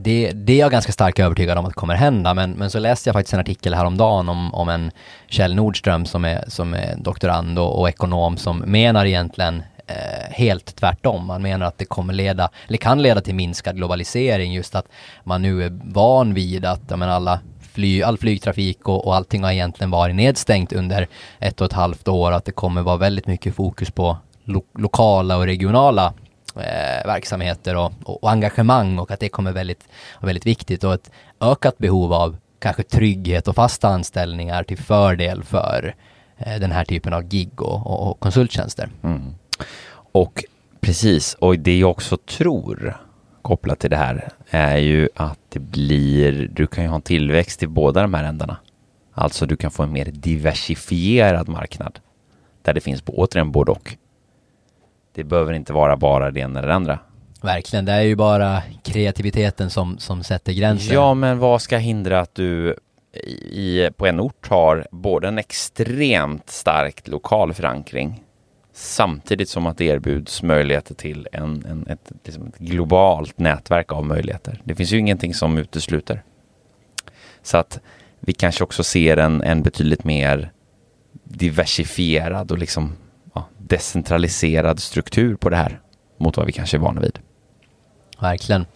det, 0.03 0.31
det 0.31 0.53
är 0.53 0.59
jag 0.59 0.71
ganska 0.71 0.93
starkt 0.93 1.19
övertygad 1.19 1.59
om 1.59 1.67
att 1.67 1.75
kommer 1.75 1.95
hända, 1.95 2.35
men, 2.35 2.51
men 2.51 2.71
så 2.71 2.79
läste 2.79 3.09
jag 3.09 3.15
faktiskt 3.15 3.35
en 3.35 3.41
artikel 3.41 3.75
häromdagen 3.75 4.29
om, 4.29 4.55
om 4.55 4.69
en 4.69 4.91
Kjell 5.29 5.55
Nordström 5.55 6.07
som 6.07 6.25
är, 6.25 6.45
som 6.49 6.75
är 6.75 6.97
doktorand 6.97 7.59
och, 7.59 7.81
och 7.81 7.89
ekonom 7.89 8.37
som 8.37 8.59
menar 8.59 9.07
egentligen 9.07 9.63
eh, 9.87 10.31
helt 10.31 10.77
tvärtom. 10.77 11.27
Man 11.27 11.43
menar 11.43 11.67
att 11.67 11.79
det 11.79 11.85
kommer 11.85 12.15
leda, 12.15 12.51
eller 12.69 12.79
kan 12.79 13.03
leda 13.03 13.21
till 13.21 13.35
minskad 13.35 13.77
globalisering, 13.77 14.53
just 14.53 14.75
att 14.75 14.87
man 15.25 15.43
nu 15.43 15.65
är 15.65 15.79
van 15.85 16.35
vid 16.35 16.65
att 16.65 16.99
men 16.99 17.03
alla 17.11 17.41
fly, 17.73 18.03
all 18.03 18.19
flygtrafik 18.19 18.89
och, 18.89 19.07
och 19.07 19.17
allting 19.17 19.45
har 19.45 19.51
egentligen 19.51 19.91
varit 19.91 20.17
nedstängt 20.17 20.73
under 20.73 21.09
ett 21.39 21.61
och 21.61 21.67
ett 21.67 21.73
halvt 21.73 22.09
år, 22.09 22.33
att 22.33 22.45
det 22.45 22.53
kommer 22.53 22.83
vara 22.83 22.97
väldigt 22.97 23.27
mycket 23.27 23.55
fokus 23.55 23.91
på 23.91 24.17
lo 24.45 24.65
lokala 24.79 25.37
och 25.37 25.45
regionala 25.45 26.13
eh, 26.57 26.90
verksamheter 27.07 27.77
och, 27.77 27.93
och, 28.05 28.25
och, 28.25 28.31
engagemang 28.31 28.99
och 28.99 29.11
att 29.11 29.21
det 29.21 29.29
kommer 29.29 29.53
väldigt, 29.53 29.89
väldigt 30.21 30.47
viktigt 30.47 30.85
och 30.85 30.95
ett 30.95 31.11
ökat 31.41 31.79
behov 31.79 32.13
av 32.13 32.37
kanske 32.59 32.83
trygghet 32.83 33.49
och 33.49 33.55
fasta 33.55 33.89
anställningar 33.89 34.63
till 34.63 34.79
fördel 34.79 35.43
för 35.43 35.95
eh, 36.39 36.61
den 36.61 36.73
här 36.73 36.85
typen 36.85 37.13
av 37.13 37.23
gig 37.23 37.63
och, 37.63 38.11
och 38.11 38.21
konsulttjänster. 38.21 38.89
Mm. 39.03 39.35
Och 40.13 40.45
precis, 40.81 41.35
och 41.35 41.59
det 41.59 41.79
jag 41.79 41.91
också 41.91 42.17
tror 42.17 42.97
kopplat 43.43 43.79
till 43.79 43.91
det 43.91 43.97
här 43.97 44.29
är 44.51 44.77
ju 44.77 45.09
att 45.15 45.39
det 45.49 45.59
blir, 45.59 46.51
du 46.53 46.67
kan 46.67 46.85
ju 46.85 46.89
ha 46.89 46.97
en 46.97 47.03
tillväxt 47.03 47.63
i 47.63 47.67
båda 47.67 48.03
de 48.03 48.15
här 48.15 48.25
ändarna. 48.25 48.57
Alltså 49.13 49.47
du 49.47 49.57
kan 49.57 49.71
få 49.71 49.83
en 49.83 49.93
mer 49.93 50.05
diversifierad 50.05 51.49
marknad 51.49 51.99
där 52.63 52.75
det 52.75 52.81
finns 52.81 53.03
på 53.03 53.13
återigen 53.19 53.53
både 53.53 53.73
och. 53.73 53.97
Det 55.15 55.25
behöver 55.25 55.53
inte 55.53 55.73
vara 55.73 55.97
bara 55.97 56.31
det 56.31 56.41
ena 56.41 56.59
eller 56.59 56.69
det 56.69 56.75
andra. 56.75 56.99
Verkligen, 57.43 57.85
det 57.85 57.93
är 57.93 58.03
ju 58.03 58.17
bara 58.17 58.63
kreativiteten 58.83 59.71
som, 59.71 59.99
som 59.99 60.23
sätter 60.23 60.53
gränser. 60.53 60.95
Ja, 60.95 61.15
men 61.15 61.39
vad 61.39 61.63
ska 61.63 61.77
hindra 61.77 62.21
att 62.21 62.35
du 62.35 62.77
i, 63.53 63.91
på 63.97 64.07
en 64.07 64.21
ort 64.21 64.49
har 64.49 64.87
både 64.91 65.29
en 65.29 65.39
extremt 65.39 66.51
starkt 66.51 67.09
lokal 67.09 67.55
förankring 67.55 68.25
samtidigt 68.73 69.49
som 69.49 69.67
att 69.67 69.79
det 69.79 69.85
erbjuds 69.85 70.43
möjligheter 70.43 70.95
till 70.95 71.29
en, 71.33 71.65
en 71.67 71.87
ett, 71.87 72.13
liksom 72.25 72.47
ett, 72.47 72.59
globalt 72.59 73.39
nätverk 73.39 73.93
av 73.93 74.07
möjligheter. 74.07 74.61
Det 74.65 74.75
finns 74.75 74.93
ju 74.93 74.99
ingenting 74.99 75.35
som 75.35 75.59
utesluter. 75.59 76.23
Så 77.43 77.57
att 77.57 77.81
vi 78.21 78.33
kanske 78.33 78.65
också 78.65 78.85
ser 78.85 79.17
en, 79.17 79.43
en 79.43 79.63
betydligt 79.63 80.05
mer 80.05 80.53
diversifierad 81.25 82.53
och 82.53 82.59
liksom 82.59 82.93
ja, 83.35 83.49
decentraliserad 83.59 84.81
struktur 84.81 85.37
på 85.37 85.51
det 85.51 85.57
här 85.57 85.81
mot 86.19 86.37
vad 86.37 86.47
vi 86.47 86.53
kanske 86.53 86.77
är 86.77 86.79
vana 86.79 87.01
vid. 87.01 87.19
Verkligen. 88.21 88.67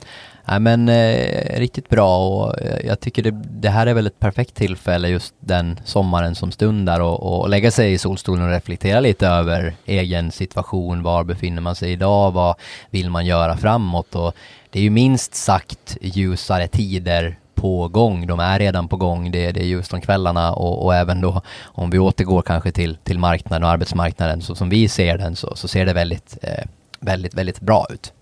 Ja, 0.46 0.58
men 0.58 0.88
eh, 0.88 1.58
riktigt 1.58 1.88
bra 1.88 2.28
och 2.28 2.60
eh, 2.60 2.86
jag 2.86 3.00
tycker 3.00 3.22
det, 3.22 3.30
det, 3.30 3.68
här 3.68 3.86
är 3.86 3.94
väl 3.94 4.06
ett 4.06 4.18
perfekt 4.18 4.54
tillfälle 4.54 5.08
just 5.08 5.34
den 5.40 5.80
sommaren 5.84 6.34
som 6.34 6.52
stundar 6.52 7.00
och, 7.00 7.42
och 7.42 7.48
lägga 7.48 7.70
sig 7.70 7.92
i 7.92 7.98
solstolen 7.98 8.44
och 8.44 8.50
reflektera 8.50 9.00
lite 9.00 9.26
över 9.26 9.74
egen 9.84 10.32
situation. 10.32 11.02
Var 11.02 11.24
befinner 11.24 11.62
man 11.62 11.74
sig 11.74 11.92
idag? 11.92 12.30
Vad 12.30 12.54
vill 12.90 13.10
man 13.10 13.26
göra 13.26 13.56
framåt? 13.56 14.14
Och 14.14 14.34
det 14.70 14.78
är 14.78 14.82
ju 14.82 14.90
minst 14.90 15.34
sagt 15.34 15.96
ljusare 16.00 16.68
tider 16.68 17.38
på 17.54 17.88
gång. 17.88 18.26
De 18.26 18.40
är 18.40 18.58
redan 18.58 18.88
på 18.88 18.96
gång. 18.96 19.30
Det, 19.30 19.52
det 19.52 19.60
är 19.60 19.66
just 19.66 19.92
om 19.92 20.00
kvällarna 20.00 20.52
och, 20.52 20.84
och, 20.84 20.94
även 20.94 21.20
då 21.20 21.42
om 21.62 21.90
vi 21.90 21.98
återgår 21.98 22.42
kanske 22.42 22.72
till, 22.72 22.96
till 22.96 23.18
marknaden 23.18 23.64
och 23.64 23.70
arbetsmarknaden 23.70 24.42
så 24.42 24.54
som 24.54 24.68
vi 24.68 24.88
ser 24.88 25.18
den 25.18 25.36
så, 25.36 25.56
så 25.56 25.68
ser 25.68 25.86
det 25.86 25.92
väldigt, 25.92 26.38
eh, 26.42 26.64
väldigt, 27.00 27.34
väldigt 27.34 27.60
bra 27.60 27.86
ut. 27.90 28.12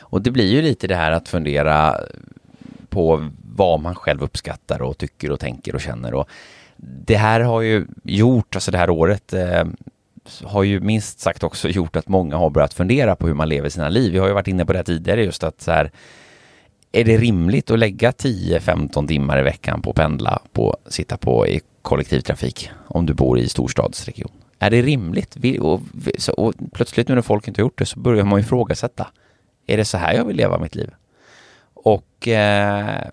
Och 0.00 0.22
det 0.22 0.30
blir 0.30 0.52
ju 0.52 0.62
lite 0.62 0.86
det 0.86 0.96
här 0.96 1.12
att 1.12 1.28
fundera 1.28 1.96
på 2.88 3.30
vad 3.54 3.80
man 3.80 3.94
själv 3.94 4.22
uppskattar 4.22 4.82
och 4.82 4.98
tycker 4.98 5.32
och 5.32 5.40
tänker 5.40 5.74
och 5.74 5.80
känner. 5.80 6.14
Och 6.14 6.28
det 6.76 7.16
här 7.16 7.40
har 7.40 7.60
ju 7.60 7.86
gjort, 8.02 8.54
alltså 8.54 8.70
det 8.70 8.78
här 8.78 8.90
året 8.90 9.32
eh, 9.32 9.64
har 10.44 10.62
ju 10.62 10.80
minst 10.80 11.20
sagt 11.20 11.44
också 11.44 11.68
gjort 11.68 11.96
att 11.96 12.08
många 12.08 12.36
har 12.36 12.50
börjat 12.50 12.74
fundera 12.74 13.16
på 13.16 13.26
hur 13.26 13.34
man 13.34 13.48
lever 13.48 13.68
sina 13.68 13.88
liv. 13.88 14.12
Vi 14.12 14.18
har 14.18 14.28
ju 14.28 14.34
varit 14.34 14.48
inne 14.48 14.66
på 14.66 14.72
det 14.72 14.84
tidigare 14.84 15.24
just 15.24 15.44
att 15.44 15.60
så 15.60 15.70
här, 15.70 15.90
är 16.92 17.04
det 17.04 17.16
rimligt 17.16 17.70
att 17.70 17.78
lägga 17.78 18.10
10-15 18.10 19.06
timmar 19.06 19.38
i 19.38 19.42
veckan 19.42 19.82
på 19.82 19.90
att 19.90 19.96
pendla, 19.96 20.42
på 20.52 20.70
att 20.70 20.92
sitta 20.92 21.16
på 21.16 21.46
i 21.46 21.60
kollektivtrafik 21.82 22.70
om 22.86 23.06
du 23.06 23.14
bor 23.14 23.38
i 23.38 23.48
storstadsregion? 23.48 24.32
Är 24.58 24.70
det 24.70 24.82
rimligt? 24.82 25.36
Och, 25.60 25.80
och 26.36 26.54
plötsligt 26.72 27.08
nu 27.08 27.14
när 27.14 27.22
folk 27.22 27.48
inte 27.48 27.60
har 27.60 27.64
gjort 27.64 27.78
det 27.78 27.86
så 27.86 28.00
börjar 28.00 28.24
man 28.24 28.40
ifrågasätta. 28.40 29.06
Är 29.66 29.76
det 29.76 29.84
så 29.84 29.98
här 29.98 30.14
jag 30.14 30.24
vill 30.24 30.36
leva 30.36 30.58
mitt 30.58 30.74
liv? 30.74 30.90
Och 31.74 32.28
eh, 32.28 33.08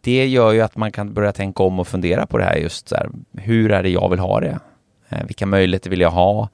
det 0.00 0.26
gör 0.26 0.52
ju 0.52 0.60
att 0.60 0.76
man 0.76 0.92
kan 0.92 1.14
börja 1.14 1.32
tänka 1.32 1.62
om 1.62 1.80
och 1.80 1.88
fundera 1.88 2.26
på 2.26 2.38
det 2.38 2.44
här 2.44 2.56
just 2.56 2.88
så 2.88 2.96
här, 2.96 3.10
hur 3.36 3.72
är 3.72 3.82
det 3.82 3.88
jag 3.88 4.08
vill 4.08 4.18
ha 4.18 4.40
det? 4.40 4.58
Eh, 5.08 5.26
vilka 5.26 5.46
möjligheter 5.46 5.90
vill 5.90 6.00
jag 6.00 6.10
ha? 6.10 6.48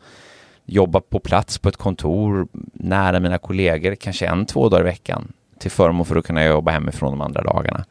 Jobba 0.65 1.01
på 1.01 1.19
plats 1.21 1.59
på 1.59 1.69
ett 1.69 1.77
kontor 1.77 2.49
nära 2.73 3.21
mina 3.21 3.39
kollegor, 3.39 3.95
kanske 3.95 4.27
en, 4.27 4.47
två 4.47 4.69
dagar 4.69 4.83
i 4.83 4.85
veckan 4.85 5.33
till 5.59 5.71
förmån 5.71 6.07
för 6.07 6.17
att 6.17 6.27
kunna 6.27 6.45
jobba 6.45 6.71
hemifrån 6.71 7.11
de 7.11 7.21
andra 7.21 7.43
dagarna. 7.43 7.85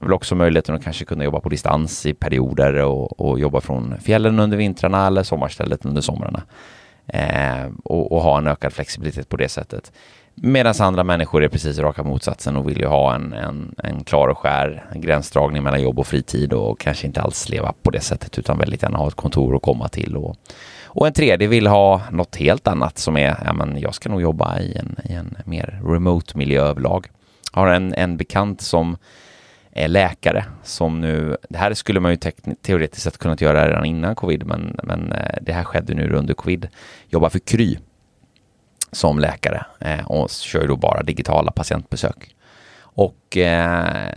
Jag 0.00 0.06
vill 0.06 0.14
också 0.14 0.34
möjligheten 0.34 0.74
att 0.74 0.84
kanske 0.84 1.04
kunna 1.04 1.24
jobba 1.24 1.40
på 1.40 1.48
distans 1.48 2.06
i 2.06 2.14
perioder 2.14 2.74
och, 2.74 3.20
och 3.20 3.40
jobba 3.40 3.60
från 3.60 4.00
fjällen 4.00 4.40
under 4.40 4.56
vintrarna 4.56 5.06
eller 5.06 5.22
sommarstället 5.22 5.84
under 5.84 6.00
somrarna. 6.00 6.42
Eh, 7.06 7.70
och, 7.84 8.12
och, 8.12 8.22
ha 8.22 8.38
en 8.38 8.46
ökad 8.46 8.72
flexibilitet 8.72 9.28
på 9.28 9.36
det 9.36 9.48
sättet. 9.48 9.92
Medan 10.34 10.74
andra 10.80 11.04
människor 11.04 11.44
är 11.44 11.48
precis 11.48 11.78
raka 11.78 12.02
motsatsen 12.02 12.56
och 12.56 12.68
vill 12.68 12.78
ju 12.80 12.86
ha 12.86 13.14
en, 13.14 13.32
en, 13.32 13.74
en 13.78 14.04
klar 14.04 14.28
och 14.28 14.38
skär 14.38 14.84
gränsdragning 14.94 15.62
mellan 15.62 15.82
jobb 15.82 15.98
och 15.98 16.06
fritid 16.06 16.52
och 16.52 16.80
kanske 16.80 17.06
inte 17.06 17.22
alls 17.22 17.48
leva 17.48 17.72
på 17.82 17.90
det 17.90 18.00
sättet 18.00 18.38
utan 18.38 18.58
väldigt 18.58 18.82
gärna 18.82 18.98
ha 18.98 19.08
ett 19.08 19.14
kontor 19.14 19.56
att 19.56 19.62
komma 19.62 19.88
till. 19.88 20.16
Och, 20.16 20.36
och 20.94 21.06
en 21.06 21.12
tredje 21.12 21.48
vill 21.48 21.66
ha 21.66 22.02
något 22.10 22.36
helt 22.36 22.68
annat 22.68 22.98
som 22.98 23.16
är, 23.16 23.42
ja 23.44 23.52
men 23.52 23.80
jag 23.80 23.94
ska 23.94 24.08
nog 24.08 24.22
jobba 24.22 24.58
i 24.58 24.76
en, 24.76 24.96
i 25.04 25.12
en 25.12 25.36
mer 25.44 25.80
remote 25.84 26.38
miljö 26.38 26.62
överlag. 26.62 27.06
Jag 27.54 27.60
har 27.60 27.68
en, 27.68 27.94
en 27.94 28.16
bekant 28.16 28.60
som 28.60 28.96
är 29.72 29.88
läkare 29.88 30.44
som 30.62 31.00
nu, 31.00 31.36
det 31.48 31.58
här 31.58 31.74
skulle 31.74 32.00
man 32.00 32.10
ju 32.10 32.16
teoretiskt 32.62 33.02
sett 33.02 33.18
kunnat 33.18 33.40
göra 33.40 33.68
redan 33.68 33.84
innan 33.84 34.14
covid 34.14 34.46
men, 34.46 34.80
men 34.82 35.12
eh, 35.12 35.38
det 35.42 35.52
här 35.52 35.64
skedde 35.64 35.94
nu 35.94 36.12
under 36.12 36.34
covid. 36.34 36.68
Jobbar 37.08 37.28
för 37.28 37.38
Kry 37.38 37.78
som 38.92 39.18
läkare 39.18 39.66
eh, 39.80 40.06
och 40.06 40.30
kör 40.30 40.68
då 40.68 40.76
bara 40.76 41.02
digitala 41.02 41.50
patientbesök. 41.50 42.36
Och 42.78 43.36
eh, 43.36 44.08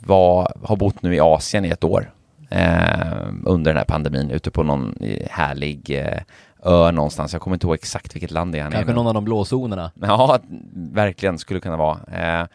var, 0.00 0.52
har 0.62 0.76
bott 0.76 1.02
nu 1.02 1.14
i 1.14 1.20
Asien 1.20 1.64
i 1.64 1.68
ett 1.68 1.84
år 1.84 2.12
eh, 2.48 3.28
under 3.44 3.70
den 3.70 3.76
här 3.76 3.84
pandemin 3.84 4.30
ute 4.30 4.50
på 4.50 4.62
någon 4.62 4.94
härlig 5.30 5.90
eh, 5.90 6.22
ö 6.64 6.90
någonstans. 6.92 7.32
Jag 7.32 7.42
kommer 7.42 7.56
inte 7.56 7.66
ihåg 7.66 7.74
exakt 7.74 8.14
vilket 8.14 8.30
land 8.30 8.52
det 8.52 8.58
är. 8.58 8.70
Kanske 8.70 8.92
någon 8.92 9.06
av 9.06 9.14
de 9.14 9.24
blå 9.24 9.44
zonerna. 9.44 9.92
Ja, 9.94 10.38
verkligen 10.74 11.38
skulle 11.38 11.60
kunna 11.60 11.76
vara. 11.76 11.98
Eh, 12.12 12.46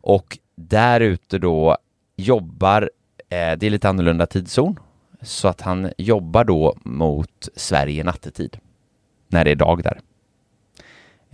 och 0.00 0.38
där 0.56 1.00
ute 1.00 1.38
då 1.38 1.76
jobbar, 2.16 2.90
eh, 3.18 3.52
det 3.58 3.66
är 3.66 3.70
lite 3.70 3.88
annorlunda 3.88 4.26
tidszon, 4.26 4.78
så 5.22 5.48
att 5.48 5.60
han 5.60 5.90
jobbar 5.98 6.44
då 6.44 6.76
mot 6.82 7.48
Sverige 7.56 8.04
nattetid 8.04 8.58
när 9.28 9.44
det 9.44 9.50
är 9.50 9.54
dag 9.56 9.82
där. 9.82 10.00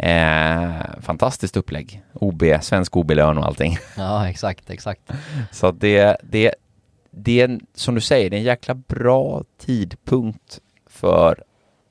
Eh, 0.03 1.01
fantastiskt 1.01 1.57
upplägg. 1.57 2.03
OB, 2.12 2.42
svensk 2.61 2.96
OB-lön 2.96 3.38
och 3.38 3.46
allting. 3.46 3.78
Ja, 3.96 4.28
exakt, 4.28 4.70
exakt. 4.70 5.01
Så 5.53 5.70
det, 5.70 6.16
det, 6.22 6.55
det 7.11 7.41
är, 7.41 7.61
som 7.75 7.95
du 7.95 8.01
säger, 8.01 8.31
det 8.31 8.37
är 8.37 8.39
en 8.39 8.45
jäkla 8.45 8.75
bra 8.75 9.45
tidpunkt 9.59 10.61
för 10.87 11.43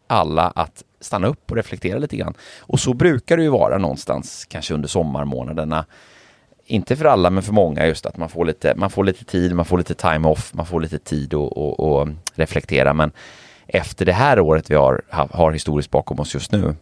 alla 0.07 0.47
att 0.47 0.83
stanna 0.99 1.27
upp 1.27 1.51
och 1.51 1.57
reflektera 1.57 1.99
lite 1.99 2.17
grann. 2.17 2.33
Och 2.59 2.79
så 2.79 2.93
brukar 2.93 3.37
det 3.37 3.43
ju 3.43 3.49
vara 3.49 3.77
någonstans, 3.77 4.45
kanske 4.45 4.73
under 4.73 4.87
sommarmånaderna. 4.87 5.85
Inte 6.65 6.95
för 6.95 7.05
alla, 7.05 7.29
men 7.29 7.43
för 7.43 7.53
många 7.53 7.87
just 7.87 8.05
att 8.05 8.17
man 8.17 8.29
får 8.29 8.45
lite, 8.45 8.73
man 8.75 8.89
får 8.89 9.03
lite 9.03 9.25
tid, 9.25 9.55
man 9.55 9.65
får 9.65 9.77
lite 9.77 9.93
time 9.93 10.27
off, 10.27 10.53
man 10.53 10.65
får 10.65 10.81
lite 10.81 10.99
tid 10.99 11.33
att 11.33 12.07
reflektera. 12.33 12.93
Men 12.93 13.11
efter 13.67 14.05
det 14.05 14.13
här 14.13 14.39
året 14.39 14.71
vi 14.71 14.75
har, 14.75 15.01
har 15.09 15.51
historiskt 15.51 15.91
bakom 15.91 16.19
oss 16.19 16.33
just 16.33 16.51
nu 16.51 16.75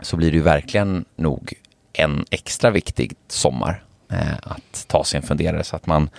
så 0.00 0.16
blir 0.16 0.30
det 0.30 0.36
ju 0.36 0.42
verkligen 0.42 1.04
nog 1.16 1.54
en 1.92 2.24
extra 2.30 2.70
viktig 2.70 3.12
sommar 3.28 3.84
eh, 4.10 4.36
att 4.42 4.84
ta 4.88 5.04
sig 5.04 5.16
en 5.16 5.22
funderare 5.26 5.64
så 5.64 5.76
att 5.76 5.86
man 5.86 6.10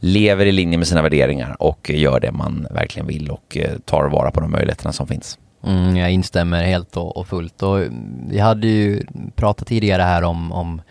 lever 0.00 0.46
i 0.46 0.52
linje 0.52 0.78
med 0.78 0.88
sina 0.88 1.02
värderingar 1.02 1.56
och 1.58 1.90
gör 1.90 2.20
det 2.20 2.32
man 2.32 2.66
verkligen 2.70 3.06
vill 3.06 3.30
och 3.30 3.56
eh, 3.56 3.78
tar 3.84 4.08
vara 4.08 4.30
på 4.30 4.40
de 4.40 4.50
möjligheterna 4.50 4.92
som 4.92 5.06
finns. 5.06 5.38
Mm, 5.66 5.96
jag 5.96 6.10
instämmer 6.10 6.64
helt 6.64 6.96
och, 6.96 7.16
och 7.16 7.26
fullt 7.26 7.62
och 7.62 7.78
mm, 7.78 8.28
vi 8.28 8.38
hade 8.38 8.66
ju 8.66 9.02
pratat 9.34 9.68
tidigare 9.68 10.02
här 10.02 10.22
om, 10.22 10.52
om 10.52 10.82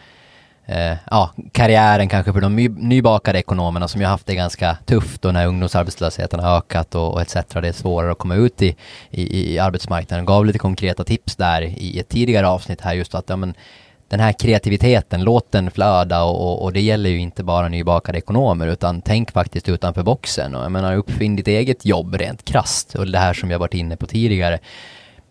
eh, 0.66 0.97
ja, 1.12 1.32
karriären 1.51 2.10
kanske 2.10 2.34
för 2.34 2.41
de 2.41 2.55
nybakade 2.80 3.39
ekonomerna 3.39 3.88
som 3.88 4.01
ju 4.01 4.07
haft 4.07 4.28
det 4.28 4.36
ganska 4.36 4.78
tufft 4.86 5.26
och 5.26 5.34
när 5.34 5.47
ungdomsarbetslösheten 5.47 6.39
har 6.39 6.57
ökat 6.57 6.95
och, 6.95 7.14
och 7.14 7.22
etc. 7.22 7.34
Det 7.34 7.68
är 7.68 7.72
svårare 7.72 8.12
att 8.12 8.18
komma 8.18 8.36
ut 8.36 8.62
i, 8.62 8.76
i, 9.10 9.53
i 9.53 9.60
arbetsmarknaden. 9.60 10.26
Gav 10.26 10.45
lite 10.45 10.60
konkreta 10.60 11.03
tips 11.03 11.36
där 11.36 11.62
i 11.62 11.99
ett 11.99 12.10
tidigare 12.10 12.47
avsnitt 12.47 12.82
här 12.82 12.93
just 12.93 13.16
att 13.16 13.30
ja, 13.30 13.36
men, 13.36 13.53
den 14.10 14.20
här 14.20 14.34
kreativiteten, 14.34 15.24
låt 15.24 15.51
den 15.51 15.72
flöda 15.72 16.24
och, 16.24 16.64
och, 16.64 16.74
det 16.74 16.82
gäller 16.82 17.10
ju 17.10 17.20
inte 17.20 17.43
bara 17.43 17.68
nybakade 17.68 18.18
ekonomer 18.18 18.68
utan 18.68 19.01
tänk 19.01 19.32
faktiskt 19.32 19.70
utanför 19.70 20.03
boxen 20.03 20.55
och 20.55 20.64
jag 20.64 20.72
menar 20.72 20.95
uppfinn 20.95 21.36
ditt 21.36 21.47
eget 21.47 21.86
jobb 21.86 22.16
rent 22.16 22.45
krast 22.45 22.95
och 22.95 23.07
det 23.07 23.18
här 23.18 23.34
som 23.34 23.51
har 23.51 23.57
varit 23.57 23.74
inne 23.74 23.95
på 23.95 24.05
tidigare. 24.05 24.60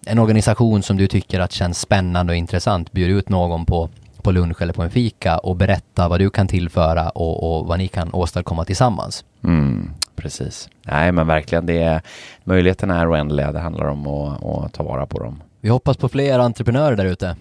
En 0.06 0.18
organisation 0.18 0.82
som 0.82 0.96
du 0.96 1.06
tycker 1.06 1.40
att 1.40 1.52
känns 1.52 1.80
spännande 1.80 2.32
och 2.32 2.36
intressant, 2.36 2.92
bjud 2.92 3.10
ut 3.10 3.28
någon 3.28 3.66
på, 3.66 3.88
på 4.22 4.30
lunch 4.30 4.62
eller 4.62 4.72
på 4.72 4.82
en 4.82 4.90
fika 4.90 5.38
och 5.38 5.56
berätta 5.56 6.08
vad 6.08 6.20
du 6.20 6.30
kan 6.30 6.48
tillföra 6.48 7.08
och, 7.08 7.58
och 7.58 7.66
vad 7.66 7.78
ni 7.78 7.88
kan 7.88 8.14
åstadkomma 8.14 8.64
tillsammans. 8.64 9.24
Mm, 9.44 9.90
precis. 10.16 10.68
Nej 10.82 11.12
men 11.12 11.26
verkligen, 11.26 11.66
det 11.66 11.82
är, 11.82 12.02
möjligheterna 12.44 13.00
är 13.00 13.12
oändliga. 13.12 13.52
Det 13.52 13.60
handlar 13.60 13.86
om 13.86 14.06
att, 14.06 14.44
att 14.44 14.72
ta 14.72 14.82
vara 14.82 15.06
på 15.06 15.18
dem. 15.18 15.42
Vi 15.60 15.68
hoppas 15.68 15.96
på 15.96 16.08
fler 16.08 16.38
entreprenörer 16.38 16.96
där 16.96 17.04
ute. 17.04 17.36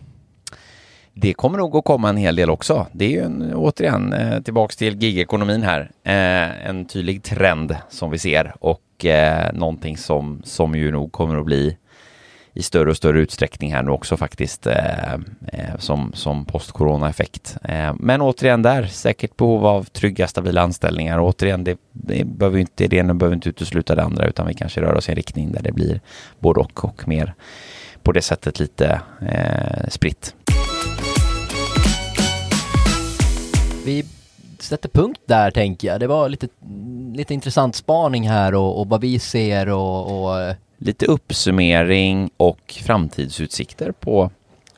Det 1.20 1.34
kommer 1.34 1.57
nog 1.57 1.76
att 1.76 1.86
komma 1.86 2.09
en 2.09 2.18
hel 2.18 2.36
del 2.36 2.49
också. 2.49 2.88
Det 2.91 3.05
är 3.05 3.09
ju 3.09 3.22
en, 3.22 3.53
återigen 3.55 4.13
eh, 4.13 4.41
tillbaks 4.41 4.76
till 4.76 5.03
gigekonomin 5.03 5.63
här. 5.63 5.91
Eh, 6.03 6.68
en 6.68 6.86
tydlig 6.86 7.24
trend 7.24 7.76
som 7.89 8.11
vi 8.11 8.18
ser 8.18 8.53
och 8.59 9.05
eh, 9.05 9.53
någonting 9.53 9.97
som, 9.97 10.41
som 10.43 10.76
ju 10.76 10.91
nog 10.91 11.11
kommer 11.11 11.38
att 11.38 11.45
bli 11.45 11.78
i 12.53 12.63
större 12.63 12.89
och 12.89 12.97
större 12.97 13.20
utsträckning 13.20 13.74
här 13.74 13.84
nu 13.84 13.91
också 13.91 14.18
faktiskt 14.18 14.68
eh, 14.68 15.13
eh 15.13 15.78
som, 15.78 16.11
som 16.13 16.45
post-corona-effekt. 16.45 17.57
Eh, 17.63 17.95
men 17.99 18.22
återigen 18.22 18.61
där, 18.61 18.86
säkert 18.86 19.38
behov 19.38 19.65
av 19.65 19.84
trygga, 19.84 20.28
stabila 20.28 20.61
anställningar. 20.61 21.18
Och 21.18 21.28
återigen, 21.28 21.63
det, 21.63 21.78
det 21.91 22.26
behöver 22.26 22.59
inte, 22.59 22.88
det 22.88 22.97
ena 22.97 23.13
behöver 23.13 23.36
inte 23.36 23.49
utesluta 23.49 23.95
det 23.95 24.03
andra 24.03 24.28
utan 24.28 24.47
vi 24.47 24.53
kanske 24.53 24.82
rör 24.82 24.95
oss 24.95 25.09
i 25.09 25.11
en 25.11 25.15
riktning 25.15 25.51
där 25.51 25.61
det 25.61 25.72
blir 25.72 26.01
både 26.39 26.59
och 26.59 26.84
och 26.84 27.07
mer 27.07 27.34
på 28.03 28.11
det 28.11 28.22
sättet 28.22 28.59
lite 28.59 29.01
eh, 29.22 29.89
spritt. 29.89 30.36
Vi 33.88 34.05
sätter 34.59 34.89
punkt 34.89 35.21
där 35.25 35.51
tänker 35.51 35.88
jag. 35.88 35.99
Det 35.99 36.07
var 36.07 36.29
lite, 36.29 36.47
lite 37.13 37.33
intressant 37.33 37.75
spaning 37.75 38.29
här 38.29 38.55
och, 38.55 38.79
och 38.79 38.89
vad 38.89 39.01
vi 39.01 39.19
ser 39.19 39.69
och, 39.69 40.23
och 40.23 40.41
eh, 40.41 40.55
lite 40.77 41.05
uppsummering 41.05 42.29
och 42.38 42.79
framtidsutsikter 42.85 43.91
på 43.91 44.31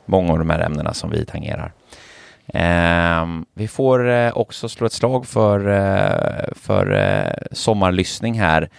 många 0.06 0.32
av 0.32 0.38
de 0.38 0.50
här 0.50 0.60
ämnena 0.60 0.94
som 0.94 1.10
vi 1.10 1.24
tangerar. 1.26 1.72
Eh, 2.46 3.26
vi 3.54 3.68
får 3.68 4.10
eh, 4.10 4.36
också 4.36 4.68
slå 4.68 4.86
ett 4.86 4.92
slag 4.92 5.26
för, 5.26 5.68
eh, 5.68 6.52
för 6.52 6.92
eh, 6.92 7.42
sommarlyssning 7.52 8.40
här. 8.40 8.70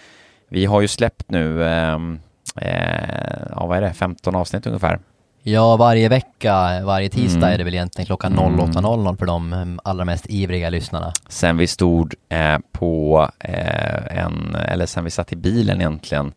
Vi 0.48 0.64
har 0.64 0.80
ju 0.80 0.88
släppt 0.88 1.30
nu, 1.30 1.64
ehm, 1.64 2.20
eh, 2.56 3.46
ja 3.50 3.66
vad 3.66 3.76
är 3.76 3.82
det, 3.82 3.92
15 3.92 4.34
avsnitt 4.34 4.66
ungefär. 4.66 4.98
Ja, 5.44 5.76
varje 5.76 6.08
vecka, 6.08 6.82
varje 6.84 7.08
tisdag 7.08 7.38
mm. 7.38 7.54
är 7.54 7.58
det 7.58 7.64
väl 7.64 7.74
egentligen 7.74 8.06
klockan 8.06 8.38
08.00 8.38 9.00
mm. 9.00 9.16
för 9.16 9.26
de 9.26 9.52
ehm, 9.52 9.80
allra 9.84 10.04
mest 10.04 10.26
ivriga 10.28 10.70
lyssnarna. 10.70 11.12
Sen 11.28 11.56
vi 11.56 11.66
stod 11.66 12.14
eh, 12.28 12.58
på 12.72 13.28
en, 14.10 14.54
eller 14.54 14.86
sen 14.86 15.04
vi 15.04 15.10
satt 15.10 15.32
i 15.32 15.36
bilen 15.36 15.80
egentligen 15.80 16.32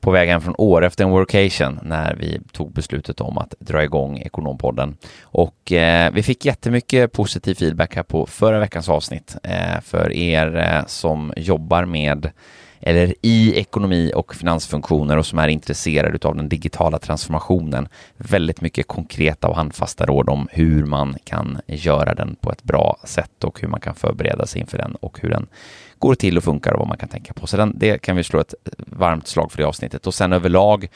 på 0.00 0.10
väg 0.10 0.28
hem 0.28 0.40
från 0.40 0.54
år 0.58 0.84
efter 0.84 1.04
en 1.04 1.10
workation 1.10 1.80
när 1.82 2.14
vi 2.14 2.40
tog 2.52 2.72
beslutet 2.72 3.20
om 3.20 3.38
att 3.38 3.54
dra 3.58 3.84
igång 3.84 4.18
Ekonompodden. 4.18 4.96
Och 5.22 5.72
eh, 5.72 6.12
vi 6.12 6.22
fick 6.22 6.44
jättemycket 6.44 7.12
positiv 7.12 7.54
feedback 7.54 7.96
här 7.96 8.02
på 8.02 8.26
förra 8.26 8.58
veckans 8.58 8.88
avsnitt. 8.88 9.36
Eh, 9.42 9.80
för 9.82 10.12
er 10.12 10.56
eh, 10.56 10.86
som 10.86 11.32
jobbar 11.36 11.84
med 11.84 12.30
eller 12.80 13.14
i 13.22 13.58
ekonomi 13.58 14.12
och 14.14 14.34
finansfunktioner 14.34 15.16
och 15.16 15.26
som 15.26 15.38
är 15.38 15.48
intresserade 15.48 16.28
av 16.28 16.36
den 16.36 16.48
digitala 16.48 16.98
transformationen. 16.98 17.88
Väldigt 18.16 18.60
mycket 18.60 18.86
konkreta 18.86 19.48
och 19.48 19.56
handfasta 19.56 20.06
råd 20.06 20.28
om 20.28 20.48
hur 20.50 20.84
man 20.84 21.16
kan 21.24 21.60
göra 21.66 22.14
den 22.14 22.36
på 22.40 22.52
ett 22.52 22.62
bra 22.62 22.96
sätt 23.04 23.44
och 23.44 23.60
hur 23.60 23.68
man 23.68 23.80
kan 23.80 23.94
förbereda 23.94 24.46
sig 24.46 24.60
inför 24.60 24.78
den 24.78 24.94
och 24.94 25.20
hur 25.20 25.30
den 25.30 25.46
går 25.98 26.14
till 26.14 26.36
och 26.36 26.44
funkar 26.44 26.72
och 26.72 26.78
vad 26.78 26.88
man 26.88 26.98
kan 26.98 27.08
tänka 27.08 27.32
på. 27.32 27.46
Så 27.46 27.56
den, 27.56 27.78
det 27.78 27.98
kan 27.98 28.16
vi 28.16 28.24
slå 28.24 28.40
ett 28.40 28.54
varmt 28.76 29.26
slag 29.26 29.52
för 29.52 29.60
i 29.60 29.64
avsnittet. 29.64 30.06
Och 30.06 30.14
sen 30.14 30.32
överlag 30.32 30.88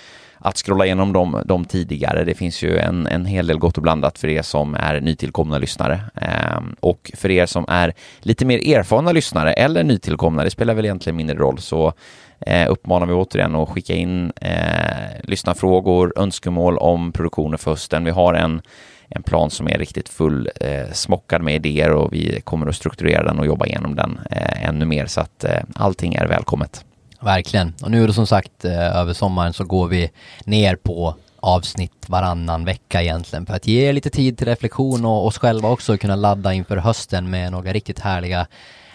att 0.44 0.56
scrolla 0.56 0.84
igenom 0.84 1.12
de, 1.12 1.42
de 1.44 1.64
tidigare. 1.64 2.24
Det 2.24 2.34
finns 2.34 2.62
ju 2.62 2.78
en, 2.78 3.06
en 3.06 3.26
hel 3.26 3.46
del 3.46 3.58
gott 3.58 3.76
och 3.76 3.82
blandat 3.82 4.18
för 4.18 4.28
er 4.28 4.42
som 4.42 4.74
är 4.74 5.00
nytillkomna 5.00 5.58
lyssnare. 5.58 6.00
Eh, 6.14 6.60
och 6.80 7.10
för 7.14 7.30
er 7.30 7.46
som 7.46 7.64
är 7.68 7.92
lite 8.20 8.44
mer 8.44 8.76
erfarna 8.76 9.12
lyssnare 9.12 9.52
eller 9.52 9.84
nytillkomna, 9.84 10.44
det 10.44 10.50
spelar 10.50 10.74
väl 10.74 10.84
egentligen 10.84 11.16
mindre 11.16 11.36
roll, 11.36 11.58
så 11.58 11.92
eh, 12.40 12.70
uppmanar 12.70 13.06
vi 13.06 13.12
återigen 13.12 13.54
att 13.54 13.68
skicka 13.68 13.94
in 13.94 14.32
eh, 14.40 15.20
lyssnarfrågor, 15.22 16.12
önskemål 16.16 16.78
om 16.78 17.12
produktioner 17.12 17.56
för 17.56 17.70
hösten. 17.70 18.04
Vi 18.04 18.10
har 18.10 18.34
en 18.34 18.62
en 19.08 19.22
plan 19.22 19.50
som 19.50 19.68
är 19.68 19.78
riktigt 19.78 20.08
full 20.08 20.50
eh, 20.60 20.92
smockad 20.92 21.42
med 21.42 21.54
idéer 21.54 21.90
och 21.90 22.12
vi 22.12 22.40
kommer 22.40 22.66
att 22.66 22.76
strukturera 22.76 23.24
den 23.24 23.38
och 23.38 23.46
jobba 23.46 23.66
igenom 23.66 23.94
den 23.94 24.18
eh, 24.30 24.68
ännu 24.68 24.84
mer 24.84 25.06
så 25.06 25.20
att 25.20 25.44
eh, 25.44 25.60
allting 25.74 26.14
är 26.14 26.26
välkommet. 26.26 26.84
Verkligen. 27.24 27.72
Och 27.82 27.90
nu 27.90 28.02
är 28.02 28.06
det 28.06 28.12
som 28.12 28.26
sagt 28.26 28.64
eh, 28.64 28.96
över 28.96 29.12
sommaren 29.12 29.52
så 29.52 29.64
går 29.64 29.88
vi 29.88 30.10
ner 30.44 30.76
på 30.76 31.14
avsnitt 31.40 32.08
varannan 32.08 32.64
vecka 32.64 33.02
egentligen 33.02 33.46
för 33.46 33.54
att 33.54 33.66
ge 33.66 33.92
lite 33.92 34.10
tid 34.10 34.38
till 34.38 34.46
reflektion 34.46 35.04
och 35.04 35.26
oss 35.26 35.38
själva 35.38 35.68
också 35.68 35.96
kunna 35.96 36.16
ladda 36.16 36.52
inför 36.52 36.76
hösten 36.76 37.30
med 37.30 37.52
några 37.52 37.72
riktigt 37.72 37.98
härliga 37.98 38.46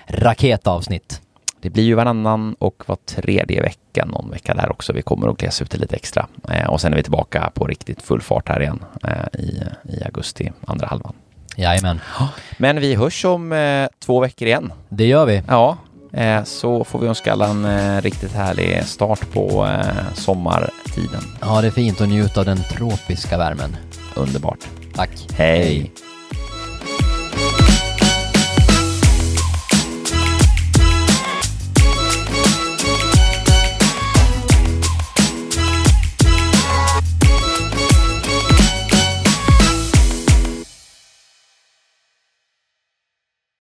raketavsnitt. 0.08 1.22
Det 1.62 1.70
blir 1.70 1.84
ju 1.84 1.94
varannan 1.96 2.56
och 2.60 2.84
var 2.86 2.98
tredje 3.06 3.62
vecka, 3.62 4.06
någon 4.06 4.32
vecka 4.32 4.54
där 4.54 4.72
också. 4.72 4.94
Vi 4.94 5.02
kommer 5.02 5.28
att 5.28 5.38
glesa 5.38 5.64
ut 5.64 5.72
det 5.72 5.78
lite 5.78 5.96
extra. 5.96 6.28
Eh, 6.50 6.70
och 6.70 6.82
sen 6.82 6.94
är 6.94 6.98
vi 6.98 7.04
tillbaka 7.04 7.52
på 7.54 7.66
riktigt 7.68 8.02
full 8.02 8.22
fart 8.22 8.50
här 8.50 8.62
igen 8.62 8.84
eh, 9.04 9.40
i, 9.40 9.64
i 9.84 10.04
augusti, 10.04 10.52
andra 10.68 10.88
halvan. 10.88 11.14
Jajamän. 11.56 12.00
Men 12.58 12.80
vi 12.80 12.96
hörs 12.96 13.26
om 13.26 13.88
två 14.00 14.20
veckor 14.20 14.48
igen. 14.48 14.74
Det 14.90 15.06
gör 15.06 15.26
vi. 15.26 15.42
Ja, 15.48 15.78
så 16.44 16.84
får 16.84 17.00
vi 17.00 17.08
önska 17.08 17.32
alla 17.32 17.48
en 17.48 17.66
eh, 17.66 18.02
riktigt 18.02 18.32
härlig 18.32 18.84
start 18.86 19.32
på 19.34 19.66
eh, 19.66 20.14
sommartiden. 20.16 21.22
Ja, 21.42 21.62
det 21.62 21.68
är 21.68 21.72
fint 21.72 22.02
att 22.02 22.10
njuta 22.10 22.40
av 22.40 22.46
den 22.46 22.64
tropiska 22.64 23.38
värmen. 23.38 23.76
Underbart. 24.16 24.68
Tack. 24.96 25.28
Hej. 25.38 25.64
Hej. 25.64 25.92